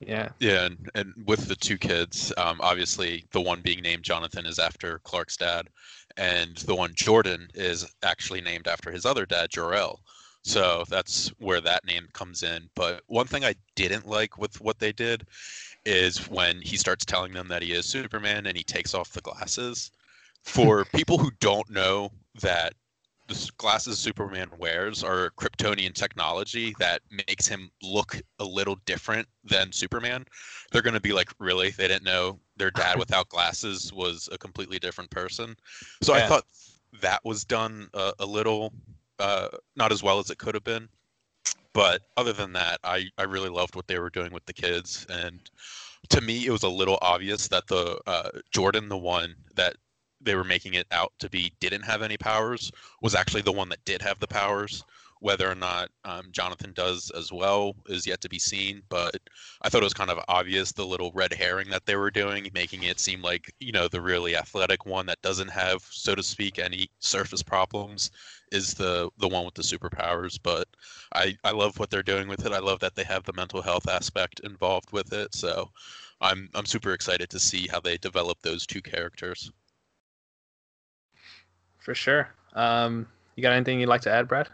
Yeah. 0.00 0.28
Yeah, 0.38 0.66
and, 0.66 0.90
and 0.94 1.14
with 1.26 1.48
the 1.48 1.54
two 1.54 1.78
kids, 1.78 2.32
um, 2.36 2.60
obviously 2.60 3.24
the 3.32 3.40
one 3.40 3.60
being 3.62 3.80
named 3.80 4.02
Jonathan 4.02 4.44
is 4.46 4.58
after 4.58 4.98
Clark's 5.00 5.36
dad, 5.36 5.68
and 6.16 6.56
the 6.58 6.74
one 6.74 6.92
Jordan 6.94 7.48
is 7.54 7.86
actually 8.02 8.40
named 8.40 8.68
after 8.68 8.90
his 8.90 9.06
other 9.06 9.24
dad, 9.24 9.50
Jor-El. 9.50 10.00
So 10.42 10.84
that's 10.90 11.28
where 11.38 11.62
that 11.62 11.86
name 11.86 12.06
comes 12.12 12.42
in. 12.42 12.68
But 12.74 13.02
one 13.06 13.26
thing 13.26 13.44
I 13.44 13.54
didn't 13.76 14.06
like 14.06 14.36
with 14.36 14.60
what 14.60 14.78
they 14.78 14.92
did 14.92 15.26
is 15.86 16.28
when 16.28 16.60
he 16.60 16.76
starts 16.76 17.04
telling 17.04 17.32
them 17.32 17.48
that 17.48 17.62
he 17.62 17.72
is 17.72 17.86
Superman 17.86 18.46
and 18.46 18.56
he 18.56 18.64
takes 18.64 18.94
off 18.94 19.12
the 19.12 19.22
glasses. 19.22 19.90
For 20.42 20.84
people 20.94 21.16
who 21.16 21.30
don't 21.40 21.70
know 21.70 22.10
that 22.42 22.74
the 23.26 23.50
glasses 23.56 23.98
Superman 23.98 24.50
wears 24.58 25.02
are 25.02 25.30
Kryptonian 25.38 25.94
technology 25.94 26.74
that 26.78 27.00
makes 27.10 27.46
him 27.46 27.70
look 27.82 28.20
a 28.38 28.44
little 28.44 28.76
different 28.84 29.26
than 29.44 29.72
Superman. 29.72 30.24
They're 30.70 30.82
going 30.82 30.94
to 30.94 31.00
be 31.00 31.12
like, 31.12 31.30
really? 31.38 31.70
They 31.70 31.88
didn't 31.88 32.04
know 32.04 32.38
their 32.56 32.70
dad 32.70 32.98
without 32.98 33.28
glasses 33.28 33.92
was 33.92 34.28
a 34.32 34.38
completely 34.38 34.78
different 34.78 35.10
person. 35.10 35.56
So 36.02 36.14
Yeah. 36.14 36.24
I 36.24 36.28
thought 36.28 36.44
that 37.00 37.24
was 37.24 37.44
done 37.44 37.88
a, 37.94 38.12
a 38.20 38.26
little 38.26 38.72
uh, 39.18 39.48
not 39.76 39.92
as 39.92 40.02
well 40.02 40.18
as 40.18 40.30
it 40.30 40.38
could 40.38 40.54
have 40.54 40.64
been. 40.64 40.88
But 41.72 42.02
other 42.16 42.32
than 42.32 42.52
that, 42.52 42.78
I, 42.84 43.06
I 43.18 43.24
really 43.24 43.48
loved 43.48 43.74
what 43.74 43.88
they 43.88 43.98
were 43.98 44.10
doing 44.10 44.32
with 44.32 44.46
the 44.46 44.52
kids. 44.52 45.06
And 45.08 45.40
to 46.10 46.20
me, 46.20 46.46
it 46.46 46.50
was 46.50 46.62
a 46.62 46.68
little 46.68 46.98
obvious 47.02 47.48
that 47.48 47.66
the 47.66 47.98
uh, 48.06 48.30
Jordan, 48.52 48.88
the 48.88 48.96
one 48.96 49.34
that 49.56 49.76
they 50.24 50.34
were 50.34 50.44
making 50.44 50.74
it 50.74 50.86
out 50.90 51.12
to 51.18 51.28
be 51.30 51.52
didn't 51.60 51.82
have 51.82 52.02
any 52.02 52.16
powers 52.16 52.70
was 53.02 53.14
actually 53.14 53.42
the 53.42 53.52
one 53.52 53.68
that 53.68 53.84
did 53.84 54.02
have 54.02 54.18
the 54.20 54.28
powers. 54.28 54.84
Whether 55.20 55.50
or 55.50 55.54
not 55.54 55.88
um, 56.04 56.24
Jonathan 56.32 56.72
does 56.74 57.10
as 57.16 57.32
well 57.32 57.74
is 57.86 58.06
yet 58.06 58.20
to 58.22 58.28
be 58.28 58.38
seen. 58.38 58.82
But 58.90 59.16
I 59.62 59.70
thought 59.70 59.80
it 59.80 59.84
was 59.84 59.94
kind 59.94 60.10
of 60.10 60.18
obvious 60.28 60.70
the 60.72 60.84
little 60.84 61.12
red 61.14 61.32
herring 61.32 61.70
that 61.70 61.86
they 61.86 61.96
were 61.96 62.10
doing, 62.10 62.50
making 62.52 62.82
it 62.82 63.00
seem 63.00 63.22
like 63.22 63.50
you 63.58 63.72
know 63.72 63.88
the 63.88 64.02
really 64.02 64.36
athletic 64.36 64.84
one 64.84 65.06
that 65.06 65.22
doesn't 65.22 65.48
have, 65.48 65.82
so 65.90 66.14
to 66.14 66.22
speak, 66.22 66.58
any 66.58 66.90
surface 66.98 67.42
problems 67.42 68.10
is 68.52 68.74
the 68.74 69.08
the 69.18 69.28
one 69.28 69.44
with 69.46 69.54
the 69.54 69.62
superpowers. 69.62 70.38
But 70.42 70.68
I 71.14 71.36
I 71.44 71.52
love 71.52 71.78
what 71.78 71.90
they're 71.90 72.02
doing 72.02 72.28
with 72.28 72.44
it. 72.44 72.52
I 72.52 72.58
love 72.58 72.80
that 72.80 72.94
they 72.94 73.04
have 73.04 73.24
the 73.24 73.32
mental 73.32 73.62
health 73.62 73.88
aspect 73.88 74.40
involved 74.40 74.92
with 74.92 75.12
it. 75.14 75.34
So 75.34 75.70
I'm 76.20 76.48
I'm 76.54 76.66
super 76.66 76.92
excited 76.92 77.30
to 77.30 77.40
see 77.40 77.66
how 77.68 77.80
they 77.80 77.96
develop 77.98 78.42
those 78.42 78.66
two 78.66 78.82
characters. 78.82 79.50
For 81.84 81.94
sure. 81.94 82.30
Um, 82.54 83.06
you 83.36 83.42
got 83.42 83.52
anything 83.52 83.78
you'd 83.78 83.90
like 83.90 84.00
to 84.02 84.10
add, 84.10 84.26
Brad? 84.26 84.48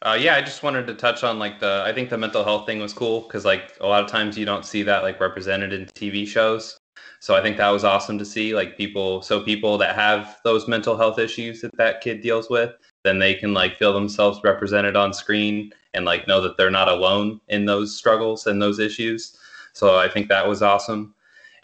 Uh, 0.00 0.16
yeah, 0.18 0.36
I 0.36 0.40
just 0.40 0.62
wanted 0.62 0.86
to 0.86 0.94
touch 0.94 1.22
on 1.22 1.38
like 1.38 1.60
the. 1.60 1.82
I 1.84 1.92
think 1.92 2.08
the 2.08 2.16
mental 2.16 2.42
health 2.42 2.64
thing 2.64 2.80
was 2.80 2.94
cool 2.94 3.20
because 3.20 3.44
like 3.44 3.76
a 3.82 3.86
lot 3.86 4.02
of 4.02 4.10
times 4.10 4.38
you 4.38 4.46
don't 4.46 4.64
see 4.64 4.82
that 4.84 5.02
like 5.02 5.20
represented 5.20 5.74
in 5.74 5.84
TV 5.84 6.26
shows. 6.26 6.78
So 7.18 7.34
I 7.34 7.42
think 7.42 7.58
that 7.58 7.68
was 7.68 7.84
awesome 7.84 8.18
to 8.18 8.24
see. 8.24 8.54
Like 8.54 8.78
people, 8.78 9.20
so 9.20 9.42
people 9.42 9.76
that 9.76 9.94
have 9.94 10.38
those 10.42 10.66
mental 10.66 10.96
health 10.96 11.18
issues 11.18 11.60
that 11.60 11.76
that 11.76 12.00
kid 12.00 12.22
deals 12.22 12.48
with, 12.48 12.72
then 13.04 13.18
they 13.18 13.34
can 13.34 13.52
like 13.52 13.76
feel 13.76 13.92
themselves 13.92 14.40
represented 14.42 14.96
on 14.96 15.12
screen 15.12 15.74
and 15.92 16.06
like 16.06 16.26
know 16.26 16.40
that 16.40 16.56
they're 16.56 16.70
not 16.70 16.88
alone 16.88 17.38
in 17.48 17.66
those 17.66 17.94
struggles 17.94 18.46
and 18.46 18.62
those 18.62 18.78
issues. 18.78 19.36
So 19.74 19.98
I 19.98 20.08
think 20.08 20.30
that 20.30 20.48
was 20.48 20.62
awesome. 20.62 21.14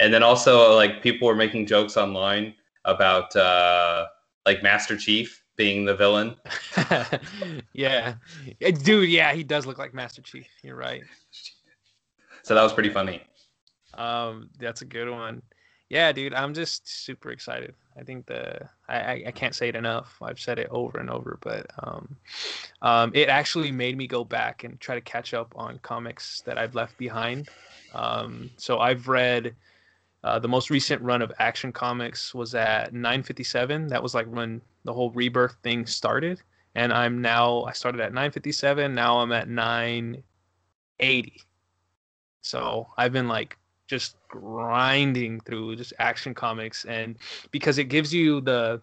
And 0.00 0.12
then 0.12 0.22
also 0.22 0.74
like 0.74 1.02
people 1.02 1.26
were 1.26 1.34
making 1.34 1.64
jokes 1.64 1.96
online 1.96 2.52
about 2.84 3.34
uh, 3.34 4.08
like 4.46 4.62
Master 4.62 4.96
Chief 4.96 5.42
being 5.56 5.84
the 5.84 5.94
villain. 5.94 6.36
yeah, 7.72 8.14
Eh, 8.60 8.70
dude. 8.70 9.08
Yeah, 9.10 9.32
he 9.32 9.42
does 9.42 9.66
look 9.66 9.78
like 9.78 9.92
Master 9.92 10.22
Chief. 10.22 10.46
You're 10.62 10.76
right. 10.76 11.02
So 12.42 12.54
that 12.54 12.62
was 12.62 12.72
pretty 12.72 12.90
funny. 12.90 13.22
Um, 13.94 14.50
that's 14.58 14.82
a 14.82 14.84
good 14.84 15.10
one. 15.10 15.42
Yeah, 15.88 16.12
dude. 16.12 16.34
I'm 16.34 16.54
just 16.54 16.86
super 16.88 17.30
excited. 17.30 17.74
I 17.98 18.02
think 18.02 18.26
the 18.26 18.68
I, 18.88 18.98
I, 18.98 19.22
I 19.28 19.30
can't 19.30 19.54
say 19.54 19.68
it 19.68 19.76
enough. 19.76 20.16
I've 20.20 20.38
said 20.38 20.58
it 20.58 20.68
over 20.70 20.98
and 20.98 21.08
over, 21.10 21.38
but 21.40 21.66
um, 21.82 22.16
um, 22.82 23.10
it 23.14 23.28
actually 23.28 23.72
made 23.72 23.96
me 23.96 24.06
go 24.06 24.22
back 24.24 24.64
and 24.64 24.78
try 24.80 24.94
to 24.94 25.00
catch 25.00 25.32
up 25.32 25.52
on 25.56 25.78
comics 25.78 26.42
that 26.42 26.58
I've 26.58 26.74
left 26.74 26.98
behind. 26.98 27.48
Um, 27.94 28.50
so 28.58 28.78
I've 28.80 29.08
read 29.08 29.54
uh, 30.24 30.38
the 30.38 30.48
most 30.48 30.70
recent 30.70 31.00
run 31.02 31.22
of 31.22 31.32
Action 31.38 31.72
Comics 31.72 32.34
was 32.34 32.54
at 32.54 32.92
957. 32.92 33.88
That 33.88 34.02
was 34.02 34.14
like 34.14 34.26
when 34.26 34.60
the 34.84 34.92
whole 34.92 35.10
rebirth 35.10 35.56
thing 35.62 35.86
started, 35.86 36.42
and 36.74 36.92
I'm 36.92 37.20
now 37.20 37.64
I 37.64 37.72
started 37.72 38.00
at 38.00 38.12
957. 38.12 38.94
Now 38.94 39.18
I'm 39.18 39.32
at 39.32 39.48
980. 39.48 41.40
So 42.42 42.88
I've 42.96 43.12
been 43.12 43.28
like 43.28 43.56
just 43.86 44.16
grinding 44.28 45.40
through 45.40 45.76
just 45.76 45.92
action 45.98 46.34
comics 46.34 46.84
and 46.86 47.16
because 47.52 47.78
it 47.78 47.84
gives 47.84 48.12
you 48.12 48.40
the 48.40 48.80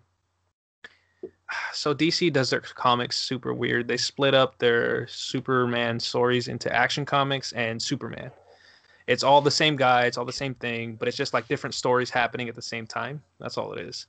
so 1.73 1.93
DC 1.93 2.31
does 2.31 2.49
their 2.49 2.61
comics 2.61 3.17
super 3.17 3.53
weird. 3.53 3.87
They 3.87 3.97
split 3.97 4.33
up 4.33 4.57
their 4.57 5.07
Superman 5.07 5.99
stories 5.99 6.47
into 6.47 6.73
action 6.73 7.05
comics 7.05 7.51
and 7.53 7.81
Superman. 7.81 8.31
It's 9.07 9.23
all 9.23 9.41
the 9.41 9.51
same 9.51 9.75
guy, 9.75 10.05
it's 10.05 10.17
all 10.17 10.25
the 10.25 10.31
same 10.31 10.55
thing, 10.55 10.95
but 10.95 11.07
it's 11.07 11.17
just 11.17 11.33
like 11.33 11.47
different 11.47 11.73
stories 11.73 12.09
happening 12.09 12.49
at 12.49 12.55
the 12.55 12.61
same 12.61 12.87
time. 12.87 13.21
That's 13.39 13.57
all 13.57 13.73
it 13.73 13.81
is. 13.81 14.07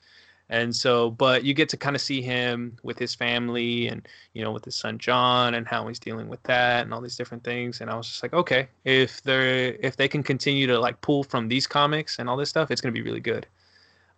And 0.50 0.76
so, 0.76 1.10
but 1.10 1.42
you 1.42 1.54
get 1.54 1.70
to 1.70 1.76
kind 1.76 1.96
of 1.96 2.02
see 2.02 2.20
him 2.20 2.76
with 2.82 2.98
his 2.98 3.14
family 3.14 3.88
and, 3.88 4.06
you 4.34 4.44
know, 4.44 4.52
with 4.52 4.64
his 4.64 4.74
son 4.74 4.98
John 4.98 5.54
and 5.54 5.66
how 5.66 5.88
he's 5.88 5.98
dealing 5.98 6.28
with 6.28 6.42
that 6.42 6.84
and 6.84 6.92
all 6.92 7.00
these 7.00 7.16
different 7.16 7.42
things. 7.44 7.80
And 7.80 7.90
I 7.90 7.96
was 7.96 8.06
just 8.06 8.22
like, 8.22 8.34
okay, 8.34 8.68
if 8.84 9.22
they're, 9.22 9.74
if 9.80 9.96
they 9.96 10.06
can 10.06 10.22
continue 10.22 10.66
to 10.66 10.78
like 10.78 11.00
pull 11.00 11.24
from 11.24 11.48
these 11.48 11.66
comics 11.66 12.18
and 12.18 12.28
all 12.28 12.36
this 12.36 12.50
stuff, 12.50 12.70
it's 12.70 12.82
going 12.82 12.94
to 12.94 12.98
be 12.98 13.02
really 13.02 13.20
good. 13.20 13.46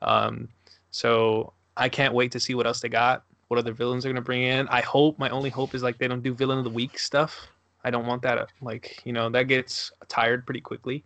Um, 0.03 0.49
so 0.91 1.53
I 1.77 1.89
can't 1.89 2.12
wait 2.12 2.33
to 2.33 2.41
see 2.41 2.55
what 2.55 2.66
else 2.66 2.81
they 2.81 2.89
got. 2.89 3.22
What 3.49 3.59
other 3.59 3.72
villains 3.72 4.03
they're 4.03 4.12
going 4.12 4.20
to 4.20 4.27
bring 4.27 4.43
in. 4.43 4.66
I 4.66 4.81
hope, 4.81 5.20
my 5.20 5.29
only 5.29 5.51
hope 5.51 5.77
is 5.77 5.83
like 5.85 5.99
they 5.99 6.09
don't 6.09 6.22
do 6.22 6.35
villain 6.35 6.59
of 6.59 6.64
the 6.64 6.70
week 6.70 6.99
stuff. 6.99 7.47
I 7.87 7.91
don't 7.91 8.05
want 8.05 8.22
that. 8.22 8.37
uh, 8.37 8.47
Like, 8.61 9.01
you 9.05 9.12
know, 9.12 9.30
that 9.30 9.45
gets 9.45 9.93
tired 10.09 10.45
pretty 10.45 10.61
quickly. 10.61 11.05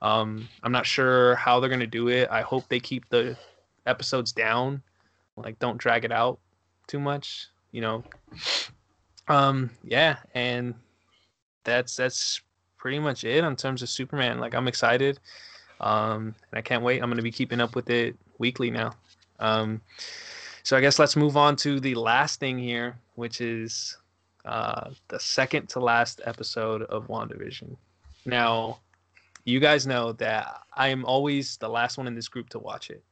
Um, 0.00 0.48
I'm 0.62 0.70
not 0.70 0.86
sure 0.86 1.34
how 1.34 1.58
they're 1.58 1.68
gonna 1.68 1.86
do 1.86 2.08
it. 2.08 2.28
I 2.30 2.42
hope 2.42 2.68
they 2.68 2.78
keep 2.78 3.08
the 3.08 3.36
episodes 3.86 4.30
down, 4.32 4.82
like 5.36 5.58
don't 5.58 5.78
drag 5.78 6.04
it 6.04 6.12
out 6.12 6.38
too 6.86 7.00
much. 7.00 7.48
You 7.72 7.80
know. 7.80 8.04
Um, 9.26 9.70
yeah, 9.82 10.18
and 10.34 10.74
that's 11.64 11.96
that's 11.96 12.40
pretty 12.78 13.00
much 13.00 13.24
it 13.24 13.42
in 13.42 13.56
terms 13.56 13.82
of 13.82 13.88
Superman. 13.88 14.38
Like 14.38 14.54
I'm 14.54 14.68
excited, 14.68 15.18
um, 15.80 16.34
and 16.50 16.58
I 16.58 16.62
can't 16.62 16.84
wait. 16.84 17.02
I'm 17.02 17.10
gonna 17.10 17.22
be 17.22 17.32
keeping 17.32 17.60
up 17.60 17.74
with 17.74 17.90
it 17.90 18.16
weekly 18.38 18.70
now. 18.70 18.92
Um, 19.40 19.80
so 20.62 20.76
I 20.76 20.80
guess 20.80 21.00
let's 21.00 21.16
move 21.16 21.36
on 21.36 21.56
to 21.56 21.80
the 21.80 21.96
last 21.96 22.38
thing 22.38 22.58
here, 22.58 22.96
which 23.16 23.40
is 23.40 23.96
uh, 24.44 24.90
the 25.08 25.20
second 25.20 25.68
to 25.70 25.80
last 25.80 26.20
episode 26.24 26.82
of 26.82 27.08
WandaVision. 27.08 27.76
Now, 28.26 28.80
you 29.44 29.60
guys 29.60 29.86
know 29.86 30.12
that 30.12 30.60
I 30.74 30.88
am 30.88 31.04
always 31.04 31.56
the 31.56 31.68
last 31.68 31.98
one 31.98 32.06
in 32.06 32.14
this 32.14 32.28
group 32.28 32.48
to 32.50 32.58
watch 32.58 32.90
it. 32.90 33.02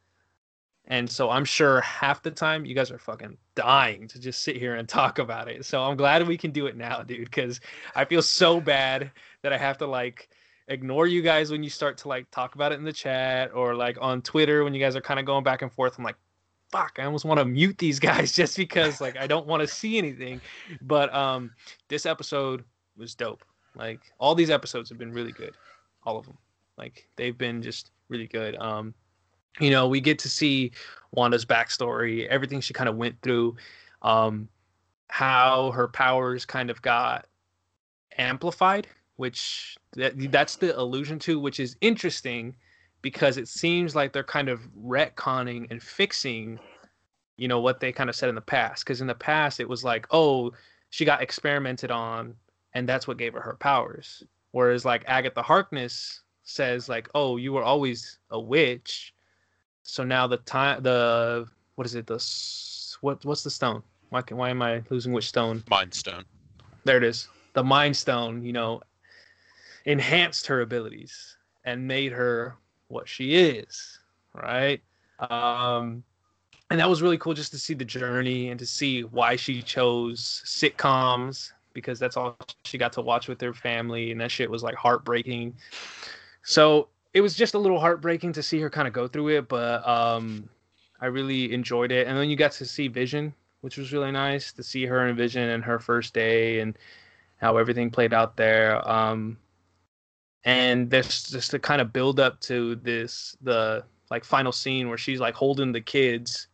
And 0.87 1.09
so 1.09 1.31
I'm 1.31 1.45
sure 1.45 1.81
half 1.83 2.23
the 2.23 2.31
time 2.31 2.65
you 2.65 2.75
guys 2.75 2.91
are 2.91 2.99
fucking 2.99 3.37
dying 3.55 4.09
to 4.09 4.19
just 4.19 4.43
sit 4.43 4.57
here 4.57 4.75
and 4.75 4.89
talk 4.89 5.19
about 5.19 5.49
it. 5.49 5.65
So 5.65 5.83
I'm 5.83 5.97
glad 5.97 6.27
we 6.27 6.37
can 6.37 6.51
do 6.51 6.67
it 6.67 6.77
now, 6.77 7.03
dude, 7.03 7.25
because 7.25 7.61
I 7.95 8.05
feel 8.05 8.23
so 8.23 8.61
bad 8.61 9.11
that 9.43 9.53
I 9.53 9.59
have 9.59 9.79
to 9.79 9.87
like 9.87 10.29
ignore 10.69 11.07
you 11.07 11.23
guys 11.23 11.51
when 11.51 11.63
you 11.63 11.71
start 11.71 11.99
to 11.99 12.09
like 12.09 12.31
talk 12.31 12.55
about 12.55 12.73
it 12.73 12.77
in 12.77 12.85
the 12.85 12.93
chat 12.93 13.53
or 13.55 13.75
like 13.75 13.99
on 14.01 14.23
Twitter 14.23 14.65
when 14.65 14.75
you 14.75 14.81
guys 14.81 14.97
are 14.97 15.01
kind 15.01 15.21
of 15.21 15.27
going 15.27 15.45
back 15.45 15.63
and 15.63 15.73
forth. 15.73 15.97
I'm 15.99 16.05
like, 16.05 16.17
fuck, 16.71 16.99
I 16.99 17.05
almost 17.05 17.25
want 17.25 17.39
to 17.39 17.45
mute 17.45 17.79
these 17.79 17.99
guys 17.99 18.33
just 18.41 18.57
because 18.57 19.01
like 19.01 19.17
I 19.17 19.27
don't 19.27 19.47
want 19.47 19.61
to 19.61 19.67
see 19.67 19.99
anything. 19.99 20.41
But 20.83 21.13
um 21.15 21.51
this 21.89 22.07
episode 22.07 22.65
was 22.97 23.15
dope. 23.15 23.45
Like 23.75 24.01
all 24.19 24.35
these 24.35 24.51
episodes 24.51 24.89
have 24.89 24.99
been 24.99 25.13
really 25.13 25.33
good. 25.33 25.55
All 26.05 26.19
of 26.19 26.27
them. 26.27 26.39
Like 26.77 27.09
they've 27.17 27.37
been 27.37 27.63
just 27.63 27.91
really 28.09 28.27
good. 28.27 28.57
Um 28.57 28.95
you 29.59 29.71
know, 29.71 29.89
we 29.89 30.01
get 30.01 30.19
to 30.21 30.29
see 30.29 30.71
Wanda's 31.13 31.45
backstory, 31.45 32.27
everything 32.29 32.61
she 32.61 32.73
kind 32.73 32.89
of 32.89 32.97
went 32.97 33.21
through, 33.23 33.57
um 34.03 34.49
how 35.09 35.73
her 35.73 35.89
powers 35.89 36.47
kind 36.47 36.71
of 36.71 36.81
got 36.83 37.27
amplified, 38.17 38.87
which 39.17 39.77
that, 39.95 40.13
that's 40.31 40.57
the 40.57 40.79
allusion 40.79 41.19
to, 41.19 41.41
which 41.41 41.59
is 41.59 41.77
interesting 41.81 42.55
because 43.03 43.37
it 43.37 43.49
seems 43.49 43.95
like 43.95 44.13
they're 44.13 44.23
kind 44.23 44.49
of 44.49 44.61
retconning 44.77 45.67
and 45.71 45.83
fixing 45.83 46.59
you 47.41 47.49
know 47.49 47.61
what 47.61 47.81
they 47.81 47.91
kind 47.91 48.11
of 48.11 48.15
said 48.15 48.29
in 48.29 48.35
the 48.35 48.41
past. 48.43 48.85
Because 48.85 49.01
in 49.01 49.07
the 49.07 49.15
past 49.15 49.61
it 49.61 49.69
was 49.69 49.83
like 49.83 50.07
oh 50.11 50.53
she 50.91 51.05
got 51.07 51.23
experimented 51.23 51.91
on 51.91 52.35
and 52.75 52.87
that's 52.89 53.09
what 53.09 53.17
gave 53.17 53.33
her 53.33 53.41
her 53.41 53.55
powers. 53.55 54.23
Whereas 54.53 54.85
like 54.85 55.05
agatha 55.07 55.43
harkness 55.43 56.21
says 56.43 56.89
like 56.89 57.09
oh 57.15 57.39
you 57.39 57.53
were 57.53 57.63
always 57.63 58.19
a 58.31 58.39
witch. 58.39 59.15
So 59.83 60.05
now 60.05 60.27
the 60.27 60.37
time 60.37 60.83
the 60.83 61.47
what 61.77 61.87
is 61.87 61.95
it? 61.95 62.07
The 62.07 62.23
what 63.01 63.25
what's 63.25 63.43
the 63.43 63.51
stone? 63.51 63.83
Why 64.11 64.21
can, 64.21 64.37
why 64.37 64.51
am 64.51 64.61
i 64.61 64.83
losing 64.91 65.15
which 65.15 65.29
stone? 65.29 65.65
Mind 65.71 65.95
stone. 65.95 66.25
There 66.85 66.99
it 66.99 67.05
is. 67.05 67.29
The 67.55 67.65
mind 67.65 67.97
stone 67.97 68.45
you 68.45 68.53
know 68.53 68.83
enhanced 69.87 70.47
her 70.49 70.61
abilities 70.61 71.39
and 71.65 71.89
made 71.89 72.13
her 72.13 72.57
what 72.91 73.09
she 73.09 73.35
is, 73.35 73.99
right? 74.35 74.81
Um, 75.19 76.03
and 76.71 76.79
that 76.79 76.89
was 76.89 77.03
really 77.03 77.19
cool 77.19 77.35
just 77.35 77.53
to 77.53 77.59
see 77.59 77.75
the 77.75 77.85
journey 77.85 78.51
and 78.51 78.59
to 78.59 78.67
see 78.67 79.03
why 79.03 79.37
she 79.37 79.63
chose 79.63 80.43
sitcoms 80.47 81.53
because 81.73 81.99
that's 81.99 82.17
all 82.17 82.37
she 82.65 82.79
got 82.79 82.93
to 82.95 83.01
watch 83.01 83.29
with 83.29 83.41
her 83.41 83.55
family, 83.55 84.11
and 84.11 84.21
that 84.21 84.31
shit 84.31 84.51
was 84.51 84.63
like 84.63 84.75
heartbreaking. 84.75 85.55
So 86.43 86.89
it 87.15 87.21
was 87.21 87.35
just 87.35 87.55
a 87.55 87.59
little 87.59 87.81
heartbreaking 87.81 88.33
to 88.35 88.43
see 88.43 88.61
her 88.61 88.71
kind 88.71 88.89
of 88.89 88.95
go 88.95 89.07
through 89.09 89.29
it, 89.29 89.49
but 89.49 89.87
um, 89.87 90.49
I 91.01 91.07
really 91.07 91.53
enjoyed 91.53 91.93
it. 91.93 92.07
And 92.07 92.17
then 92.17 92.29
you 92.29 92.37
got 92.37 92.53
to 92.53 92.65
see 92.65 92.89
Vision, 92.89 93.33
which 93.61 93.77
was 93.77 93.93
really 93.93 94.11
nice 94.11 94.53
to 94.53 94.63
see 94.63 94.85
her 94.87 95.07
in 95.07 95.17
Vision 95.17 95.51
and 95.51 95.65
her 95.65 95.79
first 95.79 96.15
day 96.15 96.61
and 96.61 96.77
how 97.39 97.57
everything 97.57 97.91
played 97.91 98.13
out 98.13 98.37
there. 98.37 98.87
Um, 98.89 99.39
and 100.45 100.91
there's 100.91 101.25
just 101.25 101.55
a 101.55 101.59
kind 101.59 101.81
of 101.81 101.93
build 101.93 102.19
up 102.19 102.41
to 102.41 102.77
this 102.77 103.37
the 103.43 103.85
like 104.11 104.25
final 104.25 104.53
scene 104.53 104.89
where 104.89 104.99
she's 104.99 105.21
like 105.21 105.35
holding 105.35 105.73
the 105.73 105.81
kids 105.81 106.49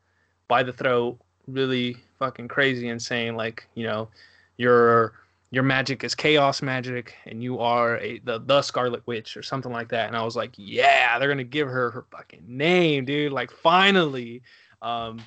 by 0.48 0.62
the 0.62 0.72
throat 0.72 1.18
really 1.46 1.96
fucking 2.18 2.48
crazy 2.48 2.88
and 2.88 3.00
saying 3.00 3.36
like 3.36 3.68
you 3.74 3.84
know 3.84 4.08
your 4.56 5.12
your 5.50 5.62
magic 5.62 6.02
is 6.02 6.14
chaos 6.14 6.60
magic 6.60 7.14
and 7.26 7.42
you 7.42 7.58
are 7.58 7.98
a 7.98 8.18
the, 8.20 8.40
the 8.40 8.60
scarlet 8.62 9.06
witch 9.06 9.36
or 9.36 9.42
something 9.42 9.72
like 9.72 9.88
that. 9.88 10.08
And 10.08 10.16
i 10.16 10.22
was 10.22 10.36
like 10.36 10.52
yeah 10.56 11.18
they're 11.18 11.28
gonna 11.28 11.44
give 11.44 11.68
her 11.68 11.90
her 11.90 12.04
fucking 12.10 12.44
name 12.46 13.04
dude 13.04 13.32
like 13.32 13.50
finally. 13.50 14.42
Um 14.82 15.20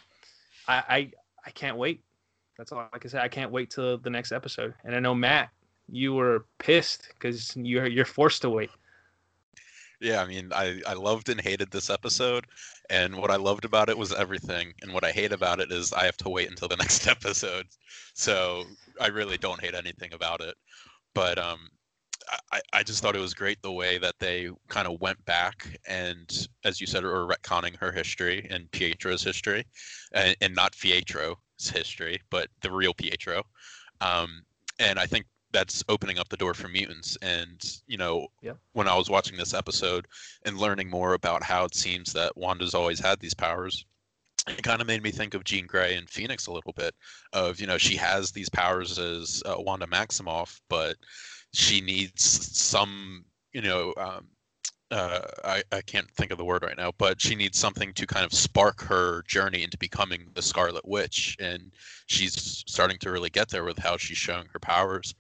i 0.67 0.83
i, 0.89 1.11
I 1.45 1.51
can't 1.51 1.77
wait. 1.77 2.03
That's 2.57 2.71
all 2.71 2.87
like 2.91 3.05
i 3.05 3.09
said 3.09 3.21
i 3.21 3.29
can't 3.29 3.51
wait 3.51 3.69
till 3.69 3.97
the 3.97 4.09
next 4.09 4.31
episode. 4.31 4.73
And 4.83 4.93
i 4.93 4.99
know 4.99 5.15
matt 5.15 5.49
you 5.91 6.13
were 6.13 6.45
pissed 6.57 7.07
because 7.13 7.55
you're 7.55 7.87
you're 7.87 8.05
forced 8.05 8.41
to 8.43 8.49
wait. 8.49 8.69
Yeah, 10.01 10.21
I 10.21 10.27
mean, 10.27 10.51
I, 10.53 10.81
I 10.87 10.93
loved 10.93 11.27
and 11.27 11.41
hated 11.41 11.71
this 11.71 11.89
episode, 11.89 12.45
and 12.89 13.17
what 13.17 13.31
I 13.31 13.35
loved 13.35 13.65
about 13.65 13.89
it 13.89 13.97
was 13.97 14.13
everything, 14.13 14.73
and 14.81 14.93
what 14.93 15.03
I 15.03 15.11
hate 15.11 15.33
about 15.33 15.59
it 15.59 15.71
is 15.73 15.91
I 15.91 16.05
have 16.05 16.15
to 16.17 16.29
wait 16.29 16.49
until 16.49 16.69
the 16.69 16.77
next 16.83 17.07
episode. 17.07 17.67
So 18.13 18.63
I 19.01 19.07
really 19.07 19.37
don't 19.37 19.61
hate 19.61 19.75
anything 19.75 20.13
about 20.13 20.39
it, 20.39 20.55
but 21.13 21.37
um, 21.37 21.69
I, 22.51 22.61
I 22.73 22.83
just 22.83 23.01
thought 23.01 23.15
it 23.15 23.21
was 23.21 23.33
great 23.33 23.61
the 23.61 23.71
way 23.71 23.97
that 23.97 24.15
they 24.19 24.49
kind 24.67 24.87
of 24.87 25.01
went 25.01 25.23
back 25.25 25.67
and, 25.87 26.47
as 26.63 26.79
you 26.79 26.87
said, 26.87 27.03
were 27.03 27.27
retconning 27.27 27.75
her 27.77 27.91
history 27.91 28.47
and 28.49 28.71
Pietro's 28.71 29.23
history, 29.23 29.65
and, 30.13 30.35
and 30.41 30.55
not 30.55 30.77
Pietro's 30.79 31.35
history, 31.61 32.19
but 32.29 32.47
the 32.61 32.71
real 32.71 32.93
Pietro. 32.93 33.43
Um, 34.01 34.43
and 34.79 34.97
I 34.97 35.05
think 35.05 35.25
that's 35.51 35.83
opening 35.89 36.19
up 36.19 36.29
the 36.29 36.37
door 36.37 36.53
for 36.53 36.67
mutants 36.67 37.17
and 37.21 37.79
you 37.87 37.97
know 37.97 38.27
yep. 38.41 38.57
when 38.73 38.87
i 38.87 38.95
was 38.95 39.09
watching 39.09 39.37
this 39.37 39.53
episode 39.53 40.07
and 40.45 40.57
learning 40.57 40.89
more 40.89 41.13
about 41.13 41.43
how 41.43 41.65
it 41.65 41.75
seems 41.75 42.13
that 42.13 42.35
wanda's 42.37 42.75
always 42.75 42.99
had 42.99 43.19
these 43.19 43.33
powers 43.33 43.85
it 44.47 44.63
kind 44.63 44.81
of 44.81 44.87
made 44.87 45.03
me 45.03 45.11
think 45.11 45.33
of 45.33 45.43
jean 45.43 45.65
grey 45.65 45.95
and 45.95 46.09
phoenix 46.09 46.47
a 46.47 46.51
little 46.51 46.73
bit 46.73 46.93
of 47.33 47.59
you 47.59 47.67
know 47.67 47.77
she 47.77 47.95
has 47.95 48.31
these 48.31 48.49
powers 48.49 48.97
as 48.99 49.41
uh, 49.45 49.55
wanda 49.57 49.87
maximoff 49.87 50.59
but 50.69 50.95
she 51.53 51.81
needs 51.81 52.23
some 52.23 53.25
you 53.53 53.61
know 53.61 53.93
um, 53.97 54.27
uh, 54.91 55.21
I, 55.43 55.63
I 55.71 55.81
can't 55.81 56.09
think 56.11 56.31
of 56.31 56.37
the 56.37 56.45
word 56.45 56.63
right 56.63 56.77
now, 56.77 56.91
but 56.97 57.21
she 57.21 57.35
needs 57.35 57.59
something 57.59 57.93
to 57.93 58.07
kind 58.07 58.25
of 58.25 58.33
spark 58.33 58.81
her 58.83 59.23
journey 59.27 59.63
into 59.63 59.77
becoming 59.77 60.27
the 60.33 60.41
Scarlet 60.41 60.87
Witch. 60.87 61.37
And 61.39 61.71
she's 62.07 62.63
starting 62.67 62.97
to 62.99 63.11
really 63.11 63.29
get 63.29 63.49
there 63.49 63.63
with 63.63 63.77
how 63.77 63.97
she's 63.97 64.17
showing 64.17 64.47
her 64.51 64.59
powers. 64.59 65.13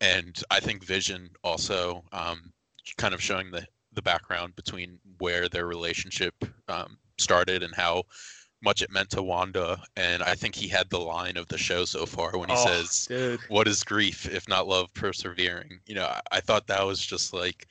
And 0.00 0.38
I 0.50 0.60
think 0.60 0.84
Vision 0.84 1.30
also 1.42 2.04
um, 2.12 2.52
kind 2.98 3.14
of 3.14 3.22
showing 3.22 3.50
the, 3.50 3.66
the 3.94 4.02
background 4.02 4.56
between 4.56 4.98
where 5.18 5.48
their 5.48 5.66
relationship 5.66 6.34
um, 6.68 6.98
started 7.16 7.62
and 7.62 7.74
how 7.74 8.02
much 8.62 8.82
it 8.82 8.90
meant 8.90 9.10
to 9.10 9.22
Wanda. 9.22 9.80
And 9.96 10.22
I 10.22 10.34
think 10.34 10.54
he 10.54 10.68
had 10.68 10.90
the 10.90 11.00
line 11.00 11.36
of 11.36 11.48
the 11.48 11.58
show 11.58 11.84
so 11.84 12.04
far 12.04 12.36
when 12.36 12.50
he 12.50 12.56
oh, 12.58 12.66
says, 12.66 13.06
dude. 13.06 13.40
What 13.48 13.68
is 13.68 13.84
grief 13.84 14.26
if 14.26 14.48
not 14.48 14.66
love 14.66 14.92
persevering? 14.92 15.80
You 15.86 15.94
know, 15.94 16.06
I, 16.06 16.20
I 16.32 16.40
thought 16.40 16.66
that 16.66 16.84
was 16.86 17.04
just 17.04 17.32
like 17.32 17.68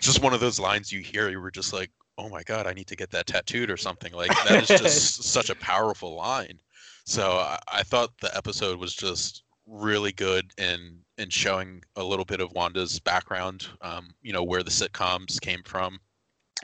just 0.00 0.22
one 0.22 0.34
of 0.34 0.40
those 0.40 0.58
lines 0.58 0.92
you 0.92 1.00
hear 1.00 1.28
you 1.28 1.40
were 1.40 1.50
just 1.50 1.72
like 1.72 1.90
oh 2.18 2.28
my 2.28 2.42
god 2.42 2.66
i 2.66 2.72
need 2.72 2.86
to 2.86 2.96
get 2.96 3.10
that 3.10 3.26
tattooed 3.26 3.70
or 3.70 3.76
something 3.76 4.12
like 4.12 4.30
that 4.44 4.68
is 4.70 4.80
just 4.80 5.22
such 5.24 5.50
a 5.50 5.54
powerful 5.56 6.14
line. 6.14 6.58
So 7.04 7.38
I, 7.38 7.58
I, 7.72 7.82
thought 7.82 8.10
the 8.20 8.36
episode 8.36 8.78
was 8.78 8.94
just 8.94 9.42
really 9.66 10.12
good 10.12 10.52
in 10.58 10.98
in 11.18 11.28
showing 11.28 11.82
a 11.96 12.04
little 12.04 12.24
bit 12.24 12.40
of 12.40 12.52
wanda's 12.52 12.98
background 13.00 13.68
um, 13.80 14.10
you 14.22 14.32
know 14.32 14.42
where 14.42 14.62
the 14.62 14.70
sitcoms 14.70 15.40
came 15.40 15.62
from 15.64 15.98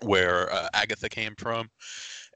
where 0.03 0.53
uh, 0.53 0.69
agatha 0.75 1.09
came 1.09 1.35
from 1.37 1.71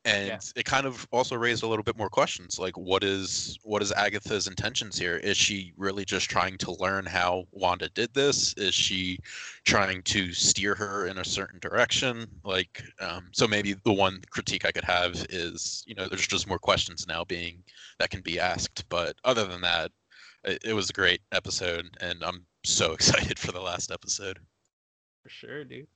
and 0.04 0.28
yeah. 0.28 0.38
it 0.56 0.64
kind 0.64 0.86
of 0.86 1.06
also 1.12 1.36
raised 1.36 1.62
a 1.62 1.66
little 1.66 1.82
bit 1.82 1.96
more 1.96 2.08
questions 2.08 2.58
like 2.58 2.76
what 2.78 3.04
is 3.04 3.58
what 3.64 3.82
is 3.82 3.92
agatha's 3.92 4.46
intentions 4.46 4.98
here? 4.98 5.16
Is 5.16 5.36
she 5.36 5.72
really 5.76 6.04
just 6.04 6.30
trying 6.30 6.56
to 6.58 6.72
learn 6.72 7.04
how 7.04 7.44
wanda 7.52 7.88
did 7.90 8.14
this? 8.14 8.54
Is 8.54 8.74
she 8.74 9.18
trying 9.64 10.02
to 10.04 10.32
steer 10.32 10.74
her 10.74 11.06
in 11.06 11.18
a 11.18 11.24
certain 11.24 11.58
direction? 11.60 12.26
Like 12.44 12.82
um, 13.00 13.28
so 13.32 13.46
maybe 13.46 13.74
the 13.84 13.92
one 13.92 14.22
critique 14.30 14.64
i 14.64 14.72
could 14.72 14.84
have 14.84 15.26
is 15.28 15.84
you 15.86 15.94
know 15.94 16.08
there's 16.08 16.26
just 16.26 16.48
more 16.48 16.58
questions 16.58 17.06
now 17.06 17.24
being 17.24 17.62
that 17.98 18.10
can 18.10 18.22
be 18.22 18.40
asked. 18.40 18.88
But 18.88 19.16
other 19.24 19.44
than 19.44 19.60
that 19.60 19.92
it, 20.44 20.62
it 20.64 20.72
was 20.72 20.88
a 20.88 20.94
great 20.94 21.20
episode 21.32 21.88
and 22.00 22.24
i'm 22.24 22.46
so 22.64 22.92
excited 22.94 23.38
for 23.38 23.52
the 23.52 23.60
last 23.60 23.90
episode. 23.90 24.38
For 25.22 25.28
sure 25.28 25.64
dude 25.64 25.88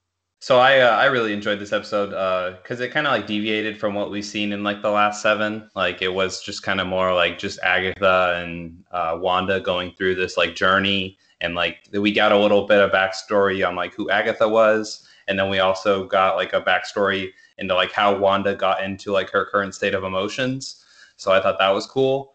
so 0.44 0.58
I 0.58 0.80
uh, 0.80 0.90
I 0.90 1.06
really 1.06 1.32
enjoyed 1.32 1.58
this 1.58 1.72
episode 1.72 2.10
because 2.58 2.78
uh, 2.78 2.84
it 2.84 2.92
kind 2.92 3.06
of 3.06 3.14
like 3.14 3.26
deviated 3.26 3.80
from 3.80 3.94
what 3.94 4.10
we've 4.10 4.26
seen 4.26 4.52
in 4.52 4.62
like 4.62 4.82
the 4.82 4.90
last 4.90 5.22
seven. 5.22 5.70
Like 5.74 6.02
it 6.02 6.12
was 6.12 6.42
just 6.42 6.62
kind 6.62 6.82
of 6.82 6.86
more 6.86 7.14
like 7.14 7.38
just 7.38 7.58
Agatha 7.60 8.42
and 8.44 8.84
uh, 8.90 9.16
Wanda 9.18 9.58
going 9.58 9.92
through 9.92 10.16
this 10.16 10.36
like 10.36 10.54
journey, 10.54 11.16
and 11.40 11.54
like 11.54 11.88
we 11.94 12.12
got 12.12 12.30
a 12.30 12.36
little 12.36 12.66
bit 12.66 12.78
of 12.78 12.90
backstory 12.90 13.66
on 13.66 13.74
like 13.74 13.94
who 13.94 14.10
Agatha 14.10 14.46
was, 14.46 15.08
and 15.28 15.38
then 15.38 15.48
we 15.48 15.60
also 15.60 16.04
got 16.04 16.36
like 16.36 16.52
a 16.52 16.60
backstory 16.60 17.30
into 17.56 17.74
like 17.74 17.92
how 17.92 18.14
Wanda 18.14 18.54
got 18.54 18.84
into 18.84 19.12
like 19.12 19.30
her 19.30 19.46
current 19.46 19.74
state 19.74 19.94
of 19.94 20.04
emotions. 20.04 20.84
So 21.16 21.32
I 21.32 21.40
thought 21.40 21.58
that 21.58 21.70
was 21.70 21.86
cool. 21.86 22.34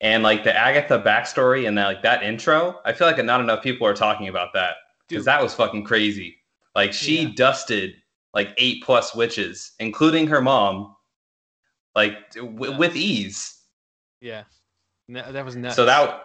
And 0.00 0.22
like 0.22 0.44
the 0.44 0.56
Agatha 0.56 0.98
backstory 0.98 1.68
and 1.68 1.76
that 1.76 1.88
like 1.88 2.02
that 2.04 2.22
intro, 2.22 2.80
I 2.86 2.94
feel 2.94 3.06
like 3.06 3.22
not 3.22 3.42
enough 3.42 3.62
people 3.62 3.86
are 3.86 3.92
talking 3.92 4.28
about 4.28 4.54
that 4.54 4.76
because 5.06 5.26
that 5.26 5.42
was 5.42 5.52
fucking 5.52 5.84
crazy. 5.84 6.38
Like 6.74 6.92
she 6.92 7.22
Yeah. 7.22 7.30
dusted 7.36 7.94
like 8.32 8.52
eight 8.58 8.82
plus 8.82 9.14
witches, 9.14 9.72
including 9.78 10.26
her 10.26 10.40
mom, 10.40 10.96
like 11.94 12.32
w- 12.32 12.72
Yeah. 12.72 12.78
with 12.78 12.96
ease. 12.96 13.60
Yeah, 14.20 14.44
No, 15.08 15.30
that 15.32 15.44
was 15.44 15.54
nuts. 15.54 15.76
So 15.76 15.84
that, 15.84 16.24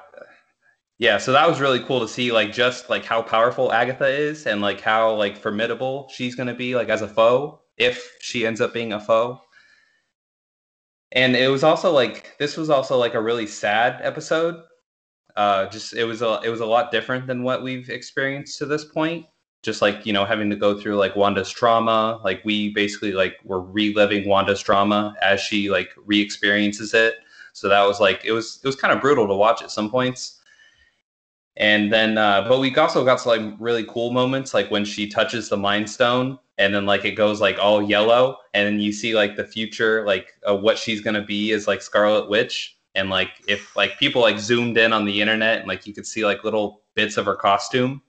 yeah, 0.98 1.18
so 1.18 1.32
that 1.34 1.48
was 1.48 1.60
really 1.60 1.82
cool 1.82 2.00
to 2.00 2.08
see, 2.08 2.32
like 2.32 2.52
just 2.54 2.90
like 2.90 3.06
how 3.06 3.22
powerful 3.22 3.72
Agatha 3.72 4.08
is, 4.08 4.48
and 4.48 4.62
like 4.62 4.82
how 4.82 5.14
like 5.16 5.38
formidable 5.38 6.10
she's 6.14 6.34
gonna 6.36 6.54
be, 6.56 6.76
like 6.76 6.90
as 6.90 7.02
a 7.02 7.08
foe, 7.08 7.62
if 7.78 8.18
she 8.22 8.46
ends 8.46 8.62
up 8.62 8.74
being 8.74 8.94
a 8.94 9.00
foe. 9.00 9.42
And 11.12 11.36
it 11.36 11.50
was 11.50 11.64
also 11.64 11.92
like 11.92 12.38
this 12.40 12.56
was 12.58 12.70
also 12.70 12.98
like 12.98 13.14
a 13.16 13.22
really 13.22 13.48
sad 13.48 14.00
episode. 14.04 14.64
Uh, 15.36 15.68
just 15.68 15.94
it 15.94 16.06
was 16.06 16.22
a 16.22 16.40
it 16.44 16.50
was 16.50 16.60
a 16.62 16.66
lot 16.66 16.92
different 16.92 17.28
than 17.28 17.44
what 17.44 17.64
we've 17.64 17.90
experienced 17.90 18.58
to 18.60 18.66
this 18.66 18.86
point. 18.86 19.26
Just 19.62 19.82
like 19.82 20.06
you 20.06 20.14
know 20.14 20.24
having 20.26 20.50
to 20.50 20.56
go 20.56 20.80
through 20.80 20.96
like 20.98 21.16
Wanda's 21.16 21.50
trauma, 21.52 22.22
like 22.24 22.44
we 22.46 22.70
basically 22.74 23.12
like 23.12 23.38
were 23.44 23.62
reliving 23.62 24.28
Wanda's 24.28 24.62
trauma 24.62 25.16
as 25.22 25.42
she 25.42 25.70
like 25.70 25.90
re-experiences 26.06 26.94
it. 26.94 27.16
So 27.54 27.68
that 27.68 27.84
was 27.84 28.00
like 28.00 28.24
it 28.24 28.32
was 28.32 28.60
it 28.64 28.68
was 28.68 28.76
kind 28.76 28.94
of 28.94 29.02
brutal 29.02 29.28
to 29.28 29.36
watch 29.36 29.62
at 29.62 29.72
some 29.72 29.90
points. 29.90 30.40
And 31.58 31.92
then, 31.92 32.18
uh, 32.18 32.46
but 32.48 32.60
we 32.60 32.74
also 32.76 33.04
got 33.04 33.20
some 33.20 33.50
like 33.50 33.56
really 33.60 33.84
cool 33.84 34.12
moments, 34.12 34.54
like 34.54 34.72
when 34.72 34.86
she 34.86 35.10
touches 35.10 35.50
the 35.50 35.58
Mind 35.58 35.90
Stone, 35.90 36.40
and 36.58 36.74
then 36.74 36.86
like 36.86 37.04
it 37.04 37.12
goes 37.16 37.42
like 37.42 37.60
all 37.60 37.84
yellow, 37.84 38.38
and 38.54 38.66
then 38.66 38.80
you 38.80 38.94
see 38.94 39.14
like 39.14 39.36
the 39.36 39.44
future, 39.44 40.06
like 40.06 40.34
uh, 40.50 40.56
what 40.56 40.78
she's 40.78 41.02
gonna 41.02 41.22
be 41.22 41.52
is 41.52 41.68
like 41.68 41.82
Scarlet 41.82 42.30
Witch, 42.30 42.78
and 42.96 43.10
like 43.10 43.32
if 43.48 43.76
like 43.76 44.00
people 44.00 44.22
like 44.22 44.40
zoomed 44.40 44.78
in 44.78 44.94
on 44.94 45.04
the 45.04 45.20
internet, 45.20 45.60
and 45.60 45.68
like 45.68 45.86
you 45.86 45.94
could 45.94 46.08
see 46.08 46.24
like 46.24 46.46
little 46.46 46.82
bits 46.96 47.18
of 47.18 47.26
her 47.26 47.36
costume. 47.36 48.02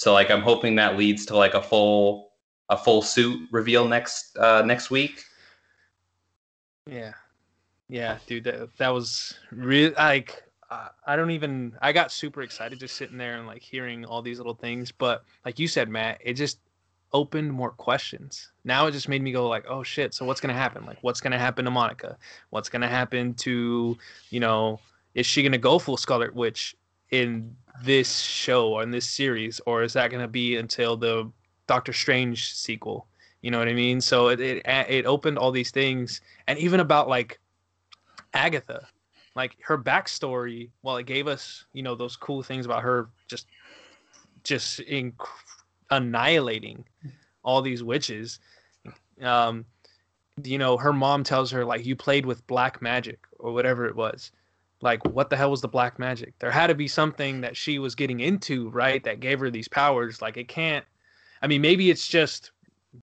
So 0.00 0.14
like 0.14 0.30
I'm 0.30 0.40
hoping 0.40 0.76
that 0.76 0.96
leads 0.96 1.26
to 1.26 1.36
like 1.36 1.52
a 1.52 1.60
full 1.60 2.30
a 2.70 2.76
full 2.78 3.02
suit 3.02 3.46
reveal 3.52 3.86
next 3.86 4.34
uh, 4.38 4.62
next 4.62 4.90
week. 4.90 5.22
Yeah, 6.86 7.12
yeah, 7.86 8.16
dude, 8.26 8.44
that 8.44 8.74
that 8.78 8.88
was 8.88 9.34
real. 9.52 9.92
Like, 9.98 10.42
I 11.06 11.16
don't 11.16 11.32
even. 11.32 11.76
I 11.82 11.92
got 11.92 12.10
super 12.12 12.40
excited 12.40 12.80
just 12.80 12.96
sitting 12.96 13.18
there 13.18 13.36
and 13.36 13.46
like 13.46 13.60
hearing 13.60 14.06
all 14.06 14.22
these 14.22 14.38
little 14.38 14.54
things. 14.54 14.90
But 14.90 15.22
like 15.44 15.58
you 15.58 15.68
said, 15.68 15.90
Matt, 15.90 16.16
it 16.24 16.32
just 16.32 16.60
opened 17.12 17.52
more 17.52 17.72
questions. 17.72 18.52
Now 18.64 18.86
it 18.86 18.92
just 18.92 19.06
made 19.06 19.20
me 19.20 19.32
go 19.32 19.50
like, 19.50 19.66
oh 19.68 19.82
shit. 19.82 20.14
So 20.14 20.24
what's 20.24 20.40
gonna 20.40 20.54
happen? 20.54 20.86
Like, 20.86 20.96
what's 21.02 21.20
gonna 21.20 21.38
happen 21.38 21.66
to 21.66 21.70
Monica? 21.70 22.16
What's 22.48 22.70
gonna 22.70 22.88
happen 22.88 23.34
to, 23.34 23.98
you 24.30 24.40
know, 24.40 24.80
is 25.14 25.26
she 25.26 25.42
gonna 25.42 25.58
go 25.58 25.78
full 25.78 25.98
Scarlet 25.98 26.34
Witch 26.34 26.74
in 27.10 27.56
this 27.82 28.20
show 28.20 28.72
or 28.72 28.82
in 28.82 28.90
this 28.90 29.08
series, 29.08 29.60
or 29.66 29.82
is 29.82 29.92
that 29.94 30.10
gonna 30.10 30.28
be 30.28 30.56
until 30.56 30.96
the 30.96 31.30
Doctor 31.66 31.92
Strange 31.92 32.54
sequel? 32.54 33.06
You 33.42 33.50
know 33.50 33.58
what 33.58 33.68
I 33.68 33.74
mean? 33.74 34.00
So 34.00 34.28
it 34.28 34.40
it, 34.40 34.66
it 34.66 35.06
opened 35.06 35.38
all 35.38 35.50
these 35.50 35.70
things, 35.70 36.20
and 36.46 36.58
even 36.58 36.80
about 36.80 37.08
like 37.08 37.38
Agatha, 38.34 38.86
like 39.34 39.56
her 39.62 39.78
backstory. 39.78 40.70
While 40.82 40.98
it 40.98 41.06
gave 41.06 41.26
us, 41.26 41.64
you 41.72 41.82
know, 41.82 41.94
those 41.94 42.16
cool 42.16 42.42
things 42.42 42.66
about 42.66 42.82
her, 42.82 43.08
just 43.28 43.46
just 44.44 44.80
inc- 44.80 45.14
annihilating 45.90 46.84
all 47.42 47.62
these 47.62 47.82
witches. 47.82 48.40
Um, 49.22 49.64
you 50.42 50.58
know, 50.58 50.76
her 50.76 50.92
mom 50.92 51.24
tells 51.24 51.50
her 51.50 51.64
like 51.64 51.84
you 51.84 51.96
played 51.96 52.26
with 52.26 52.46
black 52.46 52.80
magic 52.80 53.20
or 53.38 53.52
whatever 53.52 53.86
it 53.86 53.96
was. 53.96 54.32
Like, 54.82 55.04
what 55.06 55.28
the 55.28 55.36
hell 55.36 55.50
was 55.50 55.60
the 55.60 55.68
black 55.68 55.98
magic? 55.98 56.38
There 56.38 56.50
had 56.50 56.68
to 56.68 56.74
be 56.74 56.88
something 56.88 57.40
that 57.42 57.56
she 57.56 57.78
was 57.78 57.94
getting 57.94 58.20
into, 58.20 58.70
right? 58.70 59.02
That 59.04 59.20
gave 59.20 59.40
her 59.40 59.50
these 59.50 59.68
powers. 59.68 60.22
Like, 60.22 60.36
it 60.36 60.48
can't. 60.48 60.84
I 61.42 61.46
mean, 61.46 61.60
maybe 61.60 61.90
it's 61.90 62.08
just 62.08 62.52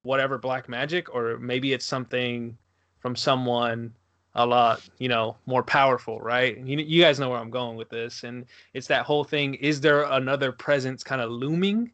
whatever 0.02 0.38
black 0.38 0.68
magic, 0.68 1.14
or 1.14 1.38
maybe 1.38 1.74
it's 1.74 1.86
something 1.86 2.58
from 3.00 3.16
someone 3.16 3.94
a 4.36 4.46
lot, 4.46 4.82
you 5.00 5.10
know, 5.10 5.36
more 5.46 5.64
powerful, 5.64 6.20
right? 6.20 6.58
You, 6.58 6.78
you 6.78 7.02
guys 7.02 7.20
know 7.20 7.30
where 7.30 7.40
I'm 7.40 7.50
going 7.50 7.76
with 7.76 7.90
this, 7.90 8.24
and 8.24 8.46
it's 8.74 8.88
that 8.88 9.06
whole 9.06 9.24
thing. 9.24 9.56
Is 9.56 9.82
there 9.82 10.04
another 10.04 10.52
presence 10.52 11.04
kind 11.04 11.22
of 11.22 11.32
looming? 11.32 11.92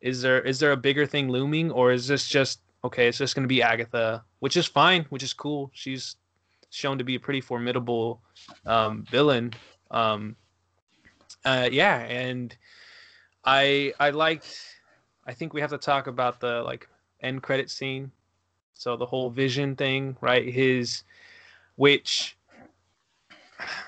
Is 0.00 0.22
there 0.22 0.40
is 0.40 0.58
there 0.58 0.72
a 0.72 0.76
bigger 0.76 1.06
thing 1.06 1.28
looming, 1.28 1.70
or 1.70 1.92
is 1.92 2.06
this 2.06 2.26
just 2.26 2.60
okay? 2.84 3.08
It's 3.08 3.18
just 3.18 3.34
going 3.34 3.42
to 3.42 3.48
be 3.48 3.62
Agatha, 3.62 4.24
which 4.38 4.56
is 4.56 4.66
fine, 4.66 5.04
which 5.10 5.22
is 5.22 5.34
cool. 5.34 5.70
She's 5.74 6.16
shown 6.70 6.98
to 6.98 7.04
be 7.04 7.14
a 7.14 7.20
pretty 7.20 7.40
formidable 7.40 8.20
um, 8.66 9.04
villain. 9.10 9.54
Um, 9.90 10.36
uh, 11.44 11.68
yeah, 11.70 11.98
and 12.00 12.56
I 13.44 13.92
I 13.98 14.10
liked. 14.10 14.58
I 15.26 15.32
think 15.32 15.52
we 15.52 15.60
have 15.60 15.70
to 15.70 15.78
talk 15.78 16.06
about 16.06 16.40
the 16.40 16.62
like 16.62 16.88
end 17.20 17.42
credit 17.42 17.70
scene. 17.70 18.10
So 18.74 18.96
the 18.96 19.06
whole 19.06 19.28
vision 19.30 19.74
thing, 19.76 20.16
right? 20.20 20.46
His, 20.46 21.02
which. 21.76 22.36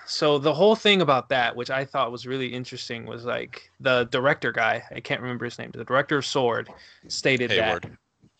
So 0.04 0.38
the 0.38 0.52
whole 0.52 0.74
thing 0.74 1.00
about 1.00 1.28
that, 1.28 1.54
which 1.54 1.70
I 1.70 1.84
thought 1.84 2.10
was 2.10 2.26
really 2.26 2.48
interesting, 2.48 3.06
was 3.06 3.24
like 3.24 3.70
the 3.78 4.04
director 4.10 4.50
guy. 4.50 4.82
I 4.90 4.98
can't 4.98 5.20
remember 5.20 5.44
his 5.44 5.58
name. 5.60 5.70
The 5.72 5.84
director 5.84 6.18
of 6.18 6.26
Sword 6.26 6.68
stated 7.06 7.50
Hayward. 7.52 7.84
that 7.84 7.90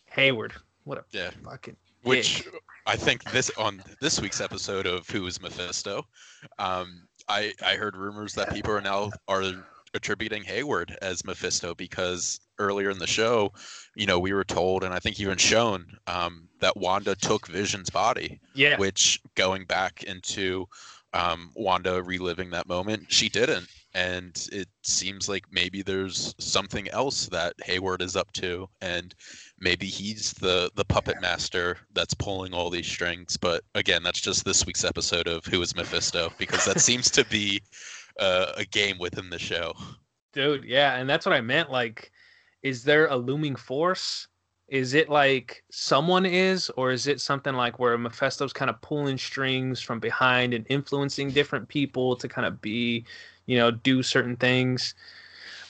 Hayward. 0.07 0.51
Hayward. 0.51 0.53
What 0.85 0.99
a 0.99 1.05
Yeah. 1.13 1.31
fucking 1.45 1.77
Which 2.03 2.43
dick. 2.43 2.53
I 2.91 2.97
think 2.97 3.23
this 3.31 3.53
on 3.57 3.85
this 4.01 4.21
week's 4.21 4.41
episode 4.41 4.85
of 4.85 5.09
Who 5.09 5.25
is 5.25 5.41
Mephisto, 5.41 6.09
um, 6.59 7.07
I 7.29 7.53
I 7.65 7.77
heard 7.77 7.95
rumors 7.95 8.35
that 8.35 8.53
people 8.53 8.73
are 8.73 8.81
now 8.81 9.13
are 9.29 9.45
attributing 9.95 10.43
Hayward 10.43 10.99
as 11.01 11.25
Mephisto 11.25 11.73
because 11.77 12.41
earlier 12.59 12.91
in 12.91 12.99
the 12.99 13.07
show, 13.07 13.53
you 13.95 14.07
know, 14.07 14.19
we 14.19 14.33
were 14.33 14.43
told 14.43 14.83
and 14.83 14.93
I 14.93 14.99
think 14.99 15.21
even 15.21 15.39
shown 15.39 15.87
um, 16.09 16.49
that 16.59 16.77
Wanda 16.77 17.15
took 17.15 17.47
Vision's 17.47 17.91
body, 17.91 18.41
yeah. 18.57 18.77
which 18.77 19.21
going 19.37 19.67
back 19.67 20.03
into 20.03 20.67
um, 21.13 21.53
Wanda 21.55 22.03
reliving 22.03 22.51
that 22.51 22.67
moment, 22.67 23.05
she 23.09 23.29
didn't. 23.29 23.69
And 23.93 24.49
it 24.53 24.69
seems 24.83 25.29
like 25.29 25.45
maybe 25.51 25.83
there's 25.83 26.35
something 26.39 26.89
else 26.91 27.27
that 27.27 27.55
Hayward 27.65 28.03
is 28.03 28.15
up 28.15 28.33
to, 28.35 28.69
and 28.81 29.15
maybe 29.59 29.87
he's 29.87 30.33
the 30.35 30.71
the 30.77 30.85
puppet 30.85 31.21
master 31.21 31.77
that's 31.93 32.15
pulling 32.15 32.55
all 32.55 32.71
these 32.71 32.87
strings. 32.87 33.37
But 33.37 33.65
again, 33.75 34.05
that's 34.05 34.21
just 34.21 34.45
this 34.45 34.65
week's 34.65 34.85
episode 34.85 35.27
of 35.27 35.45
Who 35.47 35.61
is 35.61 35.75
Mephisto, 35.75 36.33
because 36.39 36.65
that 36.67 36.81
seems 36.81 37.11
to 37.11 37.25
be 37.25 37.63
uh, 38.21 38.53
a 38.57 38.65
game 38.65 38.97
within 38.99 39.29
the 39.29 39.41
show. 39.41 39.75
Dude, 40.33 40.65
yeah, 40.65 40.97
and 40.97 41.11
that's 41.11 41.27
what 41.27 41.35
I 41.35 41.41
meant. 41.41 41.73
Like, 41.73 42.13
is 42.63 42.85
there 42.85 43.09
a 43.09 43.17
looming 43.17 43.57
force? 43.57 44.29
Is 44.69 44.95
it 44.95 45.09
like 45.09 45.65
someone 45.73 46.25
is, 46.25 46.71
or 46.77 46.93
is 46.93 47.09
it 47.09 47.21
something 47.21 47.55
like 47.55 47.81
where 47.81 47.99
Mephisto's 47.99 48.53
kind 48.53 48.71
of 48.71 48.81
pulling 48.83 49.19
strings 49.19 49.81
from 49.81 49.99
behind 49.99 50.55
and 50.55 50.65
influencing 50.69 51.33
different 51.33 51.69
people 51.69 52.15
to 52.15 52.29
kind 52.29 52.47
of 52.47 52.61
be, 52.61 53.05
you 53.47 53.57
know, 53.57 53.71
do 53.71 54.03
certain 54.03 54.37
things? 54.37 54.95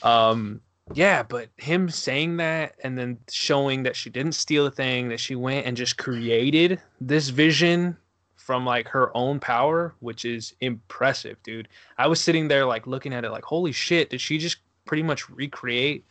Um, 0.03 0.61
yeah, 0.93 1.23
but 1.23 1.49
him 1.57 1.89
saying 1.89 2.37
that 2.37 2.75
and 2.83 2.97
then 2.97 3.17
showing 3.29 3.83
that 3.83 3.95
she 3.95 4.09
didn't 4.09 4.33
steal 4.33 4.65
a 4.65 4.71
thing, 4.71 5.09
that 5.09 5.19
she 5.19 5.35
went 5.35 5.65
and 5.65 5.77
just 5.77 5.97
created 5.97 6.81
this 6.99 7.29
vision 7.29 7.95
from 8.35 8.65
like 8.65 8.87
her 8.87 9.15
own 9.15 9.39
power, 9.39 9.93
which 9.99 10.25
is 10.25 10.53
impressive, 10.59 11.37
dude. 11.43 11.67
I 11.97 12.07
was 12.07 12.19
sitting 12.19 12.47
there 12.47 12.65
like 12.65 12.87
looking 12.87 13.13
at 13.13 13.23
it 13.23 13.31
like, 13.31 13.43
holy 13.43 13.71
shit, 13.71 14.09
did 14.09 14.19
she 14.19 14.37
just 14.37 14.57
pretty 14.85 15.03
much 15.03 15.29
recreate 15.29 16.05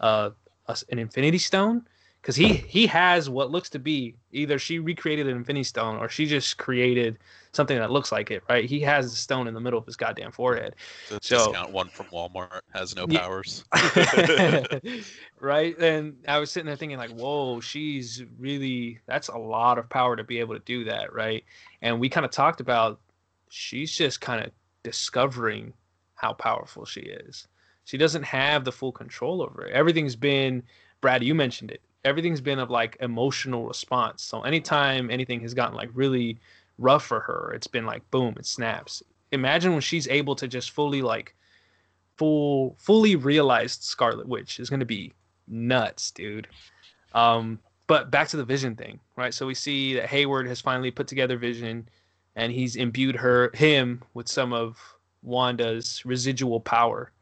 uh 0.00 0.30
a, 0.66 0.76
an 0.90 0.98
Infinity 0.98 1.38
Stone? 1.38 1.86
Because 2.24 2.36
he 2.36 2.64
he 2.66 2.86
has 2.86 3.28
what 3.28 3.50
looks 3.50 3.68
to 3.68 3.78
be 3.78 4.14
either 4.32 4.58
she 4.58 4.78
recreated 4.78 5.28
an 5.28 5.36
Infinity 5.36 5.64
Stone 5.64 5.96
or 5.98 6.08
she 6.08 6.24
just 6.24 6.56
created 6.56 7.18
something 7.52 7.76
that 7.78 7.90
looks 7.90 8.10
like 8.12 8.30
it, 8.30 8.42
right? 8.48 8.64
He 8.64 8.80
has 8.80 9.10
the 9.10 9.16
stone 9.16 9.46
in 9.46 9.52
the 9.52 9.60
middle 9.60 9.78
of 9.78 9.84
his 9.84 9.94
goddamn 9.94 10.32
forehead. 10.32 10.74
The 11.10 11.18
So- 11.20 11.48
discount 11.52 11.70
one 11.72 11.90
from 11.90 12.06
Walmart 12.06 12.62
has 12.72 12.96
no 12.96 13.04
Yeah. 13.10 13.20
powers. 13.20 13.62
right 15.40 15.78
and 15.78 16.16
i 16.26 16.38
was 16.38 16.50
sitting 16.50 16.66
there 16.66 16.76
thinking 16.76 16.96
like 16.96 17.10
whoa 17.10 17.60
she's 17.60 18.22
really 18.38 18.98
that's 19.06 19.28
a 19.28 19.36
lot 19.36 19.76
of 19.78 19.88
power 19.90 20.16
to 20.16 20.24
be 20.24 20.38
able 20.40 20.54
to 20.54 20.60
do 20.64 20.84
that 20.84 21.12
right 21.12 21.44
and 21.82 22.00
we 22.00 22.08
kind 22.08 22.24
of 22.24 22.30
talked 22.30 22.60
about 22.60 23.00
she's 23.50 23.92
just 23.92 24.20
kind 24.22 24.42
of 24.42 24.50
discovering 24.82 25.72
how 26.14 26.32
powerful 26.32 26.84
she 26.86 27.00
is 27.00 27.46
she 27.84 27.98
doesn't 27.98 28.22
have 28.22 28.64
the 28.64 28.72
full 28.72 28.92
control 28.92 29.42
over 29.42 29.66
it 29.66 29.72
everything's 29.72 30.16
been 30.16 30.62
brad 31.02 31.22
you 31.22 31.34
mentioned 31.34 31.70
it 31.70 31.82
everything's 32.04 32.40
been 32.40 32.58
of 32.58 32.70
like 32.70 32.96
emotional 33.00 33.66
response 33.66 34.22
so 34.22 34.42
anytime 34.42 35.10
anything 35.10 35.40
has 35.40 35.54
gotten 35.54 35.76
like 35.76 35.90
really 35.94 36.38
rough 36.78 37.04
for 37.04 37.20
her 37.20 37.52
it's 37.54 37.66
been 37.66 37.86
like 37.86 38.08
boom 38.10 38.34
it 38.38 38.46
snaps 38.46 39.02
imagine 39.32 39.72
when 39.72 39.80
she's 39.80 40.08
able 40.08 40.34
to 40.34 40.48
just 40.48 40.70
fully 40.70 41.02
like 41.02 41.34
full 42.16 42.76
fully 42.78 43.16
realized 43.16 43.82
Scarlet 43.82 44.28
Witch 44.28 44.60
is 44.60 44.70
to 44.70 44.86
be 44.86 45.12
nuts, 45.48 46.10
dude. 46.10 46.48
Um, 47.12 47.58
but 47.86 48.10
back 48.10 48.28
to 48.28 48.36
the 48.36 48.44
Vision 48.44 48.74
thing, 48.76 48.98
right? 49.16 49.34
So 49.34 49.46
we 49.46 49.54
see 49.54 49.94
that 49.94 50.06
Hayward 50.06 50.48
has 50.48 50.60
finally 50.60 50.90
put 50.90 51.06
together 51.06 51.36
Vision, 51.36 51.88
and 52.36 52.52
he's 52.52 52.76
imbued 52.76 53.16
her 53.16 53.50
him 53.54 54.02
with 54.14 54.28
some 54.28 54.52
of 54.52 54.78
Wanda's 55.22 56.02
residual 56.04 56.60
power, 56.60 57.12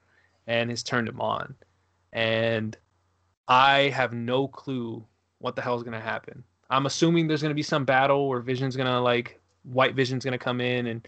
and 0.46 0.70
has 0.70 0.82
turned 0.82 1.08
him 1.08 1.20
on. 1.20 1.54
And 2.12 2.76
I 3.48 3.88
have 3.90 4.12
no 4.12 4.48
clue 4.48 5.04
what 5.38 5.56
the 5.56 5.62
hell 5.62 5.76
is 5.76 5.82
gonna 5.82 6.00
happen. 6.00 6.44
I'm 6.70 6.86
assuming 6.86 7.26
there's 7.26 7.42
gonna 7.42 7.54
be 7.54 7.62
some 7.62 7.84
battle 7.84 8.28
where 8.28 8.40
Vision's 8.40 8.76
gonna 8.76 9.00
like 9.00 9.40
White 9.64 9.94
Vision's 9.94 10.24
gonna 10.24 10.38
come 10.38 10.60
in 10.60 10.86
and 10.86 11.06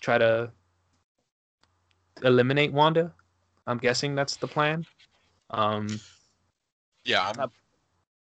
try 0.00 0.18
to 0.18 0.50
eliminate 2.22 2.72
Wanda. 2.72 3.12
I'm 3.66 3.78
guessing 3.78 4.14
that's 4.14 4.36
the 4.36 4.48
plan. 4.48 4.86
Um, 5.50 6.00
Yeah, 7.04 7.32
I'm, 7.38 7.50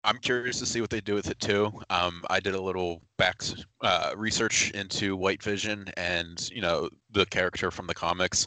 I'm 0.05 0.19
curious 0.19 0.59
to 0.61 0.67
see 0.67 0.81
what 0.81 0.91
they 0.91 1.01
do 1.01 1.15
with 1.15 1.29
it 1.31 1.41
too. 1.41 1.73
Um, 1.91 2.23
I 2.31 2.41
did 2.41 2.55
a 2.55 2.61
little 2.61 3.03
back 3.17 3.43
uh, 3.81 4.13
research 4.17 4.71
into 4.71 5.17
White 5.17 5.43
Vision 5.43 5.87
and 5.97 6.49
you 6.51 6.63
know 6.63 6.89
the 7.11 7.27
character 7.27 7.71
from 7.71 7.87
the 7.87 7.95
comics. 7.95 8.47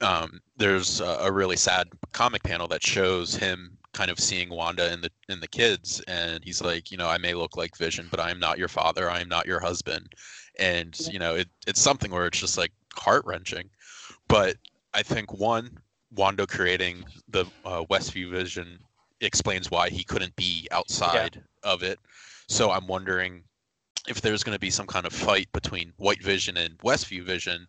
Um, 0.00 0.40
there's 0.56 1.00
a, 1.00 1.18
a 1.22 1.32
really 1.32 1.56
sad 1.56 1.88
comic 2.12 2.42
panel 2.42 2.68
that 2.68 2.84
shows 2.84 3.34
him 3.34 3.77
kind 3.94 4.10
of 4.10 4.20
seeing 4.20 4.50
Wanda 4.50 4.90
and 4.92 5.02
the 5.02 5.10
in 5.28 5.40
the 5.40 5.48
kids, 5.48 6.02
and 6.08 6.44
he's 6.44 6.62
like, 6.62 6.90
you 6.90 6.96
know, 6.96 7.08
I 7.08 7.18
may 7.18 7.34
look 7.34 7.56
like 7.56 7.76
Vision, 7.76 8.08
but 8.10 8.20
I 8.20 8.30
am 8.30 8.38
not 8.38 8.58
your 8.58 8.68
father. 8.68 9.10
I 9.10 9.20
am 9.20 9.28
not 9.28 9.46
your 9.46 9.60
husband. 9.60 10.12
And 10.58 10.98
you 11.10 11.18
know, 11.18 11.36
it, 11.36 11.48
it's 11.66 11.80
something 11.80 12.10
where 12.10 12.26
it's 12.26 12.40
just 12.40 12.58
like 12.58 12.72
heart 12.94 13.24
wrenching. 13.26 13.68
But 14.28 14.56
I 14.94 15.02
think 15.02 15.32
one, 15.32 15.78
Wanda 16.14 16.46
creating 16.46 17.04
the 17.28 17.46
uh, 17.64 17.84
Westview 17.90 18.30
Vision 18.30 18.78
explains 19.20 19.70
why 19.70 19.88
he 19.88 20.04
couldn't 20.04 20.34
be 20.36 20.68
outside 20.70 21.42
of 21.62 21.82
it. 21.82 21.98
So 22.48 22.70
I'm 22.70 22.86
wondering 22.86 23.42
if 24.08 24.20
there's 24.20 24.42
going 24.42 24.54
to 24.54 24.60
be 24.60 24.70
some 24.70 24.86
kind 24.86 25.06
of 25.06 25.12
fight 25.12 25.48
between 25.52 25.92
White 25.96 26.22
Vision 26.22 26.56
and 26.56 26.78
Westview 26.78 27.24
Vision, 27.24 27.66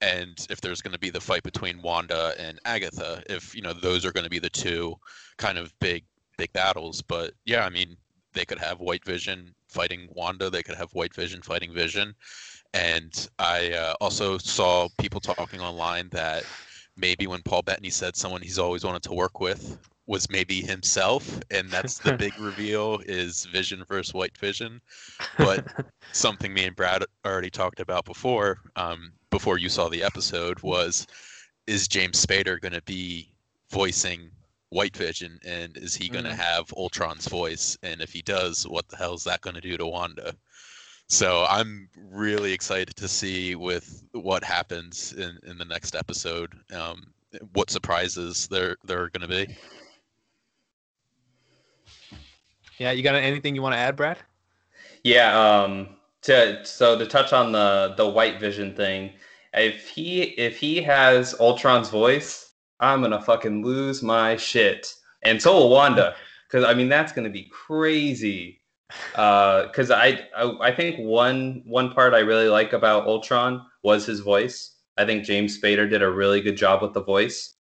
and 0.00 0.46
if 0.50 0.60
there's 0.60 0.82
going 0.82 0.92
to 0.92 0.98
be 0.98 1.10
the 1.10 1.20
fight 1.20 1.42
between 1.42 1.82
Wanda 1.82 2.34
and 2.38 2.60
Agatha. 2.64 3.22
If 3.28 3.54
you 3.54 3.62
know 3.62 3.72
those 3.72 4.04
are 4.04 4.12
going 4.12 4.24
to 4.24 4.30
be 4.30 4.38
the 4.38 4.50
two 4.50 4.96
kind 5.38 5.58
of 5.58 5.72
big 5.80 6.04
big 6.36 6.52
battles. 6.52 7.02
But 7.02 7.32
yeah, 7.44 7.64
I 7.64 7.70
mean 7.70 7.96
they 8.34 8.44
could 8.44 8.58
have 8.58 8.80
White 8.80 9.04
Vision 9.04 9.54
fighting 9.68 10.08
Wanda. 10.12 10.50
They 10.50 10.62
could 10.62 10.76
have 10.76 10.92
White 10.92 11.14
Vision 11.14 11.42
fighting 11.42 11.72
Vision. 11.72 12.14
And 12.74 13.28
I 13.38 13.72
uh, 13.72 13.94
also 14.00 14.38
saw 14.38 14.88
people 14.98 15.20
talking 15.20 15.60
online 15.60 16.08
that 16.10 16.44
maybe 16.96 17.26
when 17.26 17.42
Paul 17.42 17.62
Bettany 17.62 17.90
said 17.90 18.16
someone 18.16 18.42
he's 18.42 18.58
always 18.58 18.84
wanted 18.84 19.02
to 19.04 19.12
work 19.12 19.40
with 19.40 19.78
was 20.06 20.30
maybe 20.30 20.62
himself, 20.62 21.38
and 21.50 21.70
that's 21.70 21.98
the 21.98 22.14
big 22.14 22.32
reveal 22.40 23.00
is 23.04 23.44
Vision 23.46 23.84
versus 23.86 24.14
White 24.14 24.36
Vision. 24.38 24.80
But 25.36 25.66
something 26.12 26.52
me 26.52 26.64
and 26.64 26.74
Brad 26.74 27.04
already 27.26 27.50
talked 27.50 27.78
about 27.78 28.06
before, 28.06 28.58
um, 28.76 29.12
before 29.30 29.58
you 29.58 29.68
saw 29.68 29.88
the 29.88 30.02
episode, 30.02 30.60
was 30.60 31.06
is 31.66 31.86
James 31.86 32.24
Spader 32.24 32.58
going 32.58 32.72
to 32.72 32.82
be 32.82 33.28
voicing 33.70 34.30
White 34.70 34.96
Vision, 34.96 35.38
and 35.46 35.76
is 35.76 35.94
he 35.94 36.08
going 36.08 36.24
to 36.24 36.30
Mm. 36.30 36.36
have 36.38 36.72
Ultron's 36.76 37.26
voice? 37.28 37.76
And 37.82 38.00
if 38.00 38.12
he 38.12 38.22
does, 38.22 38.66
what 38.66 38.88
the 38.88 38.96
hell 38.96 39.14
is 39.14 39.24
that 39.24 39.40
going 39.40 39.54
to 39.54 39.60
do 39.62 39.76
to 39.76 39.86
Wanda? 39.86 40.34
So 41.08 41.46
I'm 41.48 41.88
really 41.96 42.52
excited 42.52 42.94
to 42.96 43.08
see 43.08 43.54
with 43.54 44.04
what 44.12 44.44
happens 44.44 45.14
in, 45.14 45.38
in 45.46 45.56
the 45.56 45.64
next 45.64 45.94
episode. 45.94 46.52
Um, 46.70 47.14
what 47.54 47.70
surprises 47.70 48.46
there 48.48 48.76
there 48.84 49.02
are 49.02 49.10
going 49.10 49.28
to 49.28 49.46
be. 49.46 49.56
yeah, 52.78 52.90
you 52.92 53.02
got 53.02 53.14
anything 53.14 53.54
you 53.54 53.62
want 53.62 53.74
to 53.74 53.78
add, 53.78 53.96
Brad? 53.96 54.18
Yeah. 55.04 55.38
Um. 55.62 55.88
To 56.22 56.64
so 56.64 56.98
to 56.98 57.06
touch 57.06 57.32
on 57.32 57.52
the 57.52 57.94
the 57.96 58.06
White 58.08 58.40
Vision 58.40 58.74
thing, 58.74 59.12
if 59.54 59.88
he 59.88 60.22
if 60.22 60.58
he 60.58 60.82
has 60.82 61.34
Ultron's 61.38 61.88
voice, 61.88 62.47
I'm 62.80 63.02
gonna 63.02 63.20
fucking 63.20 63.64
lose 63.64 64.02
my 64.02 64.36
shit, 64.36 64.94
and 65.22 65.40
so 65.40 65.52
will 65.54 65.70
Wanda, 65.70 66.14
because 66.46 66.64
I 66.64 66.74
mean 66.74 66.88
that's 66.88 67.12
gonna 67.12 67.30
be 67.30 67.50
crazy. 67.52 68.60
Because 69.12 69.90
I, 69.90 70.26
I 70.36 70.56
I 70.60 70.74
think 70.74 70.98
one 70.98 71.62
one 71.66 71.92
part 71.92 72.14
I 72.14 72.20
really 72.20 72.48
like 72.48 72.72
about 72.72 73.06
Ultron 73.06 73.66
was 73.82 74.06
his 74.06 74.20
voice. 74.20 74.76
I 74.96 75.04
think 75.04 75.24
James 75.24 75.60
Spader 75.60 75.88
did 75.88 76.02
a 76.02 76.10
really 76.10 76.40
good 76.40 76.56
job 76.56 76.82
with 76.82 76.92
the 76.92 77.02
voice. 77.02 77.54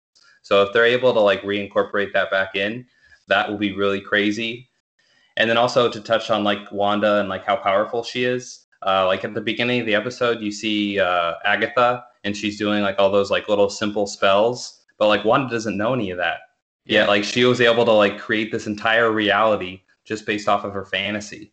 So 0.42 0.62
if 0.62 0.72
they're 0.72 0.84
able 0.84 1.12
to 1.14 1.20
like 1.20 1.42
reincorporate 1.42 2.12
that 2.12 2.30
back 2.30 2.54
in, 2.54 2.86
that 3.28 3.48
will 3.48 3.56
be 3.56 3.74
really 3.74 4.00
crazy. 4.00 4.68
And 5.36 5.48
then 5.50 5.56
also 5.56 5.90
to 5.90 6.00
touch 6.00 6.30
on 6.30 6.44
like 6.44 6.70
Wanda 6.70 7.18
and 7.20 7.28
like 7.28 7.44
how 7.44 7.56
powerful 7.56 8.04
she 8.04 8.24
is. 8.24 8.66
Uh, 8.86 9.06
like 9.06 9.24
at 9.24 9.32
the 9.32 9.40
beginning 9.40 9.80
of 9.80 9.86
the 9.86 9.94
episode, 9.94 10.40
you 10.42 10.52
see 10.52 11.00
uh, 11.00 11.34
Agatha 11.44 12.04
and 12.22 12.36
she's 12.36 12.58
doing 12.58 12.82
like 12.82 12.98
all 12.98 13.10
those 13.10 13.30
like 13.30 13.48
little 13.48 13.70
simple 13.70 14.06
spells, 14.06 14.82
but 14.98 15.08
like 15.08 15.24
Wanda 15.24 15.50
doesn't 15.50 15.76
know 15.76 15.94
any 15.94 16.10
of 16.10 16.18
that. 16.18 16.38
Yeah, 16.84 17.06
like 17.06 17.24
she 17.24 17.44
was 17.44 17.60
able 17.60 17.84
to 17.86 17.92
like 17.92 18.18
create 18.18 18.52
this 18.52 18.66
entire 18.66 19.10
reality 19.10 19.82
just 20.04 20.26
based 20.26 20.48
off 20.48 20.64
of 20.64 20.72
her 20.72 20.84
fantasy, 20.84 21.52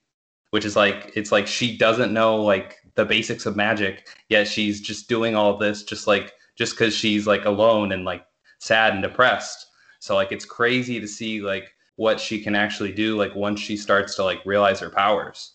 which 0.50 0.66
is 0.66 0.76
like 0.76 1.12
it's 1.16 1.32
like 1.32 1.48
she 1.48 1.78
doesn't 1.78 2.14
know 2.14 2.36
like 2.36 2.78
the 2.96 3.06
basics 3.06 3.46
of 3.46 3.56
magic, 3.56 4.08
yet 4.28 4.48
she's 4.48 4.82
just 4.82 5.08
doing 5.08 5.36
all 5.36 5.58
this 5.58 5.84
just 5.84 6.06
like 6.06 6.34
just 6.56 6.74
because 6.74 6.94
she's 6.94 7.28
like 7.28 7.46
alone 7.46 7.94
and 7.94 8.04
like 8.04 8.26
sad 8.60 8.94
and 8.94 9.02
depressed. 9.02 9.68
So 10.00 10.16
like 10.16 10.32
it's 10.32 10.46
crazy 10.46 11.00
to 11.00 11.08
see 11.08 11.42
like 11.42 11.74
what 11.96 12.20
she 12.20 12.42
can 12.42 12.56
actually 12.56 12.92
do 12.92 13.18
like 13.18 13.34
once 13.36 13.60
she 13.60 13.78
starts 13.78 14.16
to 14.16 14.24
like 14.24 14.46
realize 14.46 14.80
her 14.80 14.90
powers. 14.90 15.54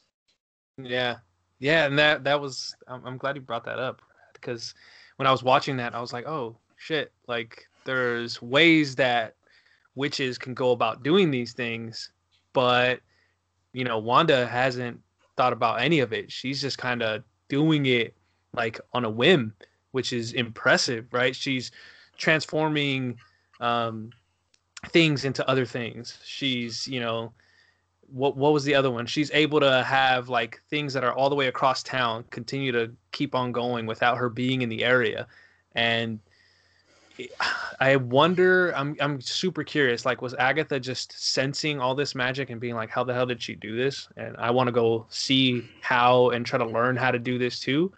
Yeah, 0.83 1.17
yeah, 1.59 1.87
and 1.87 1.99
that 1.99 2.25
that 2.25 2.41
was. 2.41 2.75
I'm, 2.87 3.05
I'm 3.07 3.19
glad 3.19 3.37
you 3.37 3.43
brought 3.43 3.65
that 3.65 3.79
up 3.79 4.03
because 4.35 4.75
when 5.17 5.27
I 5.27 5.33
was 5.33 5.43
watching 5.43 5.77
that, 5.79 5.95
I 5.95 6.01
was 6.01 6.13
like, 6.13 6.27
oh 6.27 6.57
shit! 6.77 7.13
Like 7.27 7.67
there's 7.87 8.43
ways 8.43 8.97
that 8.97 9.35
witches 9.95 10.37
can 10.37 10.53
go 10.53 10.73
about 10.73 11.03
doing 11.03 11.31
these 11.31 11.55
things, 11.55 12.11
but 12.53 13.01
you 13.73 13.85
know, 13.85 13.99
Wanda 13.99 14.47
hasn't 14.47 15.01
thought 15.37 15.53
about 15.53 15.81
any 15.81 16.01
of 16.01 16.13
it. 16.13 16.31
She's 16.31 16.61
just 16.61 16.79
kind 16.79 17.03
of 17.03 17.23
doing 17.49 17.87
it 17.87 18.15
like 18.53 18.81
on 18.93 19.05
a 19.05 19.11
whim, 19.11 19.55
which 19.93 20.13
is 20.13 20.33
impressive, 20.33 21.07
right? 21.13 21.35
She's 21.35 21.71
transforming 22.17 23.19
um, 23.61 24.11
things 24.89 25.25
into 25.25 25.49
other 25.49 25.67
things. 25.67 26.19
She's, 26.25 26.89
you 26.89 27.01
know, 27.01 27.33
what 28.09 28.37
what 28.37 28.53
was 28.53 28.65
the 28.65 28.75
other 28.75 28.91
one? 28.91 29.07
She's 29.07 29.31
able 29.33 29.61
to 29.61 29.83
have 29.83 30.29
like 30.29 30.63
things 30.71 30.93
that 30.95 31.05
are 31.05 31.13
all 31.13 31.29
the 31.29 31.35
way 31.35 31.49
across 31.49 31.83
town 31.83 32.25
continue 32.31 32.73
to 32.73 32.93
keep 33.13 33.35
on 33.35 33.53
going 33.53 33.87
without 33.87 34.17
her 34.19 34.29
being 34.29 34.63
in 34.63 34.69
the 34.69 34.85
area, 34.85 35.27
and 35.75 36.21
I 37.81 37.97
wonder. 37.97 38.73
I'm 38.77 38.97
I'm 39.01 39.21
super 39.21 39.65
curious. 39.65 40.05
Like, 40.05 40.23
was 40.23 40.35
Agatha 40.35 40.81
just 40.81 41.13
sensing 41.13 41.81
all 41.81 41.95
this 41.95 42.15
magic 42.15 42.51
and 42.51 42.61
being 42.61 42.75
like, 42.75 42.91
"How 42.91 43.05
the 43.05 43.15
hell 43.15 43.27
did 43.27 43.43
she 43.43 43.55
do 43.55 43.77
this?" 43.77 44.09
And 44.17 44.37
I 44.39 44.51
want 44.51 44.69
to 44.69 44.73
go 44.73 45.07
see 45.09 45.69
how 45.81 46.31
and 46.31 46.45
try 46.45 46.59
to 46.59 46.65
learn 46.67 46.97
how 46.97 47.11
to 47.11 47.19
do 47.19 47.39
this 47.39 47.61
too. 47.61 47.93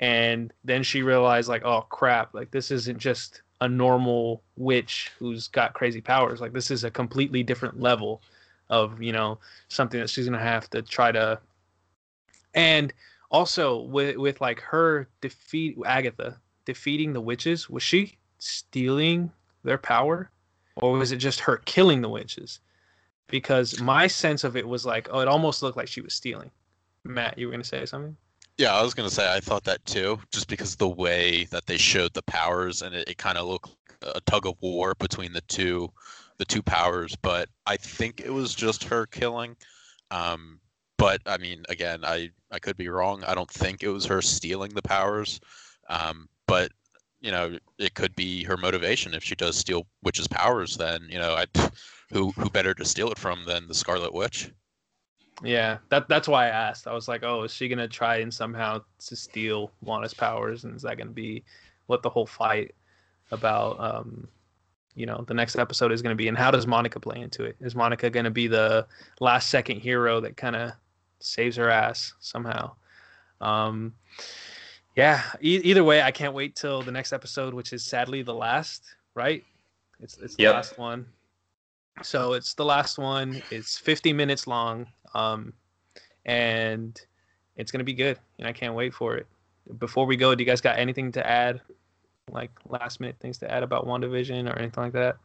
And 0.00 0.52
then 0.64 0.82
she 0.82 1.02
realized, 1.02 1.48
like, 1.48 1.64
"Oh 1.64 1.82
crap! 1.82 2.34
Like 2.34 2.50
this 2.50 2.70
isn't 2.70 2.98
just 2.98 3.42
a 3.60 3.68
normal 3.68 4.42
witch 4.56 5.10
who's 5.18 5.48
got 5.48 5.72
crazy 5.72 6.00
powers. 6.00 6.40
Like 6.40 6.52
this 6.52 6.70
is 6.70 6.84
a 6.84 6.90
completely 6.90 7.42
different 7.42 7.80
level 7.80 8.22
of 8.68 9.00
you 9.02 9.12
know 9.12 9.38
something 9.68 10.00
that 10.00 10.10
she's 10.10 10.26
gonna 10.26 10.38
have 10.38 10.68
to 10.70 10.82
try 10.82 11.12
to." 11.12 11.40
And 12.54 12.92
also 13.30 13.80
with 13.82 14.16
with 14.16 14.40
like 14.40 14.60
her 14.60 15.08
defeat 15.20 15.76
Agatha 15.84 16.38
defeating 16.64 17.12
the 17.12 17.20
witches, 17.20 17.70
was 17.70 17.82
she 17.82 18.18
stealing 18.46 19.30
their 19.64 19.78
power 19.78 20.30
or 20.76 20.92
was 20.92 21.12
it 21.12 21.16
just 21.16 21.40
her 21.40 21.58
killing 21.64 22.00
the 22.02 22.08
witches 22.08 22.60
because 23.28 23.80
my 23.80 24.06
sense 24.06 24.44
of 24.44 24.56
it 24.56 24.66
was 24.66 24.86
like 24.86 25.08
oh 25.10 25.20
it 25.20 25.28
almost 25.28 25.62
looked 25.62 25.76
like 25.76 25.88
she 25.88 26.00
was 26.00 26.14
stealing 26.14 26.50
matt 27.04 27.38
you 27.38 27.48
were 27.48 27.56
to 27.56 27.64
say 27.64 27.84
something 27.86 28.16
Yeah, 28.58 28.74
I 28.74 28.82
was 28.82 28.94
gonna 28.94 29.10
say 29.10 29.30
I 29.34 29.40
thought 29.40 29.64
that 29.64 29.84
too, 29.84 30.18
just 30.32 30.48
because 30.48 30.76
the 30.76 30.88
way 30.88 31.44
that 31.50 31.66
they 31.66 31.76
showed 31.76 32.14
the 32.14 32.22
powers 32.22 32.82
and 32.82 32.94
it, 32.94 33.08
it 33.08 33.18
kind 33.18 33.36
of 33.38 33.46
looked 33.46 33.70
a 34.02 34.20
tug 34.22 34.46
of 34.46 34.54
war 34.60 34.94
between 34.98 35.32
the 35.32 35.42
two, 35.42 35.92
the 36.38 36.44
two 36.44 36.62
powers. 36.62 37.16
But 37.16 37.48
I 37.66 37.76
think 37.76 38.20
it 38.20 38.32
was 38.32 38.54
just 38.54 38.84
her 38.84 39.06
killing. 39.06 39.56
Um, 40.10 40.60
but 40.96 41.20
I 41.26 41.36
mean, 41.38 41.64
again, 41.68 42.04
I 42.04 42.30
I 42.50 42.58
could 42.58 42.76
be 42.76 42.88
wrong. 42.88 43.24
I 43.24 43.34
don't 43.34 43.50
think 43.50 43.82
it 43.82 43.88
was 43.88 44.06
her 44.06 44.22
stealing 44.22 44.74
the 44.74 44.82
powers. 44.82 45.40
Um, 45.88 46.28
but 46.46 46.72
you 47.20 47.30
know, 47.30 47.58
it 47.78 47.94
could 47.94 48.14
be 48.14 48.44
her 48.44 48.56
motivation. 48.56 49.14
If 49.14 49.24
she 49.24 49.34
does 49.34 49.56
steal 49.56 49.86
witch's 50.02 50.28
powers. 50.28 50.76
Then 50.76 51.06
you 51.08 51.18
know, 51.18 51.34
I 51.34 51.46
who 52.12 52.30
who 52.32 52.50
better 52.50 52.74
to 52.74 52.84
steal 52.84 53.10
it 53.10 53.18
from 53.18 53.44
than 53.46 53.68
the 53.68 53.74
Scarlet 53.74 54.12
Witch? 54.12 54.50
yeah 55.42 55.78
that 55.90 56.08
that's 56.08 56.28
why 56.28 56.46
i 56.46 56.48
asked. 56.48 56.86
I 56.86 56.94
was 56.94 57.08
like 57.08 57.22
oh 57.22 57.42
is 57.42 57.52
she 57.52 57.68
to 57.68 57.88
try 57.88 58.16
and 58.16 58.32
somehow 58.32 58.82
to 59.06 59.16
steal 59.16 59.70
wanda's 59.82 60.14
powers? 60.14 60.64
And 60.64 60.74
is 60.74 60.82
that 60.82 60.98
to 60.98 61.06
be 61.06 61.44
what 61.86 62.02
the 62.02 62.10
whole 62.10 62.26
fight 62.26 62.74
about 63.30 63.78
um 63.80 64.28
you 64.94 65.04
know 65.04 65.24
the 65.28 65.34
next 65.34 65.58
episode 65.58 65.92
is 65.92 66.02
going 66.02 66.14
to 66.14 66.16
be? 66.16 66.28
And 66.28 66.38
how 66.38 66.50
does 66.50 66.66
monica 66.66 66.98
play 67.00 67.20
into 67.20 67.44
it? 67.44 67.56
Is 67.60 67.74
monica 67.74 68.08
going 68.08 68.24
to 68.24 68.30
be 68.30 68.46
the 68.46 68.86
last 69.20 69.50
second 69.50 69.80
hero 69.80 70.20
that 70.20 70.36
kind 70.36 70.56
of 70.56 70.72
saves 71.20 71.56
her 71.56 71.68
ass 71.68 72.14
somehow? 72.20 72.72
Um 73.40 73.92
yeah 74.96 75.22
e- 75.42 75.60
either 75.62 75.84
way 75.84 76.02
i 76.02 76.10
can't 76.10 76.34
wait 76.34 76.56
till 76.56 76.82
the 76.82 76.90
next 76.90 77.12
episode 77.12 77.54
which 77.54 77.72
is 77.72 77.84
sadly 77.84 78.22
the 78.22 78.34
last 78.34 78.82
right 79.14 79.44
it's 80.00 80.18
it's 80.18 80.36
the 80.36 80.42
Yep. 80.42 80.54
last 80.54 80.78
one 80.78 81.06
so 82.02 82.32
it's 82.32 82.54
the 82.54 82.64
last 82.64 82.98
one 82.98 83.42
it's 83.50 83.78
50 83.78 84.12
minutes 84.12 84.46
long 84.46 84.86
um 85.14 85.52
and 86.24 87.00
it's 87.56 87.70
going 87.70 87.78
to 87.78 87.84
be 87.84 87.94
good 87.94 88.18
and 88.38 88.48
i 88.48 88.52
can't 88.52 88.74
wait 88.74 88.92
for 88.92 89.16
it 89.16 89.26
before 89.78 90.06
we 90.06 90.16
go 90.16 90.34
do 90.34 90.42
you 90.42 90.46
guys 90.50 90.60
got 90.60 90.78
anything 90.78 91.12
to 91.12 91.26
add 91.26 91.60
like 92.30 92.50
last 92.68 92.98
minute 93.00 93.16
things 93.20 93.38
to 93.38 93.50
add 93.50 93.62
about 93.62 93.86
WandaVision 93.86 94.52
or 94.52 94.58
anything 94.58 94.82
like 94.82 94.92
that? 94.94 95.16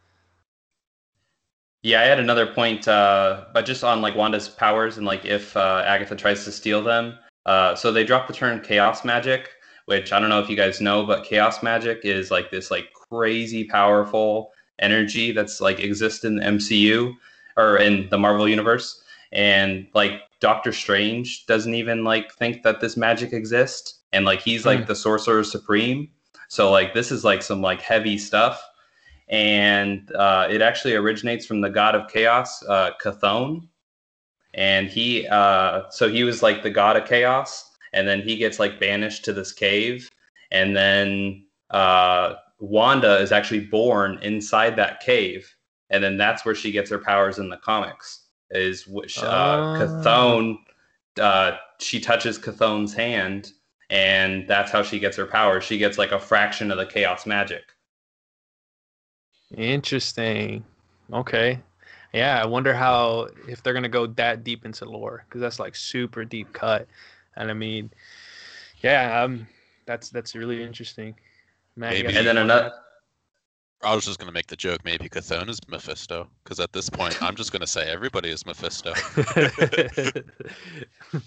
Yeah, 1.82 2.02
I 2.02 2.04
had 2.04 2.20
another 2.20 2.46
point, 2.46 2.88
uh, 2.88 3.46
but 3.54 3.66
just 3.66 3.84
on 3.84 4.02
like 4.02 4.16
Wanda's 4.16 4.48
powers 4.48 4.98
and 4.98 5.06
like 5.08 5.26
if 5.26 5.58
uh, 5.58 5.84
Agatha 5.86 6.16
tries 6.16 6.46
to 6.46 6.52
steal 6.52 6.84
them. 6.84 7.18
Uh, 7.48 7.74
so 7.74 7.92
they 7.92 8.04
dropped 8.04 8.28
the 8.28 8.36
term 8.36 8.62
chaos 8.62 9.04
magic, 9.04 9.50
which 9.86 10.12
I 10.14 10.20
don't 10.20 10.30
know 10.30 10.40
if 10.40 10.50
you 10.50 10.56
guys 10.56 10.82
know, 10.82 11.06
but 11.06 11.24
chaos 11.24 11.64
magic 11.64 12.02
is 12.04 12.32
like 12.32 12.52
this 12.52 12.72
like 12.72 12.94
crazy 12.94 13.66
powerful 13.66 14.52
energy 14.80 15.32
that's 15.32 15.62
like 15.62 15.80
exists 15.80 16.24
in 16.24 16.36
the 16.38 16.44
MCU 16.46 17.14
or 17.58 17.78
in 17.78 18.10
the 18.10 18.18
Marvel 18.18 18.48
universe, 18.48 19.04
and 19.32 19.88
like 19.94 20.22
Doctor 20.40 20.72
Strange 20.72 21.46
doesn't 21.46 21.74
even 21.76 22.04
like 22.04 22.34
think 22.36 22.64
that 22.64 22.80
this 22.82 22.98
magic 22.98 23.34
exists, 23.34 24.00
and 24.14 24.26
like 24.26 24.42
he's 24.42 24.66
like 24.66 24.80
Hmm. 24.80 24.86
the 24.86 24.96
sorcerer 24.96 25.44
supreme. 25.44 26.10
So 26.48 26.72
like 26.72 26.94
this 26.94 27.12
is 27.12 27.24
like 27.24 27.42
some 27.42 27.62
like 27.62 27.82
heavy 27.82 28.18
stuff 28.18 28.62
and 29.30 30.12
uh, 30.14 30.48
it 30.50 30.62
actually 30.62 30.94
originates 30.96 31.46
from 31.46 31.62
the 31.62 31.70
god 31.70 31.96
of 31.96 32.10
chaos, 32.10 32.62
uh, 32.64 32.92
Chthon. 33.02 33.68
And 34.54 34.90
he, 34.90 35.26
uh, 35.28 35.84
so 35.90 36.10
he 36.10 36.26
was 36.26 36.44
like 36.44 36.62
the 36.62 36.70
god 36.70 36.98
of 36.98 37.08
chaos, 37.08 37.71
and 37.94 38.08
then 38.08 38.22
he 38.22 38.36
gets 38.38 38.60
like 38.60 38.80
banished 38.80 39.26
to 39.26 39.34
this 39.34 39.52
cave, 39.52 40.10
and 40.52 40.76
then 40.76 41.46
uh, 41.70 42.36
Wanda 42.60 43.18
is 43.20 43.32
actually 43.32 43.62
born 43.62 44.20
inside 44.22 44.76
that 44.76 45.00
cave, 45.02 45.54
and 45.90 46.04
then 46.04 46.18
that's 46.18 46.46
where 46.46 46.56
she 46.56 46.72
gets 46.72 46.90
her 46.90 47.00
powers 47.00 47.40
in 47.40 47.50
the 47.50 47.58
comics. 47.58 48.26
Is 48.50 48.86
which 48.86 49.18
uh, 49.18 49.28
Ah. 49.28 49.78
Chthon, 49.80 50.58
uh, 51.20 51.58
she 51.80 52.00
touches 52.02 52.38
Chthon's 52.38 52.94
hand, 52.94 53.54
and 53.90 54.46
that's 54.48 54.72
how 54.72 54.84
she 54.84 55.00
gets 55.00 55.16
her 55.18 55.26
powers. 55.26 55.64
She 55.64 55.78
gets 55.78 55.98
like 55.98 56.12
a 56.12 56.20
fraction 56.20 56.70
of 56.70 56.78
the 56.78 56.86
chaos 56.86 57.26
magic. 57.26 57.64
Interesting. 59.56 60.64
Okay. 61.12 61.60
Yeah, 62.14 62.42
I 62.42 62.46
wonder 62.46 62.74
how 62.74 63.30
if 63.48 63.64
they're 63.64 63.74
gonna 63.74 63.90
go 63.90 64.06
that 64.08 64.44
deep 64.44 64.66
into 64.66 64.86
lore 64.86 65.24
because 65.28 65.40
that's 65.42 65.60
like 65.60 65.76
super 65.76 66.26
deep 66.26 66.52
cut, 66.52 66.88
and 67.36 67.50
I 67.50 67.54
mean, 67.54 67.92
yeah, 68.82 69.22
um, 69.22 69.48
that's 69.86 70.10
that's 70.10 70.36
really 70.36 70.64
interesting. 70.64 71.16
Matt, 71.76 71.94
Maybe- 71.94 72.16
And 72.16 72.28
then 72.28 72.38
another. 72.38 72.72
I 73.84 73.96
was 73.96 74.06
just 74.06 74.20
gonna 74.20 74.32
make 74.32 74.46
the 74.48 74.56
joke. 74.56 74.82
Maybe 74.86 75.10
Chthon 75.10 75.50
is 75.50 75.60
Mephisto, 75.68 76.28
because 76.44 76.60
at 76.60 76.72
this 76.72 76.88
point, 76.90 77.20
I'm 77.22 77.36
just 77.36 77.52
gonna 77.52 77.66
say 77.66 77.90
everybody 77.90 78.30
is 78.30 78.46
Mephisto. 78.46 78.94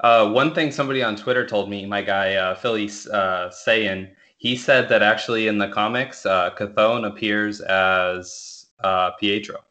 Uh, 0.00 0.28
one 0.30 0.54
thing 0.54 0.70
somebody 0.70 1.02
on 1.02 1.16
Twitter 1.16 1.46
told 1.46 1.70
me, 1.70 1.86
my 1.86 2.02
guy 2.02 2.34
uh, 2.34 2.54
Philly 2.54 2.90
uh, 3.12 3.48
saying, 3.50 4.08
he 4.36 4.54
said 4.54 4.88
that 4.90 5.02
actually 5.02 5.48
in 5.48 5.56
the 5.56 5.68
comics, 5.68 6.26
uh, 6.26 6.50
Chthon 6.50 7.06
appears 7.06 7.62
as 7.62 8.66
uh, 8.84 9.12
Pietro. 9.18 9.64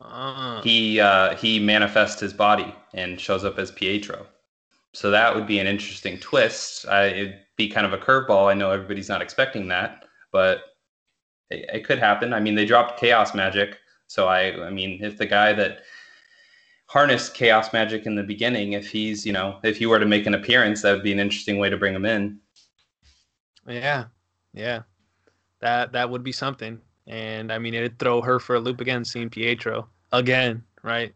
Ah, 0.00 0.60
He 0.62 1.00
uh, 1.00 1.36
he 1.36 1.58
manifests 1.58 2.20
his 2.20 2.32
body 2.32 2.74
and 2.94 3.20
shows 3.20 3.44
up 3.44 3.58
as 3.58 3.70
Pietro. 3.70 4.26
So 4.94 5.10
that 5.10 5.34
would 5.34 5.46
be 5.46 5.58
an 5.60 5.66
interesting 5.66 6.18
twist. 6.18 6.86
I, 6.88 7.06
it'd 7.06 7.40
be 7.56 7.68
kind 7.68 7.86
of 7.86 7.92
a 7.92 7.98
curveball. 7.98 8.50
I 8.50 8.54
know 8.54 8.70
everybody's 8.72 9.08
not 9.08 9.22
expecting 9.22 9.68
that, 9.68 10.04
but 10.32 10.62
it, 11.50 11.70
it 11.74 11.84
could 11.84 11.98
happen. 11.98 12.32
I 12.34 12.40
mean, 12.40 12.54
they 12.56 12.66
dropped 12.66 13.00
chaos 13.00 13.34
magic, 13.34 13.78
so 14.08 14.28
I 14.28 14.66
I 14.66 14.70
mean, 14.70 15.02
if 15.04 15.18
the 15.18 15.26
guy 15.26 15.52
that 15.54 15.82
harnessed 16.86 17.34
chaos 17.34 17.72
magic 17.72 18.04
in 18.06 18.14
the 18.16 18.22
beginning, 18.22 18.72
if 18.74 18.90
he's 18.90 19.24
you 19.26 19.32
know 19.32 19.60
if 19.64 19.78
he 19.78 19.86
were 19.86 19.98
to 19.98 20.06
make 20.06 20.26
an 20.26 20.34
appearance, 20.34 20.82
that 20.82 20.92
would 20.94 21.02
be 21.04 21.12
an 21.12 21.20
interesting 21.20 21.58
way 21.58 21.70
to 21.70 21.76
bring 21.78 21.94
him 21.94 22.04
in. 22.06 22.40
yeah, 23.66 24.06
yeah, 24.52 24.82
that 25.60 25.92
that 25.92 26.10
would 26.10 26.22
be 26.24 26.32
something, 26.32 26.80
and 27.10 27.52
I 27.52 27.58
mean, 27.58 27.74
it'd 27.74 27.98
throw 27.98 28.22
her 28.22 28.38
for 28.38 28.54
a 28.54 28.60
loop 28.60 28.80
again, 28.80 29.04
seeing 29.04 29.28
Pietro 29.28 29.88
again, 30.12 30.62
right? 30.82 31.12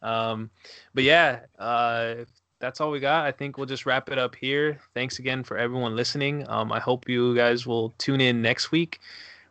Um, 0.00 0.48
but 0.94 1.02
yeah, 1.02 1.40
uh, 1.58 2.14
that's 2.60 2.80
all 2.80 2.92
we 2.92 3.00
got. 3.00 3.26
I 3.26 3.32
think 3.32 3.58
we'll 3.58 3.66
just 3.66 3.84
wrap 3.84 4.10
it 4.10 4.18
up 4.18 4.36
here. 4.36 4.78
Thanks 4.94 5.18
again 5.18 5.42
for 5.42 5.58
everyone 5.58 5.96
listening. 5.96 6.48
Um, 6.48 6.70
I 6.70 6.78
hope 6.78 7.08
you 7.08 7.34
guys 7.34 7.66
will 7.66 7.92
tune 7.98 8.20
in 8.20 8.40
next 8.40 8.70
week, 8.70 9.00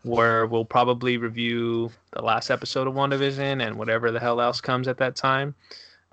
where 0.04 0.46
we'll 0.48 0.64
probably 0.64 1.18
review 1.18 1.92
the 2.12 2.22
last 2.22 2.50
episode 2.50 2.88
of 2.88 2.94
WandaVision 2.94 3.62
and 3.62 3.76
whatever 3.76 4.10
the 4.10 4.22
hell 4.22 4.40
else 4.40 4.62
comes 4.62 4.88
at 4.88 4.98
that 5.00 5.18
time. 5.18 5.54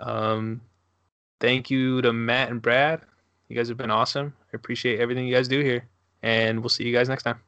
Um, 0.00 0.60
thank 1.38 1.70
you 1.70 2.02
to 2.02 2.12
Matt 2.12 2.50
and 2.50 2.60
Brad. 2.60 3.02
You 3.48 3.54
guys 3.54 3.68
have 3.68 3.78
been 3.78 3.92
awesome. 3.92 4.34
I 4.52 4.56
appreciate 4.56 4.98
everything 4.98 5.28
you 5.28 5.34
guys 5.34 5.46
do 5.46 5.60
here, 5.60 5.86
and 6.24 6.58
we'll 6.58 6.70
see 6.70 6.84
you 6.84 6.92
guys 6.92 7.08
next 7.08 7.22
time. 7.22 7.47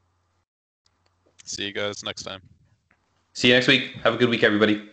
See 1.51 1.67
you 1.67 1.73
guys 1.73 2.05
next 2.05 2.23
time. 2.23 2.41
See 3.33 3.49
you 3.49 3.55
next 3.55 3.67
week. 3.67 3.95
Have 4.05 4.15
a 4.15 4.17
good 4.17 4.29
week, 4.29 4.45
everybody. 4.45 4.89